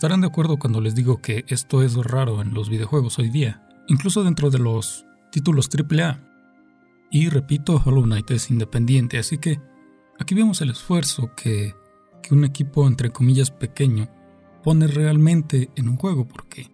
Estarán 0.00 0.22
de 0.22 0.28
acuerdo 0.28 0.56
cuando 0.58 0.80
les 0.80 0.94
digo 0.94 1.20
que 1.20 1.44
esto 1.48 1.82
es 1.82 1.94
raro 1.94 2.40
en 2.40 2.54
los 2.54 2.70
videojuegos 2.70 3.18
hoy 3.18 3.28
día, 3.28 3.62
incluso 3.86 4.24
dentro 4.24 4.48
de 4.48 4.58
los 4.58 5.04
títulos 5.30 5.68
AAA. 5.68 6.18
Y 7.10 7.28
repito, 7.28 7.82
Hollow 7.84 8.04
Knight 8.04 8.30
es 8.30 8.50
independiente, 8.50 9.18
así 9.18 9.36
que 9.36 9.60
aquí 10.18 10.34
vemos 10.34 10.62
el 10.62 10.70
esfuerzo 10.70 11.32
que 11.36 11.74
que 12.22 12.32
un 12.32 12.46
equipo 12.46 12.86
entre 12.86 13.10
comillas 13.10 13.50
pequeño 13.50 14.08
pone 14.64 14.86
realmente 14.86 15.68
en 15.76 15.90
un 15.90 15.98
juego 15.98 16.26
porque 16.26 16.70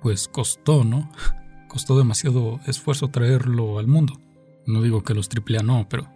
pues 0.00 0.28
costó, 0.28 0.84
¿no? 0.84 1.10
costó 1.68 1.98
demasiado 1.98 2.60
esfuerzo 2.68 3.08
traerlo 3.08 3.80
al 3.80 3.88
mundo. 3.88 4.20
No 4.64 4.80
digo 4.80 5.02
que 5.02 5.14
los 5.14 5.28
AAA 5.28 5.64
no, 5.64 5.88
pero 5.88 6.08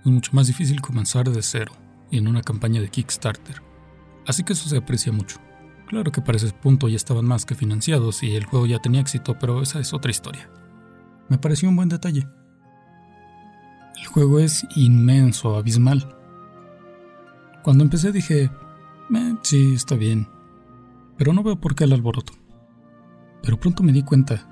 es 0.00 0.04
mucho 0.04 0.32
más 0.34 0.48
difícil 0.48 0.82
comenzar 0.82 1.30
de 1.30 1.40
cero 1.40 1.72
en 2.10 2.28
una 2.28 2.42
campaña 2.42 2.82
de 2.82 2.90
Kickstarter. 2.90 3.62
Así 4.26 4.42
que 4.42 4.52
eso 4.52 4.68
se 4.68 4.76
aprecia 4.76 5.12
mucho. 5.12 5.38
Claro 5.88 6.12
que 6.12 6.20
para 6.20 6.36
ese 6.36 6.52
punto 6.52 6.86
ya 6.86 6.96
estaban 6.96 7.24
más 7.24 7.46
que 7.46 7.54
financiados 7.54 8.22
y 8.22 8.36
el 8.36 8.44
juego 8.44 8.66
ya 8.66 8.78
tenía 8.78 9.00
éxito, 9.00 9.38
pero 9.38 9.62
esa 9.62 9.80
es 9.80 9.94
otra 9.94 10.10
historia. 10.10 10.50
Me 11.30 11.38
pareció 11.38 11.66
un 11.70 11.76
buen 11.76 11.88
detalle. 11.88 12.28
El 13.96 14.06
juego 14.06 14.38
es 14.38 14.66
inmenso, 14.76 15.56
abismal. 15.56 16.14
Cuando 17.62 17.84
empecé 17.84 18.12
dije, 18.12 18.44
eh, 18.44 19.34
sí, 19.40 19.72
está 19.74 19.94
bien, 19.94 20.28
pero 21.16 21.32
no 21.32 21.42
veo 21.42 21.58
por 21.58 21.74
qué 21.74 21.84
el 21.84 21.94
alboroto. 21.94 22.34
Pero 23.42 23.58
pronto 23.58 23.82
me 23.82 23.92
di 23.92 24.02
cuenta, 24.02 24.46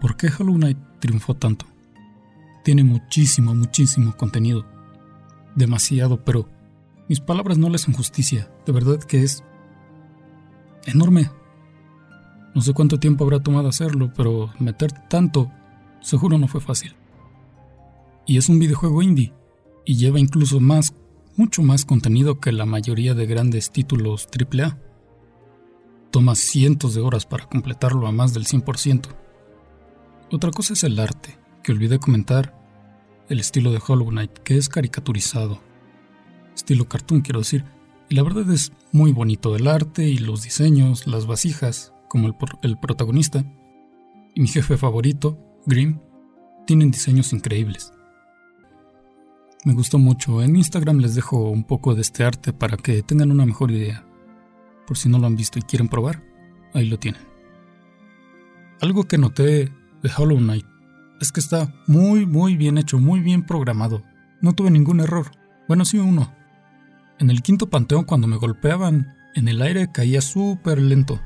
¿por 0.00 0.16
qué 0.16 0.28
Hollow 0.38 0.54
Knight 0.54 0.78
triunfó 1.00 1.34
tanto? 1.34 1.66
Tiene 2.62 2.84
muchísimo, 2.84 3.56
muchísimo 3.56 4.16
contenido. 4.16 4.64
demasiado, 5.56 6.24
pero 6.24 6.48
mis 7.08 7.20
palabras 7.20 7.58
no 7.58 7.68
le 7.68 7.74
hacen 7.74 7.92
justicia. 7.92 8.50
De 8.64 8.72
verdad 8.72 8.98
que 9.00 9.22
es 9.22 9.44
enorme. 10.86 11.30
No 12.54 12.60
sé 12.60 12.72
cuánto 12.74 12.98
tiempo 12.98 13.24
habrá 13.24 13.40
tomado 13.40 13.68
hacerlo, 13.68 14.12
pero 14.14 14.52
meter 14.58 14.92
tanto 15.08 15.50
seguro 16.00 16.38
no 16.38 16.48
fue 16.48 16.60
fácil. 16.60 16.94
Y 18.26 18.36
es 18.36 18.48
un 18.48 18.58
videojuego 18.58 19.02
indie, 19.02 19.32
y 19.84 19.96
lleva 19.96 20.20
incluso 20.20 20.60
más, 20.60 20.94
mucho 21.36 21.62
más 21.62 21.84
contenido 21.84 22.40
que 22.40 22.52
la 22.52 22.66
mayoría 22.66 23.14
de 23.14 23.26
grandes 23.26 23.70
títulos 23.70 24.28
AAA. 24.28 24.78
Toma 26.10 26.34
cientos 26.34 26.94
de 26.94 27.00
horas 27.00 27.26
para 27.26 27.46
completarlo 27.46 28.06
a 28.06 28.12
más 28.12 28.34
del 28.34 28.44
100%. 28.44 29.08
Otra 30.30 30.50
cosa 30.50 30.74
es 30.74 30.84
el 30.84 30.98
arte, 30.98 31.38
que 31.62 31.72
olvidé 31.72 31.98
comentar, 31.98 32.58
el 33.28 33.40
estilo 33.40 33.72
de 33.72 33.80
Hollow 33.86 34.08
Knight, 34.08 34.32
que 34.38 34.58
es 34.58 34.68
caricaturizado. 34.68 35.60
Estilo 36.54 36.86
cartoon, 36.86 37.22
quiero 37.22 37.40
decir. 37.40 37.64
La 38.12 38.22
verdad 38.22 38.50
es 38.50 38.72
muy 38.92 39.10
bonito 39.10 39.56
el 39.56 39.66
arte 39.66 40.06
y 40.06 40.18
los 40.18 40.42
diseños, 40.42 41.06
las 41.06 41.24
vasijas, 41.24 41.94
como 42.08 42.28
el, 42.28 42.34
el 42.62 42.76
protagonista. 42.76 43.42
Y 44.34 44.42
mi 44.42 44.48
jefe 44.48 44.76
favorito, 44.76 45.38
Grimm, 45.64 45.98
tienen 46.66 46.90
diseños 46.90 47.32
increíbles. 47.32 47.90
Me 49.64 49.72
gustó 49.72 49.98
mucho. 49.98 50.42
En 50.42 50.56
Instagram 50.56 50.98
les 50.98 51.14
dejo 51.14 51.48
un 51.48 51.64
poco 51.64 51.94
de 51.94 52.02
este 52.02 52.22
arte 52.22 52.52
para 52.52 52.76
que 52.76 53.02
tengan 53.02 53.30
una 53.30 53.46
mejor 53.46 53.70
idea. 53.70 54.04
Por 54.86 54.98
si 54.98 55.08
no 55.08 55.18
lo 55.18 55.26
han 55.26 55.36
visto 55.36 55.58
y 55.58 55.62
quieren 55.62 55.88
probar, 55.88 56.22
ahí 56.74 56.90
lo 56.90 56.98
tienen. 56.98 57.22
Algo 58.82 59.04
que 59.04 59.16
noté 59.16 59.72
de 60.02 60.10
Hollow 60.14 60.36
Knight 60.36 60.66
es 61.22 61.32
que 61.32 61.40
está 61.40 61.72
muy 61.86 62.26
muy 62.26 62.58
bien 62.58 62.76
hecho, 62.76 62.98
muy 62.98 63.20
bien 63.20 63.46
programado. 63.46 64.02
No 64.42 64.52
tuve 64.52 64.70
ningún 64.70 65.00
error. 65.00 65.30
Bueno, 65.66 65.86
sí 65.86 65.96
uno. 65.96 66.41
En 67.22 67.30
el 67.30 67.40
quinto 67.40 67.70
panteón 67.70 68.02
cuando 68.02 68.26
me 68.26 68.36
golpeaban 68.36 69.14
en 69.36 69.46
el 69.46 69.62
aire 69.62 69.92
caía 69.92 70.20
súper 70.20 70.82
lento. 70.82 71.20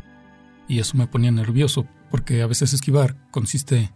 Y 0.68 0.78
eso 0.78 0.94
me 0.98 1.06
ponía 1.06 1.30
nervioso, 1.30 1.86
porque 2.10 2.42
a 2.42 2.46
veces 2.46 2.74
esquivar 2.74 3.16
consiste 3.30 3.94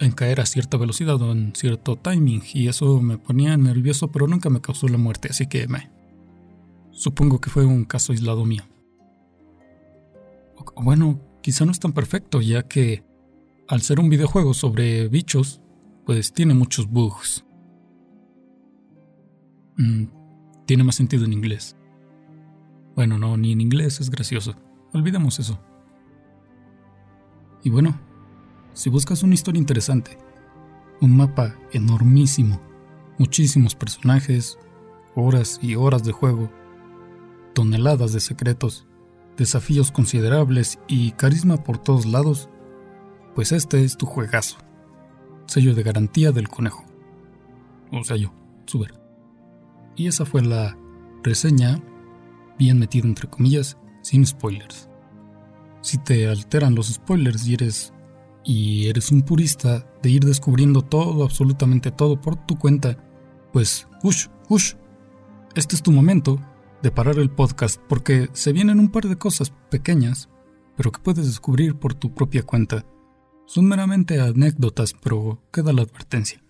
en 0.00 0.12
caer 0.12 0.42
a 0.42 0.44
cierta 0.44 0.76
velocidad 0.76 1.22
o 1.22 1.32
en 1.32 1.54
cierto 1.54 1.96
timing, 1.96 2.42
y 2.52 2.68
eso 2.68 3.00
me 3.00 3.16
ponía 3.16 3.56
nervioso, 3.56 4.12
pero 4.12 4.26
nunca 4.26 4.50
me 4.50 4.60
causó 4.60 4.86
la 4.86 4.98
muerte, 4.98 5.28
así 5.30 5.46
que 5.46 5.66
me... 5.66 5.90
Supongo 6.90 7.40
que 7.40 7.48
fue 7.48 7.64
un 7.64 7.86
caso 7.86 8.12
aislado 8.12 8.44
mío. 8.44 8.64
bueno, 10.76 11.22
quizá 11.40 11.64
no 11.64 11.72
es 11.72 11.80
tan 11.80 11.94
perfecto, 11.94 12.42
ya 12.42 12.64
que 12.64 13.02
al 13.66 13.80
ser 13.80 13.98
un 13.98 14.10
videojuego 14.10 14.52
sobre 14.52 15.08
bichos, 15.08 15.62
pues 16.04 16.34
tiene 16.34 16.52
muchos 16.52 16.86
bugs. 16.86 17.46
Mm, 19.78 20.23
tiene 20.66 20.84
más 20.84 20.94
sentido 20.94 21.24
en 21.24 21.32
inglés. 21.32 21.76
Bueno, 22.94 23.18
no, 23.18 23.36
ni 23.36 23.52
en 23.52 23.60
inglés 23.60 24.00
es 24.00 24.10
gracioso. 24.10 24.54
Olvidemos 24.92 25.38
eso. 25.40 25.58
Y 27.62 27.70
bueno, 27.70 27.98
si 28.72 28.90
buscas 28.90 29.22
una 29.22 29.34
historia 29.34 29.58
interesante, 29.58 30.18
un 31.00 31.16
mapa 31.16 31.56
enormísimo, 31.72 32.60
muchísimos 33.18 33.74
personajes, 33.74 34.58
horas 35.14 35.58
y 35.62 35.74
horas 35.76 36.04
de 36.04 36.12
juego, 36.12 36.50
toneladas 37.54 38.12
de 38.12 38.20
secretos, 38.20 38.86
desafíos 39.36 39.90
considerables 39.90 40.78
y 40.86 41.12
carisma 41.12 41.62
por 41.64 41.78
todos 41.78 42.06
lados, 42.06 42.48
pues 43.34 43.52
este 43.52 43.84
es 43.84 43.96
tu 43.96 44.06
juegazo. 44.06 44.58
Sello 45.46 45.74
de 45.74 45.82
garantía 45.82 46.32
del 46.32 46.48
conejo. 46.48 46.84
O 47.90 48.04
sea 48.04 48.16
yo, 48.16 48.32
super. 48.66 49.03
Y 49.96 50.08
esa 50.08 50.24
fue 50.24 50.42
la 50.42 50.76
reseña, 51.22 51.82
bien 52.58 52.78
metido 52.78 53.06
entre 53.06 53.28
comillas, 53.28 53.78
sin 54.02 54.26
spoilers. 54.26 54.88
Si 55.80 55.98
te 55.98 56.28
alteran 56.28 56.74
los 56.74 56.88
spoilers 56.88 57.46
y 57.46 57.54
eres 57.54 57.92
y 58.44 58.88
eres 58.88 59.10
un 59.10 59.22
purista 59.22 59.86
de 60.02 60.10
ir 60.10 60.24
descubriendo 60.24 60.82
todo, 60.82 61.24
absolutamente 61.24 61.90
todo 61.90 62.20
por 62.20 62.36
tu 62.36 62.58
cuenta, 62.58 62.98
pues, 63.52 63.88
ush, 64.02 64.26
ush, 64.48 64.74
este 65.54 65.76
es 65.76 65.82
tu 65.82 65.92
momento 65.92 66.38
de 66.82 66.90
parar 66.90 67.18
el 67.18 67.30
podcast 67.30 67.80
porque 67.88 68.28
se 68.32 68.52
vienen 68.52 68.80
un 68.80 68.90
par 68.90 69.08
de 69.08 69.16
cosas 69.16 69.52
pequeñas, 69.70 70.28
pero 70.76 70.92
que 70.92 71.00
puedes 71.00 71.24
descubrir 71.24 71.76
por 71.76 71.94
tu 71.94 72.14
propia 72.14 72.42
cuenta. 72.42 72.84
Son 73.46 73.66
meramente 73.66 74.20
anécdotas, 74.20 74.92
pero 74.92 75.42
queda 75.50 75.72
la 75.72 75.82
advertencia. 75.82 76.43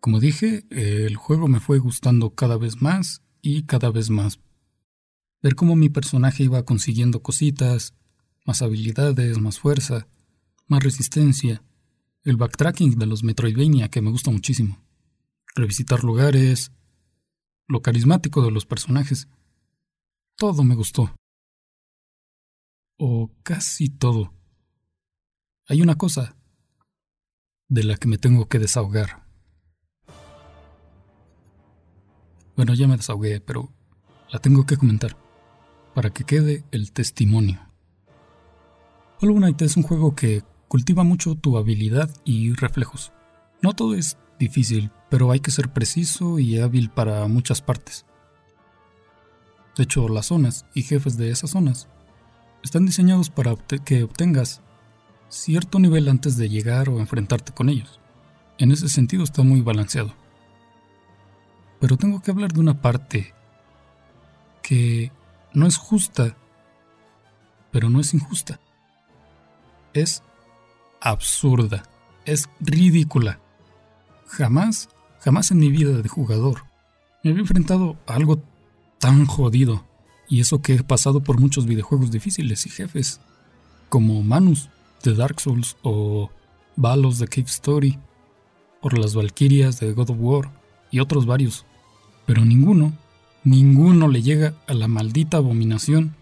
Como 0.00 0.20
dije, 0.20 0.64
el 0.70 1.16
juego 1.16 1.48
me 1.48 1.60
fue 1.60 1.78
gustando 1.78 2.34
cada 2.34 2.56
vez 2.56 2.80
más 2.80 3.22
y 3.42 3.64
cada 3.64 3.90
vez 3.90 4.10
más. 4.10 4.40
Ver 5.42 5.54
cómo 5.54 5.76
mi 5.76 5.88
personaje 5.88 6.44
iba 6.44 6.64
consiguiendo 6.64 7.22
cositas, 7.22 7.94
más 8.44 8.62
habilidades, 8.62 9.38
más 9.38 9.58
fuerza, 9.58 10.08
más 10.66 10.82
resistencia, 10.82 11.62
el 12.22 12.36
backtracking 12.36 12.98
de 12.98 13.06
los 13.06 13.22
Metroidvania 13.22 13.88
que 13.88 14.00
me 14.00 14.10
gusta 14.10 14.30
muchísimo, 14.30 14.84
revisitar 15.54 16.04
lugares, 16.04 16.72
lo 17.68 17.82
carismático 17.82 18.42
de 18.42 18.50
los 18.50 18.66
personajes. 18.66 19.28
Todo 20.36 20.64
me 20.64 20.74
gustó. 20.74 21.14
O 22.96 23.32
casi 23.42 23.88
todo. 23.88 24.32
Hay 25.68 25.82
una 25.82 25.96
cosa 25.96 26.36
de 27.68 27.82
la 27.82 27.96
que 27.96 28.06
me 28.08 28.18
tengo 28.18 28.48
que 28.48 28.58
desahogar. 28.58 29.25
Bueno, 32.56 32.72
ya 32.74 32.88
me 32.88 32.96
desahogué, 32.96 33.40
pero 33.40 33.70
la 34.30 34.38
tengo 34.38 34.64
que 34.64 34.76
comentar 34.76 35.16
para 35.94 36.10
que 36.10 36.24
quede 36.24 36.64
el 36.70 36.92
testimonio. 36.92 37.60
Hollow 39.20 39.36
Knight 39.36 39.62
es 39.62 39.76
un 39.76 39.82
juego 39.82 40.14
que 40.14 40.42
cultiva 40.68 41.04
mucho 41.04 41.34
tu 41.36 41.56
habilidad 41.56 42.10
y 42.24 42.52
reflejos. 42.54 43.12
No 43.62 43.72
todo 43.72 43.94
es 43.94 44.18
difícil, 44.38 44.90
pero 45.10 45.30
hay 45.30 45.40
que 45.40 45.50
ser 45.50 45.72
preciso 45.72 46.38
y 46.38 46.58
hábil 46.58 46.90
para 46.90 47.26
muchas 47.28 47.62
partes. 47.62 48.04
De 49.76 49.84
hecho, 49.84 50.08
las 50.08 50.26
zonas 50.26 50.66
y 50.74 50.82
jefes 50.82 51.16
de 51.16 51.30
esas 51.30 51.50
zonas 51.50 51.88
están 52.62 52.86
diseñados 52.86 53.30
para 53.30 53.54
que 53.84 54.02
obtengas 54.02 54.62
cierto 55.28 55.78
nivel 55.78 56.08
antes 56.08 56.36
de 56.36 56.48
llegar 56.48 56.88
o 56.88 57.00
enfrentarte 57.00 57.52
con 57.52 57.68
ellos. 57.68 58.00
En 58.58 58.72
ese 58.72 58.88
sentido 58.88 59.24
está 59.24 59.42
muy 59.42 59.60
balanceado. 59.60 60.14
Pero 61.80 61.96
tengo 61.96 62.20
que 62.22 62.30
hablar 62.30 62.52
de 62.52 62.60
una 62.60 62.80
parte 62.80 63.34
que 64.62 65.12
no 65.52 65.66
es 65.66 65.76
justa, 65.76 66.36
pero 67.70 67.90
no 67.90 68.00
es 68.00 68.14
injusta. 68.14 68.60
Es 69.92 70.22
absurda, 71.00 71.84
es 72.24 72.48
ridícula. 72.60 73.40
Jamás, 74.26 74.88
jamás 75.20 75.50
en 75.50 75.58
mi 75.58 75.70
vida 75.70 76.02
de 76.02 76.08
jugador 76.08 76.64
me 77.22 77.30
había 77.30 77.42
enfrentado 77.42 77.96
a 78.06 78.14
algo 78.14 78.42
tan 78.98 79.26
jodido. 79.26 79.84
Y 80.28 80.40
eso 80.40 80.60
que 80.60 80.74
he 80.74 80.82
pasado 80.82 81.22
por 81.22 81.38
muchos 81.38 81.66
videojuegos 81.66 82.10
difíciles 82.10 82.66
y 82.66 82.70
jefes, 82.70 83.20
como 83.88 84.22
Manus, 84.22 84.68
de 85.04 85.14
Dark 85.14 85.40
Souls 85.40 85.76
o 85.82 86.30
Balos 86.74 87.18
de 87.18 87.28
Cave 87.28 87.46
Story, 87.46 87.98
por 88.80 88.98
las 88.98 89.14
Valkyrias 89.14 89.78
de 89.78 89.92
God 89.92 90.10
of 90.10 90.16
War 90.18 90.65
y 90.96 91.00
otros 91.00 91.26
varios. 91.26 91.66
Pero 92.24 92.46
ninguno, 92.46 92.94
ninguno 93.44 94.08
le 94.08 94.22
llega 94.22 94.54
a 94.66 94.72
la 94.72 94.88
maldita 94.88 95.36
abominación 95.36 96.16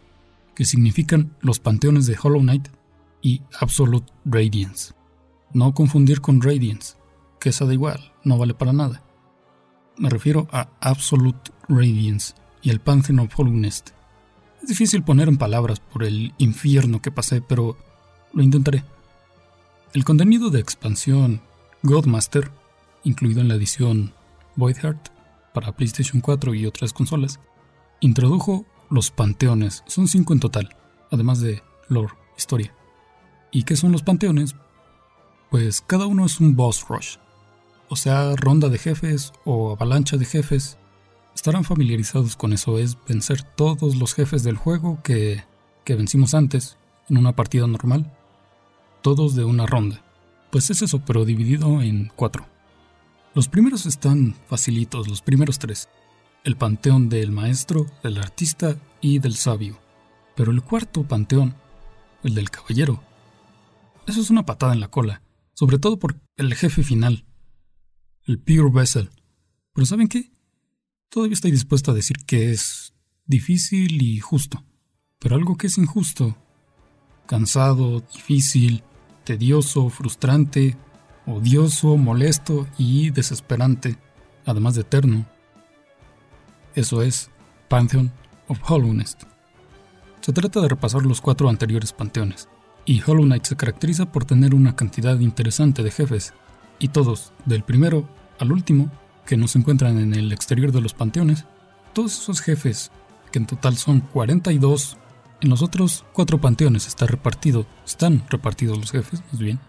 que 0.57 0.65
significan 0.65 1.33
los 1.41 1.61
panteones 1.61 2.07
de 2.07 2.19
Hollow 2.21 2.41
Knight 2.41 2.69
y 3.23 3.43
Absolute 3.61 4.13
Radiance. 4.25 4.93
No 5.53 5.75
confundir 5.75 6.21
con 6.21 6.43
Radiance, 6.43 6.97
que 7.39 7.51
esa 7.51 7.67
da 7.67 7.73
igual, 7.73 8.13
no 8.25 8.37
vale 8.37 8.53
para 8.53 8.73
nada. 8.73 9.05
Me 9.97 10.11
refiero 10.11 10.49
a 10.51 10.69
Absolute 10.81 11.53
Radiance 11.69 12.35
y 12.61 12.71
el 12.71 12.81
Pantheon 12.81 13.21
of 13.21 13.39
Holiness. 13.39 13.85
Es 14.61 14.69
difícil 14.69 15.05
poner 15.05 15.29
en 15.29 15.37
palabras 15.37 15.79
por 15.79 16.03
el 16.03 16.35
infierno 16.39 17.01
que 17.01 17.13
pasé, 17.13 17.41
pero 17.41 17.77
lo 18.33 18.43
intentaré. 18.43 18.83
El 19.93 20.05
contenido 20.05 20.51
de 20.51 20.59
expansión 20.59 21.43
Godmaster, 21.85 22.51
incluido 23.05 23.41
en 23.41 23.47
la 23.47 23.55
edición 23.55 24.13
Voidheart 24.57 25.09
para 25.53 25.73
PlayStation 25.73 26.21
4 26.21 26.55
y 26.55 26.67
otras 26.67 26.93
consolas, 26.93 27.41
introdujo 28.01 28.65
los 28.91 29.11
panteones, 29.11 29.83
son 29.87 30.09
cinco 30.09 30.33
en 30.33 30.41
total, 30.41 30.77
además 31.11 31.41
de 31.41 31.63
lore, 31.89 32.15
historia. 32.37 32.75
¿Y 33.51 33.63
qué 33.63 33.77
son 33.77 33.93
los 33.93 34.03
panteones? 34.03 34.57
Pues 35.51 35.81
cada 35.81 36.07
uno 36.07 36.27
es 36.27 36.41
un 36.41 36.57
boss 36.57 36.87
rush, 36.89 37.17
o 37.89 37.97
sea, 37.97 38.35
ronda 38.37 38.69
de 38.69 38.79
jefes 38.79 39.33
o 39.45 39.73
avalancha 39.73 40.17
de 40.17 40.25
jefes. 40.25 40.79
Estarán 41.35 41.65
familiarizados 41.65 42.37
con 42.37 42.53
eso, 42.53 42.79
es 42.79 42.97
vencer 43.09 43.43
todos 43.43 43.97
los 43.97 44.15
jefes 44.15 44.43
del 44.43 44.57
juego 44.57 45.01
que, 45.03 45.45
que 45.85 45.95
vencimos 45.95 46.35
antes 46.35 46.79
en 47.09 47.19
una 47.19 47.37
partida 47.37 47.67
normal 47.67 48.13
todos 49.05 49.35
de 49.35 49.45
una 49.45 49.67
ronda. 49.67 50.03
Pues 50.51 50.71
es 50.71 50.81
eso, 50.81 51.05
pero 51.05 51.27
dividido 51.27 51.83
en 51.83 52.11
cuatro. 52.17 52.47
Los 53.35 53.49
primeros 53.49 53.85
están 53.85 54.37
facilitos, 54.47 55.09
los 55.09 55.21
primeros 55.21 55.59
tres. 55.59 55.89
El 56.45 56.57
panteón 56.57 57.09
del 57.09 57.33
maestro, 57.33 57.87
del 58.05 58.19
artista 58.19 58.77
y 59.01 59.19
del 59.19 59.35
sabio. 59.35 59.81
Pero 60.37 60.53
el 60.53 60.63
cuarto 60.63 61.03
panteón, 61.03 61.57
el 62.23 62.37
del 62.37 62.51
caballero, 62.51 63.03
eso 64.07 64.21
es 64.21 64.31
una 64.31 64.47
patada 64.47 64.73
en 64.73 64.79
la 64.79 64.89
cola, 64.89 65.21
sobre 65.53 65.81
todo 65.81 65.99
por 65.99 66.21
el 66.37 66.55
jefe 66.55 66.85
final, 66.85 67.25
el 68.27 68.39
Pure 68.39 68.71
Vessel. 68.71 69.11
Pero 69.73 69.87
¿saben 69.87 70.07
qué? 70.07 70.31
Todavía 71.09 71.35
estoy 71.35 71.51
dispuesto 71.51 71.91
a 71.91 71.95
decir 71.95 72.19
que 72.25 72.53
es 72.53 72.95
difícil 73.27 74.01
y 74.01 74.21
justo. 74.21 74.63
Pero 75.19 75.35
algo 75.35 75.57
que 75.57 75.67
es 75.67 75.77
injusto, 75.77 76.37
cansado, 77.27 78.01
difícil, 78.15 78.85
tedioso, 79.25 79.89
frustrante, 79.89 80.77
odioso, 81.27 81.97
molesto 81.97 82.67
y 82.79 83.11
desesperante, 83.11 83.97
además 84.45 84.75
de 84.75 84.83
eterno. 84.83 85.27
Eso 86.75 87.03
es 87.03 87.31
Pantheon 87.69 88.13
of 88.49 88.59
Hollowness. 88.69 89.17
Se 90.21 90.33
trata 90.33 90.61
de 90.61 90.69
repasar 90.69 91.03
los 91.03 91.21
cuatro 91.21 91.49
anteriores 91.49 91.93
panteones, 91.93 92.49
y 92.87 93.03
Hollow 93.03 93.25
Knight 93.25 93.45
se 93.45 93.57
caracteriza 93.57 94.11
por 94.11 94.25
tener 94.25 94.55
una 94.55 94.77
cantidad 94.77 95.19
interesante 95.21 95.83
de 95.83 95.91
jefes, 95.91 96.35
y 96.79 96.89
todos, 96.89 97.33
del 97.45 97.63
primero 97.63 98.09
al 98.39 98.53
último, 98.53 98.91
que 99.27 99.37
no 99.37 99.49
se 99.49 99.59
encuentran 99.59 99.99
en 99.99 100.15
el 100.15 100.33
exterior 100.33 100.73
de 100.73 100.81
los 100.81 100.95
panteones, 100.95 101.45
todos 101.93 102.19
esos 102.19 102.41
jefes, 102.41 102.91
que 103.33 103.39
en 103.39 103.47
total 103.47 103.77
son 103.77 104.01
42, 104.01 104.99
en 105.41 105.51
los 105.51 105.63
otros 105.63 106.05
cuatro 106.13 106.41
panteones 106.41 106.87
está 106.87 107.07
repartido, 107.07 107.67
están 107.85 108.25
repartidos 108.29 108.79
los 108.79 108.93
jefes, 108.93 109.23
más 109.31 109.41
bien, 109.41 109.61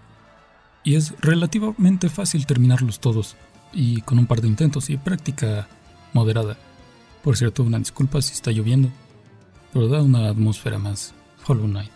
y 0.85 0.95
es 0.95 1.13
relativamente 1.19 2.07
fácil 2.07 2.45
terminarlos 2.45 3.01
todos, 3.01 3.35
y 3.73 4.01
con 4.01 4.19
un 4.19 4.27
par 4.27 4.39
de 4.39 4.47
intentos 4.47 4.89
y 4.89 4.95
práctica 4.95 5.67
moderada. 6.13 6.55
Por 7.23 7.35
cierto, 7.35 7.63
una 7.63 7.79
disculpa 7.79 8.21
si 8.21 8.33
está 8.33 8.51
lloviendo, 8.51 8.89
pero 9.73 9.89
da 9.89 10.01
una 10.01 10.29
atmósfera 10.29 10.77
más 10.77 11.13
Hollow 11.45 11.65
Knight, 11.65 11.91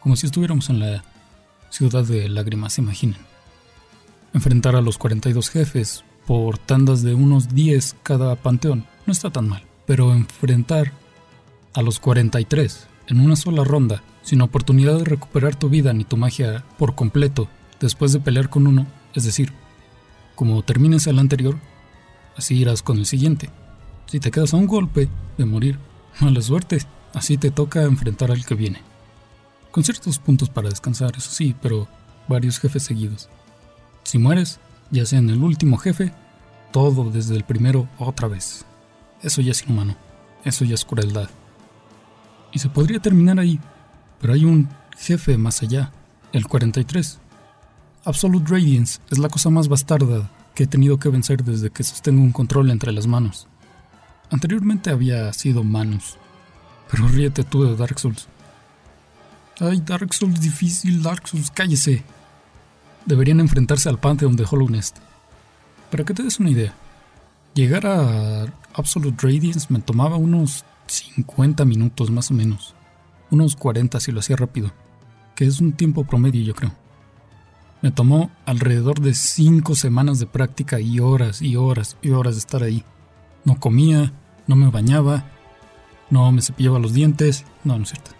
como 0.00 0.16
si 0.16 0.26
estuviéramos 0.26 0.70
en 0.70 0.80
la 0.80 1.04
ciudad 1.68 2.04
de 2.04 2.28
lágrimas, 2.28 2.78
imaginen. 2.78 3.20
Enfrentar 4.32 4.76
a 4.76 4.80
los 4.80 4.96
42 4.96 5.50
jefes 5.50 6.04
por 6.24 6.56
tandas 6.56 7.02
de 7.02 7.14
unos 7.14 7.52
10 7.52 7.96
cada 8.04 8.36
panteón 8.36 8.86
no 9.06 9.12
está 9.12 9.30
tan 9.30 9.48
mal, 9.48 9.64
pero 9.86 10.14
enfrentar 10.14 10.92
a 11.74 11.82
los 11.82 11.98
43 11.98 12.86
en 13.08 13.20
una 13.20 13.34
sola 13.34 13.64
ronda, 13.64 14.04
sin 14.22 14.40
oportunidad 14.40 14.98
de 14.98 15.04
recuperar 15.04 15.56
tu 15.56 15.68
vida 15.68 15.92
ni 15.92 16.04
tu 16.04 16.16
magia 16.16 16.64
por 16.78 16.94
completo, 16.94 17.48
después 17.80 18.12
de 18.12 18.20
pelear 18.20 18.48
con 18.48 18.66
uno, 18.66 18.86
es 19.14 19.24
decir, 19.24 19.52
como 20.34 20.62
termines 20.62 21.06
el 21.06 21.18
anterior, 21.18 21.58
así 22.36 22.56
irás 22.56 22.82
con 22.82 22.98
el 22.98 23.06
siguiente. 23.06 23.50
Si 24.06 24.20
te 24.20 24.30
quedas 24.30 24.54
a 24.54 24.56
un 24.56 24.66
golpe 24.66 25.08
de 25.38 25.44
morir, 25.44 25.78
mala 26.20 26.40
suerte, 26.40 26.78
así 27.14 27.36
te 27.36 27.50
toca 27.50 27.82
enfrentar 27.82 28.30
al 28.30 28.44
que 28.44 28.54
viene. 28.54 28.82
Con 29.70 29.84
ciertos 29.84 30.18
puntos 30.18 30.50
para 30.50 30.68
descansar, 30.68 31.12
eso 31.16 31.30
sí, 31.30 31.54
pero 31.60 31.88
varios 32.28 32.58
jefes 32.58 32.82
seguidos. 32.82 33.28
Si 34.02 34.18
mueres, 34.18 34.60
ya 34.90 35.06
sea 35.06 35.18
en 35.18 35.30
el 35.30 35.42
último 35.42 35.76
jefe, 35.76 36.12
todo 36.72 37.10
desde 37.10 37.36
el 37.36 37.44
primero 37.44 37.88
otra 37.98 38.28
vez. 38.28 38.64
Eso 39.22 39.40
ya 39.40 39.52
es 39.52 39.62
inhumano, 39.62 39.96
eso 40.44 40.64
ya 40.64 40.74
es 40.74 40.84
crueldad. 40.84 41.28
Y 42.52 42.58
se 42.58 42.68
podría 42.68 43.00
terminar 43.00 43.38
ahí, 43.38 43.60
pero 44.20 44.32
hay 44.32 44.44
un 44.44 44.68
jefe 44.98 45.36
más 45.38 45.62
allá, 45.62 45.92
el 46.32 46.46
43, 46.46 47.20
Absolute 48.02 48.50
Radiance 48.50 48.98
es 49.10 49.18
la 49.18 49.28
cosa 49.28 49.50
más 49.50 49.68
bastarda 49.68 50.30
que 50.54 50.62
he 50.62 50.66
tenido 50.66 50.98
que 50.98 51.10
vencer 51.10 51.44
desde 51.44 51.68
que 51.68 51.84
sostengo 51.84 52.22
un 52.22 52.32
control 52.32 52.70
entre 52.70 52.92
las 52.92 53.06
manos. 53.06 53.46
Anteriormente 54.30 54.88
había 54.88 55.30
sido 55.34 55.64
Manus, 55.64 56.16
pero 56.90 57.06
ríete 57.08 57.44
tú 57.44 57.64
de 57.64 57.76
Dark 57.76 57.98
Souls. 57.98 58.26
Ay, 59.58 59.82
Dark 59.84 60.14
Souls 60.14 60.40
difícil, 60.40 61.02
Dark 61.02 61.28
Souls, 61.28 61.50
cállese. 61.50 62.02
Deberían 63.04 63.38
enfrentarse 63.38 63.90
al 63.90 64.00
Pantheon 64.00 64.34
de 64.34 64.46
Hollow 64.50 64.70
Nest. 64.70 64.96
Para 65.90 66.04
que 66.04 66.14
te 66.14 66.22
des 66.22 66.40
una 66.40 66.50
idea, 66.50 66.72
llegar 67.52 67.86
a 67.86 68.46
Absolute 68.72 69.26
Radiance 69.26 69.66
me 69.68 69.80
tomaba 69.80 70.16
unos 70.16 70.64
50 70.86 71.66
minutos 71.66 72.10
más 72.10 72.30
o 72.30 72.34
menos. 72.34 72.74
Unos 73.30 73.56
40 73.56 74.00
si 74.00 74.10
lo 74.10 74.20
hacía 74.20 74.36
rápido, 74.36 74.72
que 75.34 75.44
es 75.44 75.60
un 75.60 75.72
tiempo 75.72 76.04
promedio 76.04 76.42
yo 76.42 76.54
creo. 76.54 76.72
Me 77.82 77.90
tomó 77.90 78.30
alrededor 78.44 79.00
de 79.00 79.14
cinco 79.14 79.74
semanas 79.74 80.18
de 80.18 80.26
práctica 80.26 80.80
y 80.80 81.00
horas 81.00 81.40
y 81.40 81.56
horas 81.56 81.96
y 82.02 82.10
horas 82.10 82.34
de 82.34 82.40
estar 82.40 82.62
ahí. 82.62 82.84
No 83.44 83.58
comía, 83.58 84.12
no 84.46 84.54
me 84.54 84.70
bañaba, 84.70 85.24
no 86.10 86.30
me 86.30 86.42
cepillaba 86.42 86.78
los 86.78 86.92
dientes, 86.92 87.46
no, 87.64 87.76
no 87.78 87.84
es 87.84 87.90
cierto. 87.90 88.10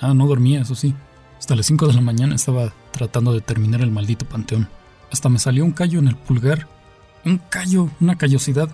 Ah, 0.00 0.14
no 0.14 0.26
dormía, 0.26 0.62
eso 0.62 0.74
sí. 0.74 0.94
Hasta 1.38 1.54
las 1.54 1.66
5 1.66 1.86
de 1.86 1.94
la 1.94 2.00
mañana 2.00 2.34
estaba 2.34 2.72
tratando 2.90 3.32
de 3.32 3.40
terminar 3.40 3.80
el 3.80 3.92
maldito 3.92 4.26
panteón. 4.26 4.68
Hasta 5.12 5.28
me 5.28 5.38
salió 5.38 5.64
un 5.64 5.72
callo 5.72 6.00
en 6.00 6.08
el 6.08 6.16
pulgar. 6.16 6.66
Un 7.24 7.38
callo, 7.38 7.90
una 8.00 8.18
callosidad. 8.18 8.68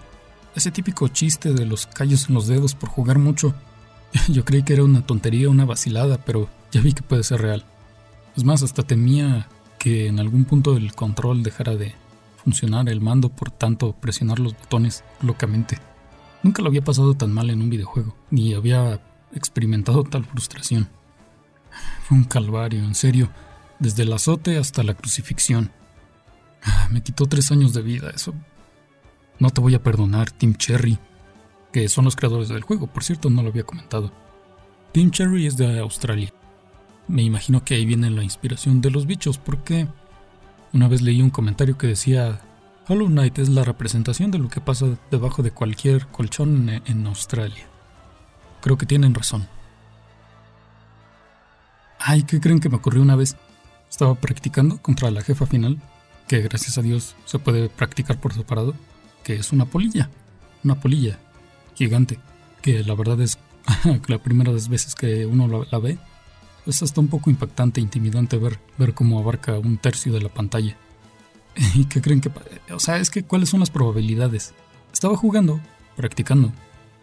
Ese 0.54 0.70
típico 0.70 1.08
chiste 1.08 1.52
de 1.52 1.66
los 1.66 1.86
callos 1.86 2.28
en 2.28 2.34
los 2.34 2.46
dedos 2.46 2.74
por 2.74 2.88
jugar 2.88 3.18
mucho. 3.18 3.54
Yo 4.28 4.46
creí 4.46 4.62
que 4.62 4.72
era 4.72 4.84
una 4.84 5.04
tontería, 5.04 5.50
una 5.50 5.66
vacilada, 5.66 6.18
pero 6.24 6.48
ya 6.72 6.80
vi 6.80 6.94
que 6.94 7.02
puede 7.02 7.24
ser 7.24 7.42
real. 7.42 7.64
Es 8.36 8.44
más, 8.44 8.62
hasta 8.62 8.82
temía 8.82 9.48
que 9.78 10.08
en 10.08 10.20
algún 10.20 10.44
punto 10.44 10.76
el 10.76 10.94
control 10.94 11.42
dejara 11.42 11.76
de 11.76 11.94
funcionar 12.42 12.88
el 12.88 13.00
mando 13.00 13.28
por 13.28 13.50
tanto 13.50 13.92
presionar 13.92 14.38
los 14.38 14.56
botones 14.56 15.04
locamente. 15.20 15.78
Nunca 16.42 16.62
lo 16.62 16.68
había 16.68 16.84
pasado 16.84 17.14
tan 17.14 17.32
mal 17.32 17.50
en 17.50 17.60
un 17.60 17.70
videojuego, 17.70 18.16
ni 18.30 18.54
había 18.54 19.00
experimentado 19.34 20.04
tal 20.04 20.24
frustración. 20.24 20.88
Fue 22.04 22.16
un 22.16 22.24
calvario, 22.24 22.82
en 22.82 22.94
serio, 22.94 23.28
desde 23.78 24.04
el 24.04 24.12
azote 24.12 24.58
hasta 24.58 24.82
la 24.82 24.94
crucifixión. 24.94 25.72
Ah, 26.62 26.88
me 26.90 27.02
quitó 27.02 27.26
tres 27.26 27.52
años 27.52 27.72
de 27.74 27.82
vida, 27.82 28.10
eso. 28.14 28.34
No 29.38 29.50
te 29.50 29.60
voy 29.60 29.74
a 29.74 29.82
perdonar, 29.82 30.30
Tim 30.30 30.54
Cherry, 30.54 30.98
que 31.72 31.88
son 31.88 32.04
los 32.04 32.16
creadores 32.16 32.48
del 32.48 32.62
juego, 32.62 32.86
por 32.86 33.04
cierto, 33.04 33.30
no 33.30 33.42
lo 33.42 33.50
había 33.50 33.64
comentado. 33.64 34.12
Tim 34.92 35.10
Cherry 35.10 35.46
es 35.46 35.56
de 35.56 35.78
Australia. 35.78 36.32
Me 37.08 37.22
imagino 37.22 37.64
que 37.64 37.74
ahí 37.74 37.86
viene 37.86 38.10
la 38.10 38.22
inspiración 38.22 38.82
de 38.82 38.90
los 38.90 39.06
bichos, 39.06 39.38
porque 39.38 39.88
una 40.74 40.88
vez 40.88 41.00
leí 41.00 41.22
un 41.22 41.30
comentario 41.30 41.78
que 41.78 41.86
decía, 41.86 42.42
Hollow 42.86 43.08
Knight 43.08 43.38
es 43.38 43.48
la 43.48 43.64
representación 43.64 44.30
de 44.30 44.38
lo 44.38 44.50
que 44.50 44.60
pasa 44.60 44.98
debajo 45.10 45.42
de 45.42 45.50
cualquier 45.50 46.06
colchón 46.08 46.68
en 46.84 47.06
Australia. 47.06 47.66
Creo 48.60 48.76
que 48.76 48.84
tienen 48.84 49.14
razón. 49.14 49.48
Ay, 51.98 52.24
¿qué 52.24 52.40
creen 52.40 52.60
que 52.60 52.68
me 52.68 52.76
ocurrió 52.76 53.02
una 53.02 53.16
vez? 53.16 53.36
Estaba 53.90 54.14
practicando 54.14 54.80
contra 54.82 55.10
la 55.10 55.22
jefa 55.22 55.46
final, 55.46 55.80
que 56.26 56.42
gracias 56.42 56.76
a 56.76 56.82
Dios 56.82 57.16
se 57.24 57.38
puede 57.38 57.70
practicar 57.70 58.20
por 58.20 58.34
separado, 58.34 58.74
que 59.24 59.36
es 59.36 59.52
una 59.52 59.64
polilla, 59.64 60.10
una 60.62 60.78
polilla 60.78 61.18
gigante, 61.74 62.18
que 62.60 62.84
la 62.84 62.94
verdad 62.94 63.20
es 63.22 63.38
la 64.06 64.18
primera 64.18 64.52
vez 64.52 64.68
veces 64.68 64.94
que 64.94 65.24
uno 65.24 65.66
la 65.70 65.78
ve, 65.78 65.98
es 66.70 66.82
hasta 66.82 67.00
un 67.00 67.08
poco 67.08 67.30
impactante 67.30 67.80
e 67.80 67.82
intimidante 67.82 68.36
ver, 68.36 68.58
ver 68.76 68.94
cómo 68.94 69.18
abarca 69.18 69.58
un 69.58 69.78
tercio 69.78 70.12
de 70.12 70.20
la 70.20 70.28
pantalla. 70.28 70.76
¿Y 71.74 71.86
qué 71.86 72.00
creen 72.00 72.20
que.? 72.20 72.30
O 72.72 72.80
sea, 72.80 72.98
es 72.98 73.10
que 73.10 73.24
¿cuáles 73.24 73.48
son 73.48 73.60
las 73.60 73.70
probabilidades? 73.70 74.54
Estaba 74.92 75.16
jugando, 75.16 75.60
practicando. 75.96 76.52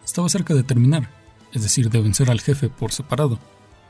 Estaba 0.04 0.28
cerca 0.28 0.54
de 0.54 0.62
terminar, 0.62 1.10
es 1.52 1.62
decir, 1.62 1.90
de 1.90 2.00
vencer 2.00 2.30
al 2.30 2.40
jefe 2.40 2.68
por 2.68 2.92
separado. 2.92 3.38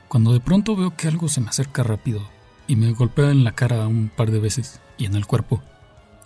Cuando 0.08 0.32
de 0.32 0.40
pronto 0.40 0.76
veo 0.76 0.96
que 0.96 1.08
algo 1.08 1.28
se 1.28 1.40
me 1.40 1.48
acerca 1.48 1.82
rápido 1.82 2.22
y 2.66 2.76
me 2.76 2.92
golpea 2.92 3.30
en 3.30 3.44
la 3.44 3.52
cara 3.52 3.86
un 3.86 4.08
par 4.08 4.30
de 4.30 4.40
veces 4.40 4.80
y 4.96 5.04
en 5.04 5.14
el 5.14 5.26
cuerpo. 5.26 5.62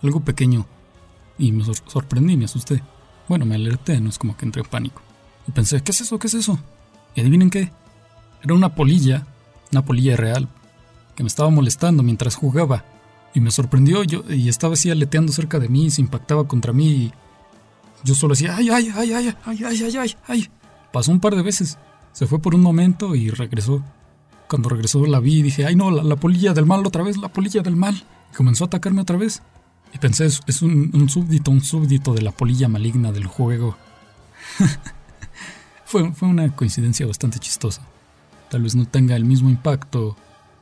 Algo 0.03 0.21
pequeño. 0.21 0.67
Y 1.39 1.53
me 1.53 1.65
sorprendí, 1.65 2.37
me 2.37 2.45
asusté. 2.45 2.83
Bueno, 3.29 3.47
me 3.47 3.55
alerté, 3.55 4.01
no 4.01 4.11
es 4.11 4.19
como 4.19 4.37
que 4.37 4.45
entré 4.45 4.63
en 4.63 4.69
pánico. 4.69 5.03
Y 5.49 5.53
pensé, 5.53 5.83
¿qué 5.83 5.91
es 5.93 6.01
eso? 6.01 6.19
¿Qué 6.19 6.27
es 6.27 6.35
eso? 6.35 6.59
Y 7.15 7.21
adivinen 7.21 7.51
qué. 7.51 7.73
Era 8.43 8.55
una 8.55 8.75
polilla 8.75 9.27
una 9.73 9.85
polilla 9.85 10.17
real, 10.17 10.49
que 11.15 11.23
me 11.23 11.29
estaba 11.29 11.51
molestando 11.51 12.03
mientras 12.03 12.35
jugaba. 12.35 12.85
Y 13.33 13.41
me 13.41 13.51
sorprendió 13.51 14.03
y 14.05 14.49
estaba 14.49 14.75
así 14.75 14.91
aleteando 14.91 15.33
cerca 15.33 15.59
de 15.59 15.69
mí, 15.69 15.91
se 15.91 16.01
impactaba 16.01 16.49
contra 16.49 16.73
mí. 16.73 16.87
Y 16.87 17.13
yo 18.03 18.15
solo 18.15 18.35
decía, 18.35 18.57
ay, 18.57 18.71
ay, 18.71 18.93
ay, 18.97 19.13
ay, 19.13 19.35
ay, 19.45 19.65
ay, 19.65 19.83
ay, 19.85 19.97
ay, 19.97 20.17
ay. 20.27 20.51
Pasó 20.93 21.13
un 21.13 21.21
par 21.21 21.37
de 21.37 21.43
veces. 21.43 21.79
Se 22.13 22.27
fue 22.27 22.41
por 22.41 22.55
un 22.55 22.63
momento 22.63 23.15
y 23.15 23.31
regresó. 23.31 23.85
Cuando 24.49 24.69
regresó 24.69 25.07
la 25.07 25.21
vi 25.21 25.39
y 25.39 25.43
dije, 25.43 25.65
ay 25.65 25.77
no, 25.77 25.93
la, 25.93 26.17
polilla 26.17 26.53
del 26.53 26.67
mal 26.67 26.85
otra 26.85 27.05
vez, 27.05 27.17
la 27.19 27.29
polilla 27.29 27.63
del 27.63 27.77
mal. 27.77 28.03
Y 28.33 28.37
comenzó 28.37 28.65
a 28.65 28.67
atacarme 28.67 29.03
otra 29.03 29.17
vez. 29.17 29.43
Y 29.95 29.99
pensé, 29.99 30.27
es, 30.27 30.63
un, 30.63 30.91
un 30.93 31.09
súbdito, 31.09 31.53
un 31.53 31.63
súbdito 31.63 32.15
de 32.15 32.23
la 32.23 32.33
polilla 32.33 32.69
maligna 32.69 33.13
del 33.13 33.27
juego. 33.27 33.77
fue, 35.85 36.13
fue 36.13 36.29
una 36.29 36.55
coincidencia 36.57 37.07
bastante 37.07 37.39
chistosa. 37.39 37.83
Tal 38.51 38.63
vez 38.63 38.75
no 38.75 38.85
tenga 38.85 39.17
el 39.17 39.25
mismo 39.25 39.49
impacto 39.49 40.17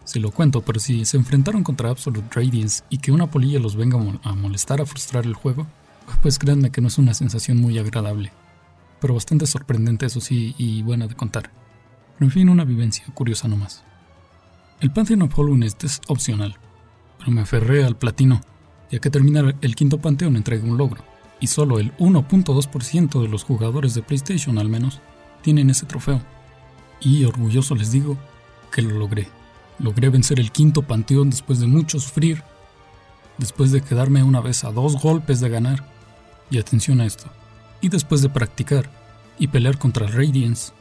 si 0.05 0.21
lo 0.21 0.31
cuento, 0.31 0.63
pero 0.63 0.81
si 0.81 1.05
se 1.05 1.17
enfrentaron 1.17 1.63
contra 1.63 1.91
Absolute 1.91 2.29
Radiance 2.31 2.83
y 2.89 2.99
que 2.99 3.13
una 3.13 3.31
polilla 3.31 3.59
los 3.59 3.77
venga 3.77 3.99
a 4.23 4.35
molestar, 4.35 4.81
a 4.81 4.87
frustrar 4.87 5.27
el 5.27 5.35
juego, 5.35 5.67
pues 6.23 6.39
créanme 6.39 6.71
que 6.71 6.81
no 6.81 6.89
es 6.89 6.97
una 6.97 7.13
sensación 7.13 7.59
muy 7.59 7.79
agradable. 7.79 8.33
Pero 9.01 9.15
bastante 9.15 9.47
sorprendente, 9.47 10.07
eso 10.07 10.21
sí, 10.21 10.55
y 10.57 10.83
buena 10.83 11.07
de 11.07 11.15
contar. 11.15 11.51
Pero 12.15 12.27
en 12.27 12.31
fin, 12.31 12.49
una 12.49 12.65
vivencia 12.65 13.05
curiosa 13.13 13.49
nomás. 13.49 13.85
El 14.81 14.93
Pantheon 14.93 15.23
of 15.23 15.39
Hollow 15.39 15.59
es 15.63 16.01
opcional, 16.09 16.57
pero 17.19 17.31
me 17.31 17.43
aferré 17.43 17.85
al 17.85 17.97
platino, 17.97 18.41
ya 18.91 19.01
que 19.01 19.11
terminar 19.11 19.57
el 19.61 19.77
quinto 19.77 19.99
Panteón 19.99 20.37
entrega 20.37 20.65
un 20.65 20.79
logro, 20.79 21.05
y 21.41 21.49
solo 21.49 21.79
el 21.79 21.95
1.2% 21.99 23.21
de 23.23 23.29
los 23.29 23.45
jugadores 23.45 23.95
de 23.95 24.03
PlayStation 24.03 24.59
al 24.59 24.69
menos 24.69 25.01
tienen 25.43 25.69
ese 25.69 25.85
trofeo. 25.85 26.23
Y 27.01 27.25
orgulloso 27.25 27.75
les 27.75 27.93
digo 27.93 28.17
que 28.73 28.83
lo 28.83 28.99
logré. 28.99 29.29
Logré 29.79 30.09
vencer 30.09 30.41
el 30.41 30.51
quinto 30.51 30.83
panteón 30.83 31.31
después 31.31 31.61
de 31.61 31.67
mucho 31.67 32.01
sufrir, 32.01 32.43
después 33.39 33.71
de 33.71 33.81
quedarme 33.81 34.23
una 34.23 34.41
vez 34.41 34.65
a 34.65 34.73
dos 34.73 35.01
golpes 35.01 35.41
de 35.41 35.49
ganar. 35.49 35.85
Y 36.51 36.59
atención 36.59 37.01
a 37.01 37.07
esto. 37.07 37.27
Y 37.81 37.89
después 37.89 38.23
de 38.23 38.29
practicar 38.29 38.91
y 39.39 39.49
pelear 39.49 39.79
contra 39.79 40.07
Radiance, 40.07 40.73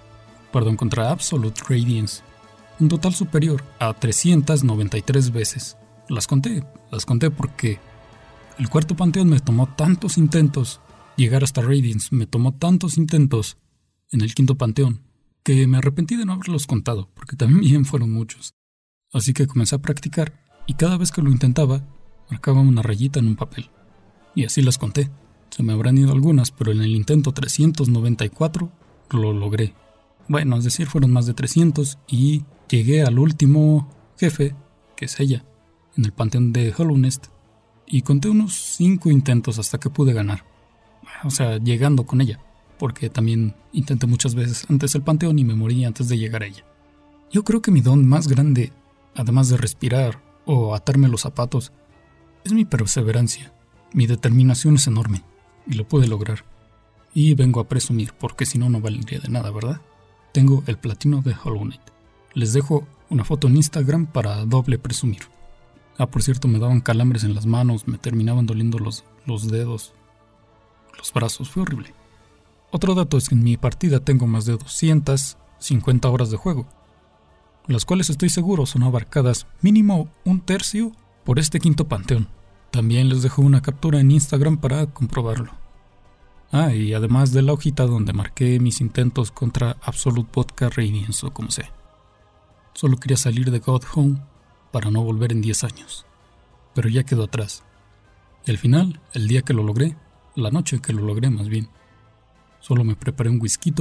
perdón, 0.51 0.78
contra 0.78 1.11
Absolute 1.11 1.61
Radiance, 1.68 2.24
un 2.80 2.89
total 2.89 3.13
superior 3.13 3.63
a 3.80 3.93
393 3.93 5.32
veces. 5.32 5.78
Las 6.09 6.28
conté, 6.28 6.63
las 6.91 7.05
conté 7.05 7.30
porque 7.30 7.80
el 8.57 8.70
cuarto 8.70 8.95
panteón 8.95 9.30
me 9.30 9.39
tomó 9.39 9.68
tantos 9.68 10.18
intentos, 10.18 10.80
llegar 11.15 11.43
hasta 11.43 11.61
Radiance 11.61 12.09
me 12.11 12.26
tomó 12.28 12.53
tantos 12.53 12.97
intentos 12.97 13.57
en 14.11 14.22
el 14.22 14.34
quinto 14.34 14.55
panteón, 14.55 15.01
que 15.44 15.68
me 15.68 15.78
arrepentí 15.78 16.16
de 16.16 16.26
no 16.26 16.34
haberlos 16.34 16.68
contado, 16.68 17.10
porque 17.14 17.36
también 17.36 17.86
fueron 17.86 18.12
muchos. 18.12 18.56
Así 19.14 19.34
que 19.34 19.48
comencé 19.48 19.76
a 19.76 19.82
practicar 19.82 20.44
y 20.66 20.74
cada 20.74 20.98
vez 20.98 21.12
que 21.12 21.22
lo 21.22 21.32
intentaba, 21.32 21.84
marcaba 22.30 22.60
una 22.60 22.82
rayita 22.82 23.20
en 23.20 23.28
un 23.28 23.36
papel. 23.36 23.70
Y 24.36 24.46
así 24.46 24.62
las 24.62 24.78
conté. 24.78 25.10
Se 25.50 25.64
me 25.64 25.74
habrán 25.74 25.98
ido 25.98 26.12
algunas, 26.12 26.52
pero 26.52 26.72
en 26.72 26.82
el 26.82 26.96
intento 26.96 27.32
394 27.32 28.72
lo 29.12 29.34
logré. 29.34 29.74
Bueno, 30.28 30.58
es 30.58 30.66
decir, 30.66 30.88
fueron 30.88 31.12
más 31.12 31.26
de 31.26 31.34
300 31.34 31.98
y 32.08 32.44
llegué 32.70 33.04
al 33.04 33.18
último 33.18 33.90
jefe, 34.20 34.56
que 34.98 35.06
es 35.06 35.20
ella, 35.20 35.46
en 35.96 36.06
el 36.06 36.12
panteón 36.12 36.52
de 36.52 36.74
Hollow 36.78 36.98
Nest, 36.98 37.28
y 37.86 38.02
conté 38.02 38.30
unos 38.30 38.54
5 38.54 39.10
intentos 39.10 39.58
hasta 39.58 39.80
que 39.80 39.90
pude 39.90 40.12
ganar. 40.12 40.44
O 41.24 41.30
sea, 41.30 41.58
llegando 41.58 42.06
con 42.06 42.20
ella, 42.20 42.40
porque 42.78 43.10
también 43.10 43.56
intenté 43.74 44.08
muchas 44.08 44.36
veces 44.36 44.66
antes 44.70 44.96
el 44.96 45.02
panteón 45.02 45.40
y 45.40 45.44
me 45.44 45.56
morí 45.56 45.86
antes 45.86 46.10
de 46.10 46.18
llegar 46.18 46.44
a 46.44 46.48
ella. 46.48 46.64
Yo 47.32 47.44
creo 47.44 47.62
que 47.62 47.72
mi 47.72 47.82
don 47.82 48.08
más 48.08 48.28
grande 48.28 48.72
además 49.18 49.50
de 49.50 49.58
respirar 49.58 50.22
o 50.46 50.76
atarme 50.76 51.10
los 51.10 51.22
zapatos, 51.22 51.74
es 52.46 52.54
mi 52.54 52.64
perseverancia. 52.64 53.52
Mi 53.92 54.08
determinación 54.08 54.76
es 54.76 54.88
enorme 54.88 55.24
y 55.66 55.74
lo 55.74 55.88
pude 55.88 56.08
lograr. 56.08 56.46
Y 57.14 57.34
vengo 57.34 57.60
a 57.60 57.68
presumir, 57.68 58.14
porque 58.14 58.46
si 58.46 58.58
no, 58.58 58.70
no 58.70 58.80
valdría 58.80 59.20
de 59.20 59.30
nada, 59.30 59.50
¿verdad? 59.50 59.82
Tengo 60.34 60.64
el 60.68 60.78
platino 60.78 61.22
de 61.22 61.36
Hollow 61.44 61.64
Knight. 61.64 61.82
Les 62.34 62.54
dejo 62.54 62.88
una 63.10 63.26
foto 63.26 63.48
en 63.48 63.56
Instagram 63.56 64.06
para 64.06 64.46
doble 64.46 64.78
presumir. 64.78 65.24
Ah, 65.98 66.06
por 66.06 66.22
cierto, 66.22 66.48
me 66.48 66.60
daban 66.60 66.82
calambres 66.82 67.24
en 67.24 67.34
las 67.34 67.48
manos, 67.48 67.88
me 67.88 67.98
terminaban 67.98 68.46
doliendo 68.46 68.78
los, 68.78 69.04
los 69.26 69.50
dedos, 69.50 69.94
los 70.96 71.12
brazos, 71.12 71.50
fue 71.50 71.64
horrible. 71.64 71.94
Otro 72.72 72.95
dato 72.95 73.18
es 73.18 73.30
que 73.30 73.36
en 73.36 73.43
mi 73.43 73.57
partida 73.57 73.99
tengo 73.99 74.28
más 74.28 74.45
de 74.45 74.57
250 74.57 76.09
horas 76.09 76.32
de 76.32 76.38
juego 76.38 76.68
las 77.68 77.86
cuales 77.86 78.09
estoy 78.09 78.30
seguro 78.30 78.65
son 78.65 78.84
abarcadas 78.84 79.45
mínimo 79.61 80.09
un 80.24 80.39
tercio 80.41 80.93
por 81.26 81.38
este 81.38 81.59
quinto 81.59 81.88
panteón. 81.88 82.30
También 82.72 83.09
les 83.09 83.22
dejo 83.22 83.41
una 83.41 83.61
captura 83.61 83.99
en 83.99 84.11
Instagram 84.11 84.57
para 84.57 84.86
comprobarlo. 84.88 85.51
Ah, 86.51 86.74
y 86.74 86.93
además 86.93 87.34
de 87.34 87.41
la 87.41 87.51
hojita 87.51 87.86
donde 87.86 88.13
marqué 88.13 88.59
mis 88.59 88.80
intentos 88.80 89.32
contra 89.32 89.76
Absolute 89.82 90.30
Vodka 90.34 90.70
Radiance 90.70 91.26
o 91.26 91.34
como 91.34 91.51
sea. 91.51 91.74
Solo 92.74 92.97
quería 92.97 93.18
salir 93.18 93.51
de 93.51 93.59
God 93.59 93.84
Home 93.95 94.22
para 94.72 94.89
no 94.89 95.03
volver 95.03 95.34
en 95.34 95.41
10 95.41 95.65
años. 95.65 96.05
Pero 96.74 96.88
ya 96.88 97.03
quedó 97.03 97.24
atrás. 97.24 97.63
Y 98.45 98.51
al 98.51 98.57
final, 98.57 99.01
el 99.11 99.28
día 99.28 99.41
que 99.41 99.53
lo 99.53 99.63
logré, 99.63 99.97
la 100.36 100.51
noche 100.51 100.80
que 100.80 100.93
lo 100.93 101.01
logré 101.01 101.30
más 101.30 101.49
bien, 101.49 101.70
solo 102.68 102.84
me 102.84 102.97
preparé 102.97 103.30
un 103.30 103.39
whisky 103.39 103.74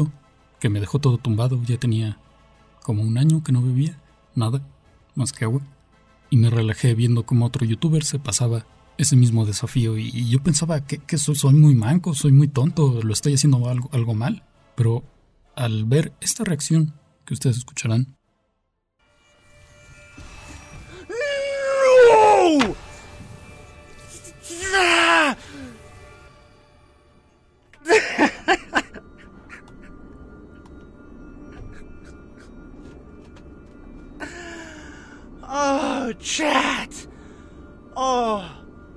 que 0.61 0.69
me 0.69 0.79
dejó 0.79 1.01
todo 1.01 1.19
tumbado, 1.19 1.61
ya 1.65 1.77
tenía 1.77 2.19
como 2.85 3.03
un 3.03 3.19
año 3.19 3.43
que 3.43 3.51
no 3.51 3.61
bebía 3.61 3.99
nada 4.37 4.63
más 5.17 5.33
que 5.33 5.45
agua. 5.45 5.61
Y 6.31 6.37
me 6.37 6.51
relajé 6.51 6.95
viendo 6.95 7.27
como 7.27 7.47
otro 7.47 7.67
youtuber 7.67 8.05
se 8.05 8.21
pasaba 8.21 8.65
ese 8.97 9.17
mismo 9.17 9.45
desafío. 9.45 9.99
Y, 9.99 10.29
yo 10.29 10.41
pensaba 10.41 10.87
que, 10.87 11.19
soy, 11.19 11.55
muy 11.55 11.75
manco, 11.75 12.15
soy 12.15 12.31
muy 12.31 12.47
tonto, 12.47 13.01
lo 13.03 13.13
estoy 13.13 13.35
haciendo 13.35 13.69
algo, 13.69 13.91
algo 13.93 14.15
mal, 14.15 14.45
pero 14.77 15.03
al 15.57 15.85
ver 15.85 16.13
esta 16.21 16.45
reacción 16.45 16.95
que 17.25 17.35
ustedes 17.35 17.57
escucharán, 17.57 18.17
chat! 36.21 37.07
Oh, 37.97 38.51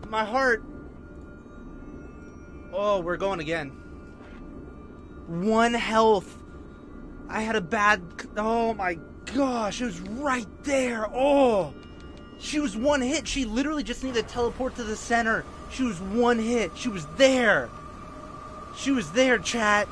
my 0.10 0.26
heart. 0.26 0.64
Oh, 2.74 3.00
we're 3.02 3.18
going 3.18 3.40
again. 3.40 3.70
One 5.28 5.74
health. 5.74 6.38
I 7.30 7.42
had 7.42 7.56
a 7.56 7.62
bad. 7.62 8.02
Oh 8.38 8.74
my 8.74 8.98
gosh, 9.34 9.82
it 9.82 9.86
was 9.86 10.00
right 10.02 10.48
there. 10.64 11.08
Oh, 11.14 11.74
she 12.40 12.60
was 12.60 12.76
one 12.76 13.02
hit. 13.02 13.28
She 13.28 13.46
literally 13.46 13.84
just 13.84 14.04
needed 14.04 14.28
to 14.28 14.34
teleport 14.34 14.76
to 14.76 14.84
the 14.84 14.96
center. 14.96 15.46
She 15.72 15.84
was 15.84 16.02
one 16.02 16.40
hit. 16.40 16.72
She 16.76 16.90
was 16.90 17.06
there. 17.18 17.70
She 18.76 18.92
was 18.92 19.12
there, 19.12 19.38
chat. 19.38 19.88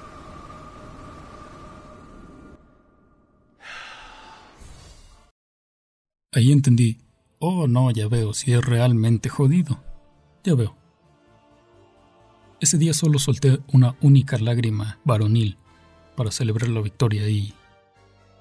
Ahí 6.34 6.52
entendí. 6.52 7.07
Oh, 7.40 7.68
no, 7.68 7.92
ya 7.92 8.08
veo, 8.08 8.34
si 8.34 8.54
es 8.54 8.64
realmente 8.64 9.30
jodido. 9.30 9.84
Ya 10.44 10.56
veo. 10.56 10.76
Ese 12.60 12.78
día 12.78 12.94
solo 12.94 13.20
solté 13.20 13.60
una 13.72 13.96
única 14.02 14.38
lágrima 14.40 15.00
varonil 15.04 15.58
para 16.16 16.32
celebrar 16.32 16.70
la 16.70 16.82
victoria 16.82 17.30
y 17.30 17.54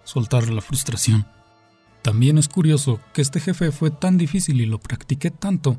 soltar 0.04 0.48
la 0.48 0.62
frustración. 0.62 1.26
También 2.00 2.38
es 2.38 2.48
curioso 2.48 3.00
que 3.12 3.20
este 3.20 3.40
jefe 3.40 3.72
fue 3.72 3.90
tan 3.90 4.16
difícil 4.16 4.60
y 4.60 4.66
lo 4.66 4.78
practiqué 4.78 5.30
tanto 5.30 5.78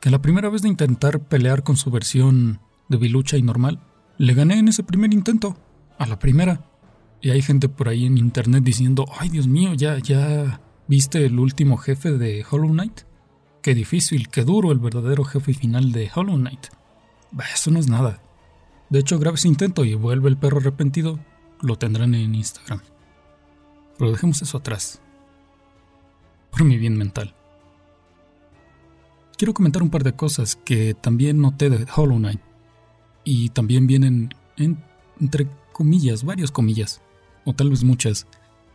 que 0.00 0.10
la 0.10 0.22
primera 0.22 0.48
vez 0.48 0.62
de 0.62 0.68
intentar 0.68 1.20
pelear 1.20 1.62
con 1.62 1.76
su 1.76 1.90
versión 1.90 2.60
de 2.88 2.96
bilucha 2.96 3.36
y 3.36 3.42
normal, 3.42 3.78
le 4.18 4.34
gané 4.34 4.58
en 4.58 4.68
ese 4.68 4.82
primer 4.82 5.12
intento, 5.12 5.56
a 5.98 6.06
la 6.06 6.18
primera. 6.18 6.64
Y 7.20 7.30
hay 7.30 7.42
gente 7.42 7.68
por 7.68 7.88
ahí 7.88 8.06
en 8.06 8.18
internet 8.18 8.64
diciendo, 8.64 9.04
ay 9.18 9.28
Dios 9.28 9.46
mío, 9.46 9.74
ya, 9.74 9.98
ya, 9.98 10.60
¿Viste 10.90 11.24
el 11.24 11.38
último 11.38 11.76
jefe 11.76 12.18
de 12.18 12.44
Hollow 12.50 12.70
Knight? 12.70 13.02
Qué 13.62 13.76
difícil, 13.76 14.28
qué 14.28 14.42
duro 14.42 14.72
el 14.72 14.80
verdadero 14.80 15.22
jefe 15.22 15.54
final 15.54 15.92
de 15.92 16.10
Hollow 16.12 16.34
Knight. 16.34 16.66
Bah, 17.30 17.44
eso 17.54 17.70
no 17.70 17.78
es 17.78 17.86
nada. 17.86 18.20
De 18.88 18.98
hecho, 18.98 19.16
graba 19.20 19.36
ese 19.36 19.46
intento 19.46 19.84
y 19.84 19.94
vuelve 19.94 20.28
el 20.28 20.36
perro 20.36 20.58
arrepentido, 20.58 21.20
lo 21.60 21.76
tendrán 21.76 22.16
en 22.16 22.34
Instagram. 22.34 22.80
Pero 23.98 24.10
dejemos 24.10 24.42
eso 24.42 24.58
atrás. 24.58 25.00
Por 26.50 26.64
mi 26.64 26.76
bien 26.76 26.98
mental. 26.98 27.36
Quiero 29.38 29.54
comentar 29.54 29.84
un 29.84 29.90
par 29.90 30.02
de 30.02 30.16
cosas 30.16 30.56
que 30.56 30.94
también 30.94 31.40
noté 31.40 31.70
de 31.70 31.86
Hollow 31.94 32.18
Knight. 32.18 32.40
Y 33.22 33.50
también 33.50 33.86
vienen 33.86 34.30
entre 35.20 35.46
comillas, 35.70 36.24
varias 36.24 36.50
comillas, 36.50 37.00
o 37.44 37.52
tal 37.52 37.70
vez 37.70 37.84
muchas, 37.84 38.26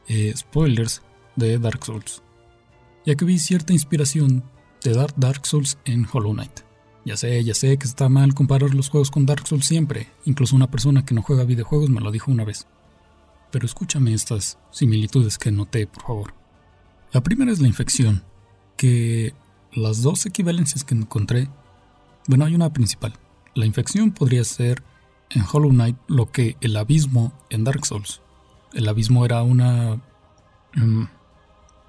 eh, 0.07 0.34
spoilers 0.34 1.01
de 1.36 1.57
Dark 1.57 1.83
Souls, 1.86 2.21
ya 3.05 3.15
que 3.15 3.25
vi 3.25 3.39
cierta 3.39 3.73
inspiración 3.73 4.43
de 4.83 5.07
Dark 5.17 5.45
Souls 5.45 5.77
en 5.86 6.07
Hollow 6.11 6.33
Knight. 6.33 6.61
Ya 7.05 7.17
sé, 7.17 7.43
ya 7.43 7.53
sé 7.53 7.77
que 7.77 7.86
está 7.86 8.09
mal 8.09 8.33
comparar 8.33 8.73
los 8.73 8.89
juegos 8.89 9.11
con 9.11 9.25
Dark 9.25 9.47
Souls 9.47 9.65
siempre, 9.65 10.09
incluso 10.25 10.55
una 10.55 10.71
persona 10.71 11.05
que 11.05 11.13
no 11.13 11.21
juega 11.21 11.43
videojuegos 11.43 11.89
me 11.89 12.01
lo 12.01 12.11
dijo 12.11 12.31
una 12.31 12.45
vez. 12.45 12.67
Pero 13.51 13.65
escúchame 13.65 14.13
estas 14.13 14.57
similitudes 14.71 15.38
que 15.38 15.51
noté, 15.51 15.86
por 15.88 16.03
favor. 16.03 16.33
La 17.13 17.21
primera 17.21 17.51
es 17.51 17.59
la 17.59 17.67
infección, 17.67 18.23
que 18.75 19.33
las 19.71 20.01
dos 20.01 20.25
equivalencias 20.25 20.83
que 20.83 20.95
encontré, 20.95 21.47
bueno, 22.27 22.45
hay 22.45 22.55
una 22.55 22.73
principal. 22.73 23.13
La 23.53 23.65
infección 23.65 24.11
podría 24.11 24.43
ser 24.43 24.83
en 25.29 25.43
Hollow 25.51 25.69
Knight 25.69 25.97
lo 26.07 26.31
que 26.31 26.57
el 26.61 26.75
abismo 26.75 27.33
en 27.49 27.63
Dark 27.63 27.86
Souls. 27.86 28.21
El 28.73 28.88
abismo 28.88 29.25
era 29.25 29.43
una... 29.43 30.01
Mm, 30.73 31.03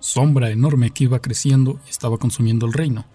sombra 0.06 0.50
enorme 0.50 0.90
que 0.90 1.02
iba 1.02 1.18
creciendo 1.18 1.80
y 1.84 1.90
estaba 1.90 2.16
consumiendo 2.16 2.64
el 2.64 2.72
reino, 2.72 3.06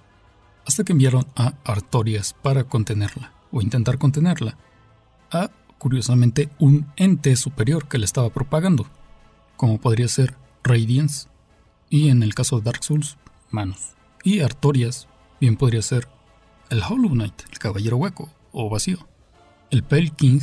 hasta 0.67 0.83
que 0.83 0.91
enviaron 0.91 1.25
a 1.37 1.53
Artorias 1.63 2.33
para 2.33 2.65
contenerla, 2.65 3.31
o 3.49 3.61
intentar 3.61 3.97
contenerla, 3.97 4.57
a, 5.31 5.51
curiosamente, 5.77 6.49
un 6.59 6.91
ente 6.97 7.37
superior 7.37 7.87
que 7.87 7.97
le 7.97 8.03
estaba 8.03 8.29
propagando, 8.29 8.87
como 9.55 9.79
podría 9.79 10.09
ser 10.09 10.35
Radiance, 10.65 11.29
y 11.89 12.09
en 12.09 12.23
el 12.23 12.35
caso 12.35 12.57
de 12.57 12.63
Dark 12.63 12.83
Souls, 12.83 13.17
Manos. 13.51 13.95
Y 14.25 14.41
Artorias 14.41 15.07
bien 15.39 15.55
podría 15.55 15.81
ser 15.81 16.09
el 16.69 16.83
Hollow 16.83 17.11
Knight, 17.11 17.43
el 17.53 17.59
caballero 17.59 17.95
hueco 17.95 18.29
o 18.51 18.69
vacío. 18.69 19.07
El 19.69 19.83
Pale 19.83 20.09
King, 20.09 20.41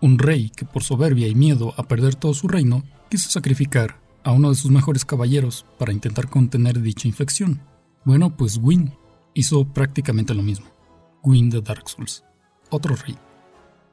un 0.00 0.20
rey 0.20 0.50
que 0.50 0.64
por 0.64 0.84
soberbia 0.84 1.26
y 1.26 1.34
miedo 1.34 1.74
a 1.76 1.82
perder 1.82 2.14
todo 2.14 2.32
su 2.32 2.46
reino, 2.46 2.84
quiso 3.10 3.28
sacrificar 3.28 4.01
a 4.24 4.32
uno 4.32 4.50
de 4.50 4.56
sus 4.56 4.70
mejores 4.70 5.04
caballeros 5.04 5.66
para 5.78 5.92
intentar 5.92 6.28
contener 6.28 6.80
dicha 6.80 7.08
infección. 7.08 7.60
Bueno, 8.04 8.36
pues 8.36 8.58
Gwyn 8.58 8.92
hizo 9.34 9.64
prácticamente 9.64 10.34
lo 10.34 10.42
mismo. 10.42 10.66
Gwyn 11.22 11.50
de 11.50 11.60
Dark 11.60 11.88
Souls, 11.88 12.24
otro 12.70 12.96
rey. 12.96 13.16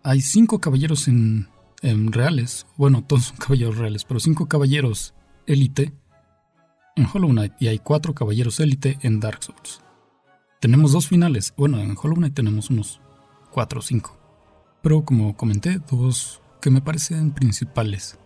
Hay 0.04 0.22
cinco 0.22 0.60
caballeros 0.60 1.08
en, 1.08 1.48
en 1.82 2.12
reales, 2.12 2.66
bueno, 2.78 3.04
todos 3.04 3.26
son 3.26 3.38
caballeros 3.40 3.78
reales, 3.78 4.04
pero 4.04 4.20
cinco 4.20 4.48
caballeros 4.48 5.14
élite 5.46 5.94
en 6.96 7.08
Hollow 7.12 7.30
Knight 7.30 7.54
y 7.60 7.68
hay 7.68 7.80
cuatro 7.80 8.14
caballeros 8.14 8.60
élite 8.60 8.98
en 9.02 9.20
Dark 9.20 9.44
Souls. 9.44 9.82
Tenemos 10.60 10.92
dos 10.92 11.08
finales, 11.08 11.54
bueno, 11.56 11.80
en 11.80 11.96
Hollow 12.02 12.16
Knight 12.16 12.34
tenemos 12.34 12.70
unos 12.70 13.00
cuatro 13.52 13.80
o 13.80 13.84
cinco, 13.84 14.18
pero 14.82 15.06
como 15.06 15.38
comenté, 15.38 15.80
dos 15.90 16.42
que 16.62 16.70
me 16.70 16.82
parecen 16.82 17.32
principales. 17.32 18.18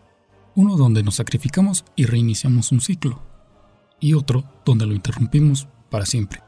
Uno 0.55 0.75
donde 0.77 1.03
nos 1.03 1.15
sacrificamos 1.15 1.85
y 1.95 2.05
reiniciamos 2.05 2.71
un 2.71 2.81
ciclo, 2.81 3.21
y 3.99 4.13
otro 4.13 4.43
donde 4.65 4.85
lo 4.85 4.93
interrumpimos 4.93 5.67
para 5.89 6.05
siempre. 6.05 6.41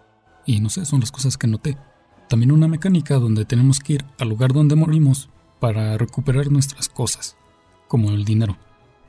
Y 0.45 0.59
no 0.59 0.69
sé, 0.69 0.85
son 0.85 0.99
las 0.99 1.11
cosas 1.11 1.37
que 1.37 1.47
noté. 1.47 1.77
También 2.29 2.51
una 2.51 2.67
mecánica 2.67 3.15
donde 3.15 3.45
tenemos 3.45 3.79
que 3.79 3.93
ir 3.93 4.05
al 4.19 4.29
lugar 4.29 4.53
donde 4.53 4.75
morimos 4.75 5.29
para 5.59 5.97
recuperar 5.97 6.51
nuestras 6.51 6.89
cosas, 6.89 7.37
como 7.87 8.11
el 8.11 8.25
dinero. 8.25 8.57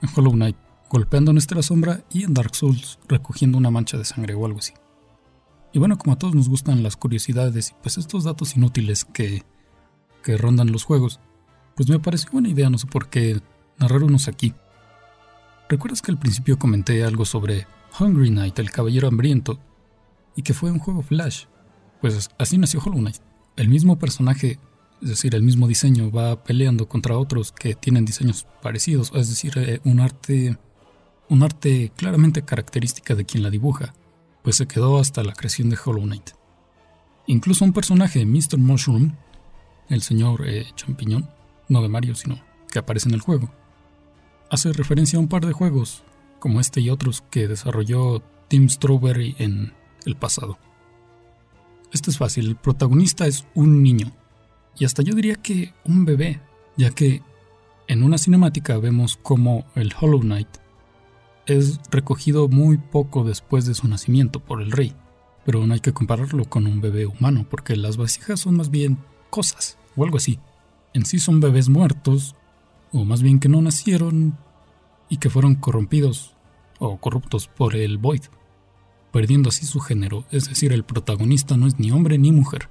En 0.00 0.08
Hollow 0.14 0.32
Knight 0.32 0.56
golpeando 0.88 1.32
nuestra 1.32 1.62
sombra 1.62 2.04
y 2.12 2.24
en 2.24 2.34
Dark 2.34 2.54
Souls 2.54 2.98
recogiendo 3.08 3.58
una 3.58 3.70
mancha 3.70 3.98
de 3.98 4.04
sangre 4.04 4.34
o 4.34 4.46
algo 4.46 4.60
así. 4.60 4.72
Y 5.72 5.78
bueno, 5.78 5.98
como 5.98 6.14
a 6.14 6.18
todos 6.18 6.34
nos 6.34 6.48
gustan 6.48 6.82
las 6.82 6.96
curiosidades 6.96 7.70
y 7.70 7.74
pues 7.82 7.98
estos 7.98 8.24
datos 8.24 8.56
inútiles 8.56 9.04
que, 9.04 9.44
que 10.22 10.36
rondan 10.36 10.72
los 10.72 10.84
juegos, 10.84 11.20
pues 11.74 11.88
me 11.88 11.98
parece 11.98 12.28
buena 12.30 12.48
idea, 12.48 12.70
no 12.70 12.78
sé 12.78 12.86
por 12.86 13.08
qué, 13.08 13.40
narrar 13.78 14.02
unos 14.04 14.28
aquí. 14.28 14.54
¿Recuerdas 15.68 16.00
que 16.00 16.12
al 16.12 16.18
principio 16.18 16.58
comenté 16.58 17.04
algo 17.04 17.24
sobre 17.24 17.66
Hungry 17.98 18.30
Knight, 18.30 18.58
el 18.58 18.70
caballero 18.70 19.08
hambriento, 19.08 19.58
y 20.36 20.42
que 20.42 20.54
fue 20.54 20.70
un 20.70 20.78
juego 20.78 21.02
Flash? 21.02 21.46
Pues 22.00 22.30
así 22.38 22.56
nació 22.56 22.80
Hollow 22.84 22.98
Knight. 22.98 23.16
El 23.56 23.68
mismo 23.68 23.98
personaje, 23.98 24.60
es 25.02 25.08
decir, 25.08 25.34
el 25.34 25.42
mismo 25.42 25.66
diseño, 25.66 26.10
va 26.10 26.44
peleando 26.44 26.88
contra 26.88 27.18
otros 27.18 27.50
que 27.50 27.74
tienen 27.74 28.04
diseños 28.04 28.46
parecidos, 28.62 29.10
es 29.14 29.28
decir, 29.28 29.54
eh, 29.56 29.80
un 29.84 30.00
arte 30.00 30.56
un 31.28 31.42
arte 31.42 31.92
claramente 31.96 32.42
característica 32.42 33.14
de 33.14 33.24
quien 33.24 33.42
la 33.42 33.50
dibuja, 33.50 33.94
pues 34.42 34.56
se 34.56 34.66
quedó 34.66 34.98
hasta 34.98 35.24
la 35.24 35.32
creación 35.32 35.70
de 35.70 35.78
Hollow 35.82 36.04
Knight. 36.04 36.30
Incluso 37.26 37.64
un 37.64 37.72
personaje, 37.72 38.24
Mr. 38.24 38.58
Mushroom, 38.58 39.16
el 39.88 40.02
señor 40.02 40.46
eh, 40.46 40.66
champiñón, 40.76 41.28
no 41.68 41.82
de 41.82 41.88
Mario, 41.88 42.14
sino 42.14 42.40
que 42.70 42.78
aparece 42.78 43.08
en 43.08 43.14
el 43.14 43.20
juego, 43.20 43.50
hace 44.50 44.72
referencia 44.72 45.18
a 45.18 45.20
un 45.20 45.28
par 45.28 45.44
de 45.46 45.52
juegos, 45.52 46.04
como 46.38 46.60
este 46.60 46.80
y 46.80 46.90
otros 46.90 47.22
que 47.30 47.48
desarrolló 47.48 48.22
Tim 48.48 48.68
Strawberry 48.68 49.34
en 49.38 49.72
el 50.04 50.16
pasado. 50.16 50.58
Esto 51.92 52.10
es 52.10 52.18
fácil, 52.18 52.48
el 52.48 52.56
protagonista 52.56 53.26
es 53.26 53.46
un 53.54 53.82
niño, 53.82 54.12
y 54.78 54.84
hasta 54.84 55.02
yo 55.02 55.14
diría 55.14 55.36
que 55.36 55.72
un 55.84 56.04
bebé, 56.04 56.40
ya 56.76 56.90
que 56.90 57.22
en 57.88 58.02
una 58.02 58.18
cinemática 58.18 58.76
vemos 58.78 59.18
como 59.22 59.64
el 59.74 59.94
Hollow 59.98 60.20
Knight 60.20 60.48
es 61.46 61.80
recogido 61.90 62.48
muy 62.48 62.76
poco 62.76 63.24
después 63.24 63.64
de 63.66 63.74
su 63.74 63.88
nacimiento 63.88 64.40
por 64.40 64.60
el 64.60 64.72
rey, 64.72 64.94
pero 65.44 65.64
no 65.66 65.74
hay 65.74 65.80
que 65.80 65.92
compararlo 65.92 66.44
con 66.44 66.66
un 66.66 66.80
bebé 66.80 67.06
humano 67.06 67.46
porque 67.48 67.76
las 67.76 67.96
vasijas 67.96 68.40
son 68.40 68.56
más 68.56 68.70
bien 68.70 68.98
cosas 69.30 69.78
o 69.96 70.04
algo 70.04 70.16
así. 70.16 70.38
En 70.92 71.06
sí 71.06 71.18
son 71.18 71.40
bebés 71.40 71.68
muertos, 71.68 72.34
o 72.92 73.04
más 73.04 73.22
bien 73.22 73.40
que 73.40 73.48
no 73.48 73.60
nacieron 73.62 74.36
y 75.08 75.18
que 75.18 75.30
fueron 75.30 75.54
corrompidos 75.54 76.34
o 76.78 76.98
corruptos 76.98 77.48
por 77.48 77.74
el 77.76 77.98
Void, 77.98 78.22
perdiendo 79.12 79.48
así 79.48 79.64
su 79.66 79.80
género, 79.80 80.24
es 80.30 80.48
decir, 80.48 80.72
el 80.72 80.84
protagonista 80.84 81.56
no 81.56 81.66
es 81.66 81.78
ni 81.78 81.90
hombre 81.90 82.18
ni 82.18 82.32
mujer. 82.32 82.68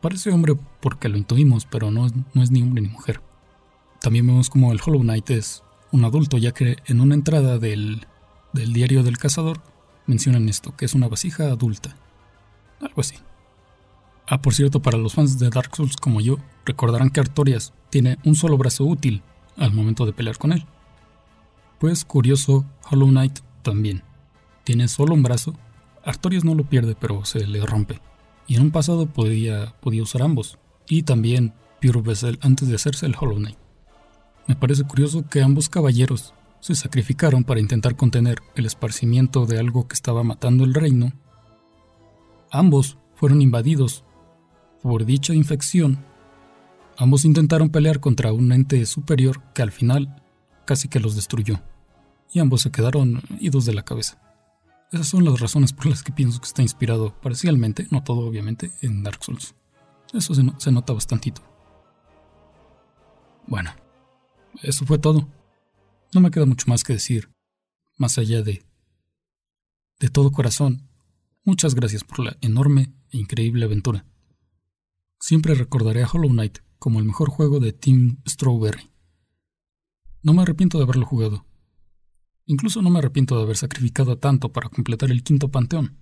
Parece 0.00 0.30
hombre 0.30 0.54
porque 0.80 1.08
lo 1.08 1.16
intuimos, 1.18 1.66
pero 1.66 1.90
no, 1.90 2.06
no 2.34 2.42
es 2.42 2.50
ni 2.50 2.62
hombre 2.62 2.82
ni 2.82 2.88
mujer. 2.88 3.20
También 4.00 4.26
vemos 4.26 4.48
como 4.48 4.72
el 4.72 4.80
Hollow 4.84 5.00
Knight 5.00 5.30
es 5.30 5.64
un 5.90 6.04
adulto, 6.04 6.38
ya 6.38 6.52
que 6.52 6.76
en 6.86 7.00
una 7.00 7.14
entrada 7.14 7.58
del 7.58 8.06
del 8.52 8.72
diario 8.72 9.02
del 9.02 9.18
cazador 9.18 9.60
mencionan 10.06 10.48
esto, 10.48 10.74
que 10.76 10.84
es 10.84 10.94
una 10.94 11.08
vasija 11.08 11.44
adulta. 11.44 11.96
Algo 12.80 13.00
así. 13.00 13.16
Ah, 14.26 14.40
por 14.40 14.54
cierto, 14.54 14.80
para 14.80 14.98
los 14.98 15.14
fans 15.14 15.38
de 15.38 15.50
Dark 15.50 15.74
Souls 15.74 15.96
como 15.96 16.20
yo, 16.20 16.38
recordarán 16.64 17.10
que 17.10 17.20
Artorias 17.20 17.72
tiene 17.90 18.18
un 18.24 18.34
solo 18.34 18.58
brazo 18.58 18.84
útil 18.84 19.22
al 19.58 19.72
momento 19.72 20.06
de 20.06 20.12
pelear 20.12 20.38
con 20.38 20.52
él. 20.52 20.64
Pues 21.78 22.04
curioso, 22.04 22.64
Hollow 22.90 23.08
Knight 23.08 23.40
también. 23.62 24.02
Tiene 24.64 24.88
solo 24.88 25.14
un 25.14 25.22
brazo. 25.22 25.54
Artorias 26.04 26.44
no 26.44 26.54
lo 26.54 26.64
pierde, 26.64 26.96
pero 26.98 27.24
se 27.24 27.46
le 27.46 27.64
rompe. 27.64 28.00
Y 28.46 28.56
en 28.56 28.62
un 28.62 28.70
pasado 28.70 29.06
podía, 29.06 29.74
podía 29.80 30.02
usar 30.02 30.22
ambos. 30.22 30.58
Y 30.88 31.02
también 31.02 31.52
Pure 31.80 32.00
Vessel 32.00 32.38
antes 32.42 32.68
de 32.68 32.74
hacerse 32.74 33.06
el 33.06 33.14
Hollow 33.18 33.36
Knight. 33.36 33.58
Me 34.46 34.56
parece 34.56 34.84
curioso 34.84 35.26
que 35.28 35.42
ambos 35.42 35.68
caballeros 35.68 36.34
se 36.60 36.74
sacrificaron 36.74 37.44
para 37.44 37.60
intentar 37.60 37.96
contener 37.96 38.38
el 38.54 38.66
esparcimiento 38.66 39.46
de 39.46 39.58
algo 39.58 39.86
que 39.86 39.94
estaba 39.94 40.22
matando 40.24 40.64
el 40.64 40.74
reino, 40.74 41.12
ambos 42.50 42.98
fueron 43.14 43.42
invadidos 43.42 44.04
por 44.82 45.04
dicha 45.04 45.34
infección. 45.34 46.04
Ambos 47.00 47.24
intentaron 47.24 47.70
pelear 47.70 48.00
contra 48.00 48.32
un 48.32 48.50
ente 48.50 48.84
superior 48.84 49.40
que 49.54 49.62
al 49.62 49.70
final 49.70 50.20
casi 50.66 50.88
que 50.88 50.98
los 50.98 51.14
destruyó, 51.14 51.62
y 52.32 52.40
ambos 52.40 52.62
se 52.62 52.72
quedaron 52.72 53.22
idos 53.38 53.64
de 53.66 53.72
la 53.72 53.84
cabeza. 53.84 54.20
Esas 54.90 55.06
son 55.06 55.24
las 55.24 55.38
razones 55.38 55.72
por 55.72 55.86
las 55.86 56.02
que 56.02 56.10
pienso 56.10 56.40
que 56.40 56.48
está 56.48 56.60
inspirado 56.60 57.14
parcialmente, 57.20 57.86
no 57.92 58.02
todo 58.02 58.26
obviamente, 58.26 58.72
en 58.82 59.04
Dark 59.04 59.22
Souls. 59.22 59.54
Eso 60.12 60.34
se, 60.34 60.42
se 60.58 60.72
nota 60.72 60.92
bastantito. 60.92 61.40
Bueno, 63.46 63.70
eso 64.62 64.84
fue 64.84 64.98
todo. 64.98 65.28
No 66.12 66.20
me 66.20 66.32
queda 66.32 66.46
mucho 66.46 66.66
más 66.66 66.82
que 66.82 66.94
decir, 66.94 67.30
más 67.96 68.18
allá 68.18 68.42
de... 68.42 68.64
De 70.00 70.08
todo 70.08 70.32
corazón, 70.32 70.88
muchas 71.44 71.76
gracias 71.76 72.02
por 72.02 72.18
la 72.18 72.36
enorme 72.40 72.92
e 73.12 73.18
increíble 73.18 73.64
aventura. 73.64 74.04
Siempre 75.20 75.54
recordaré 75.54 76.02
a 76.02 76.08
Hollow 76.08 76.30
Knight 76.30 76.58
como 76.78 76.98
el 76.98 77.04
mejor 77.04 77.30
juego 77.30 77.60
de 77.60 77.72
Team 77.72 78.20
Strawberry. 78.26 78.90
No 80.22 80.32
me 80.32 80.42
arrepiento 80.42 80.78
de 80.78 80.84
haberlo 80.84 81.06
jugado. 81.06 81.46
Incluso 82.46 82.82
no 82.82 82.90
me 82.90 82.98
arrepiento 82.98 83.36
de 83.36 83.42
haber 83.42 83.56
sacrificado 83.56 84.18
tanto 84.18 84.52
para 84.52 84.68
completar 84.68 85.10
el 85.10 85.22
quinto 85.22 85.50
panteón. 85.50 85.98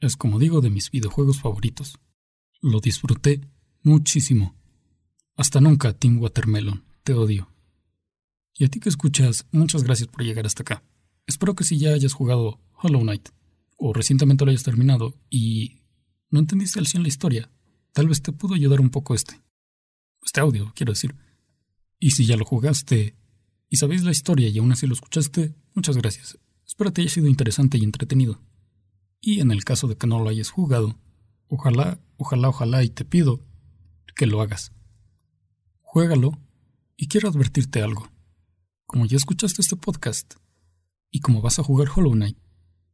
Es 0.00 0.16
como 0.16 0.38
digo 0.38 0.60
de 0.60 0.70
mis 0.70 0.90
videojuegos 0.90 1.40
favoritos. 1.40 1.98
Lo 2.60 2.80
disfruté 2.80 3.40
muchísimo. 3.82 4.54
Hasta 5.36 5.60
nunca, 5.60 5.92
Team 5.92 6.20
Watermelon. 6.20 6.84
Te 7.04 7.14
odio. 7.14 7.48
Y 8.54 8.64
a 8.64 8.68
ti 8.68 8.80
que 8.80 8.88
escuchas, 8.88 9.46
muchas 9.52 9.84
gracias 9.84 10.08
por 10.08 10.24
llegar 10.24 10.46
hasta 10.46 10.62
acá. 10.62 10.82
Espero 11.26 11.54
que 11.54 11.64
si 11.64 11.78
ya 11.78 11.94
hayas 11.94 12.12
jugado 12.12 12.60
Hollow 12.72 13.02
Knight, 13.02 13.28
o 13.76 13.92
recientemente 13.92 14.44
lo 14.44 14.50
hayas 14.50 14.64
terminado, 14.64 15.14
y 15.30 15.82
no 16.30 16.40
entendiste 16.40 16.78
al 16.78 16.86
100 16.86 17.02
la 17.02 17.08
historia, 17.08 17.50
tal 17.98 18.06
vez 18.06 18.22
te 18.22 18.30
pudo 18.30 18.54
ayudar 18.54 18.80
un 18.80 18.90
poco 18.90 19.12
este. 19.12 19.42
Este 20.24 20.38
audio, 20.38 20.72
quiero 20.76 20.92
decir. 20.92 21.16
Y 21.98 22.12
si 22.12 22.26
ya 22.26 22.36
lo 22.36 22.44
jugaste 22.44 23.16
y 23.68 23.78
sabéis 23.78 24.04
la 24.04 24.12
historia 24.12 24.46
y 24.46 24.56
aún 24.58 24.70
así 24.70 24.86
lo 24.86 24.94
escuchaste, 24.94 25.56
muchas 25.74 25.96
gracias. 25.96 26.38
Espero 26.64 26.92
te 26.92 27.00
haya 27.00 27.10
sido 27.10 27.26
interesante 27.26 27.76
y 27.76 27.82
entretenido. 27.82 28.40
Y 29.20 29.40
en 29.40 29.50
el 29.50 29.64
caso 29.64 29.88
de 29.88 29.96
que 29.96 30.06
no 30.06 30.20
lo 30.20 30.28
hayas 30.28 30.50
jugado, 30.50 30.96
ojalá, 31.48 31.98
ojalá, 32.18 32.50
ojalá 32.50 32.84
y 32.84 32.88
te 32.88 33.04
pido 33.04 33.44
que 34.14 34.26
lo 34.26 34.42
hagas. 34.42 34.70
Juégalo 35.80 36.38
y 36.96 37.08
quiero 37.08 37.28
advertirte 37.28 37.82
algo. 37.82 38.08
Como 38.86 39.06
ya 39.06 39.16
escuchaste 39.16 39.60
este 39.60 39.74
podcast 39.74 40.34
y 41.10 41.18
como 41.18 41.42
vas 41.42 41.58
a 41.58 41.64
jugar 41.64 41.88
Hollow 41.92 42.12
Knight, 42.12 42.38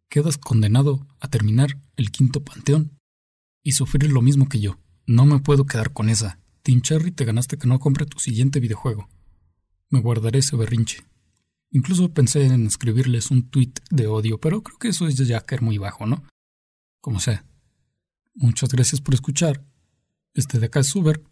quedas 0.08 0.38
condenado 0.38 1.06
a 1.20 1.28
terminar 1.28 1.78
el 1.96 2.10
quinto 2.10 2.42
panteón 2.42 2.98
y 3.62 3.72
sufrir 3.72 4.10
lo 4.10 4.22
mismo 4.22 4.48
que 4.48 4.60
yo. 4.60 4.78
No 5.06 5.26
me 5.26 5.38
puedo 5.38 5.66
quedar 5.66 5.92
con 5.92 6.08
esa. 6.08 6.38
Team 6.62 6.80
Cherry 6.80 7.10
te 7.10 7.26
ganaste 7.26 7.58
que 7.58 7.66
no 7.66 7.78
compre 7.78 8.06
tu 8.06 8.18
siguiente 8.18 8.58
videojuego. 8.58 9.08
Me 9.90 10.00
guardaré 10.00 10.38
ese 10.38 10.56
berrinche. 10.56 11.04
Incluso 11.70 12.14
pensé 12.14 12.46
en 12.46 12.66
escribirles 12.66 13.30
un 13.30 13.50
tweet 13.50 13.72
de 13.90 14.06
odio, 14.06 14.40
pero 14.40 14.62
creo 14.62 14.78
que 14.78 14.88
eso 14.88 15.06
es 15.06 15.16
ya 15.18 15.40
caer 15.40 15.60
muy 15.60 15.76
bajo, 15.76 16.06
¿no? 16.06 16.24
Como 17.00 17.20
sea. 17.20 17.44
Muchas 18.34 18.70
gracias 18.70 19.02
por 19.02 19.12
escuchar. 19.12 19.62
Este 20.32 20.58
de 20.58 20.66
acá 20.66 20.80
es 20.80 20.94
Uber. 20.96 21.22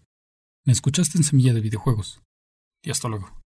Me 0.65 0.73
escuchaste 0.73 1.17
en 1.17 1.25
Semilla 1.25 1.55
de 1.55 1.61
Videojuegos. 1.61 2.21
Y 2.83 2.91
hasta 2.91 3.09
luego. 3.09 3.42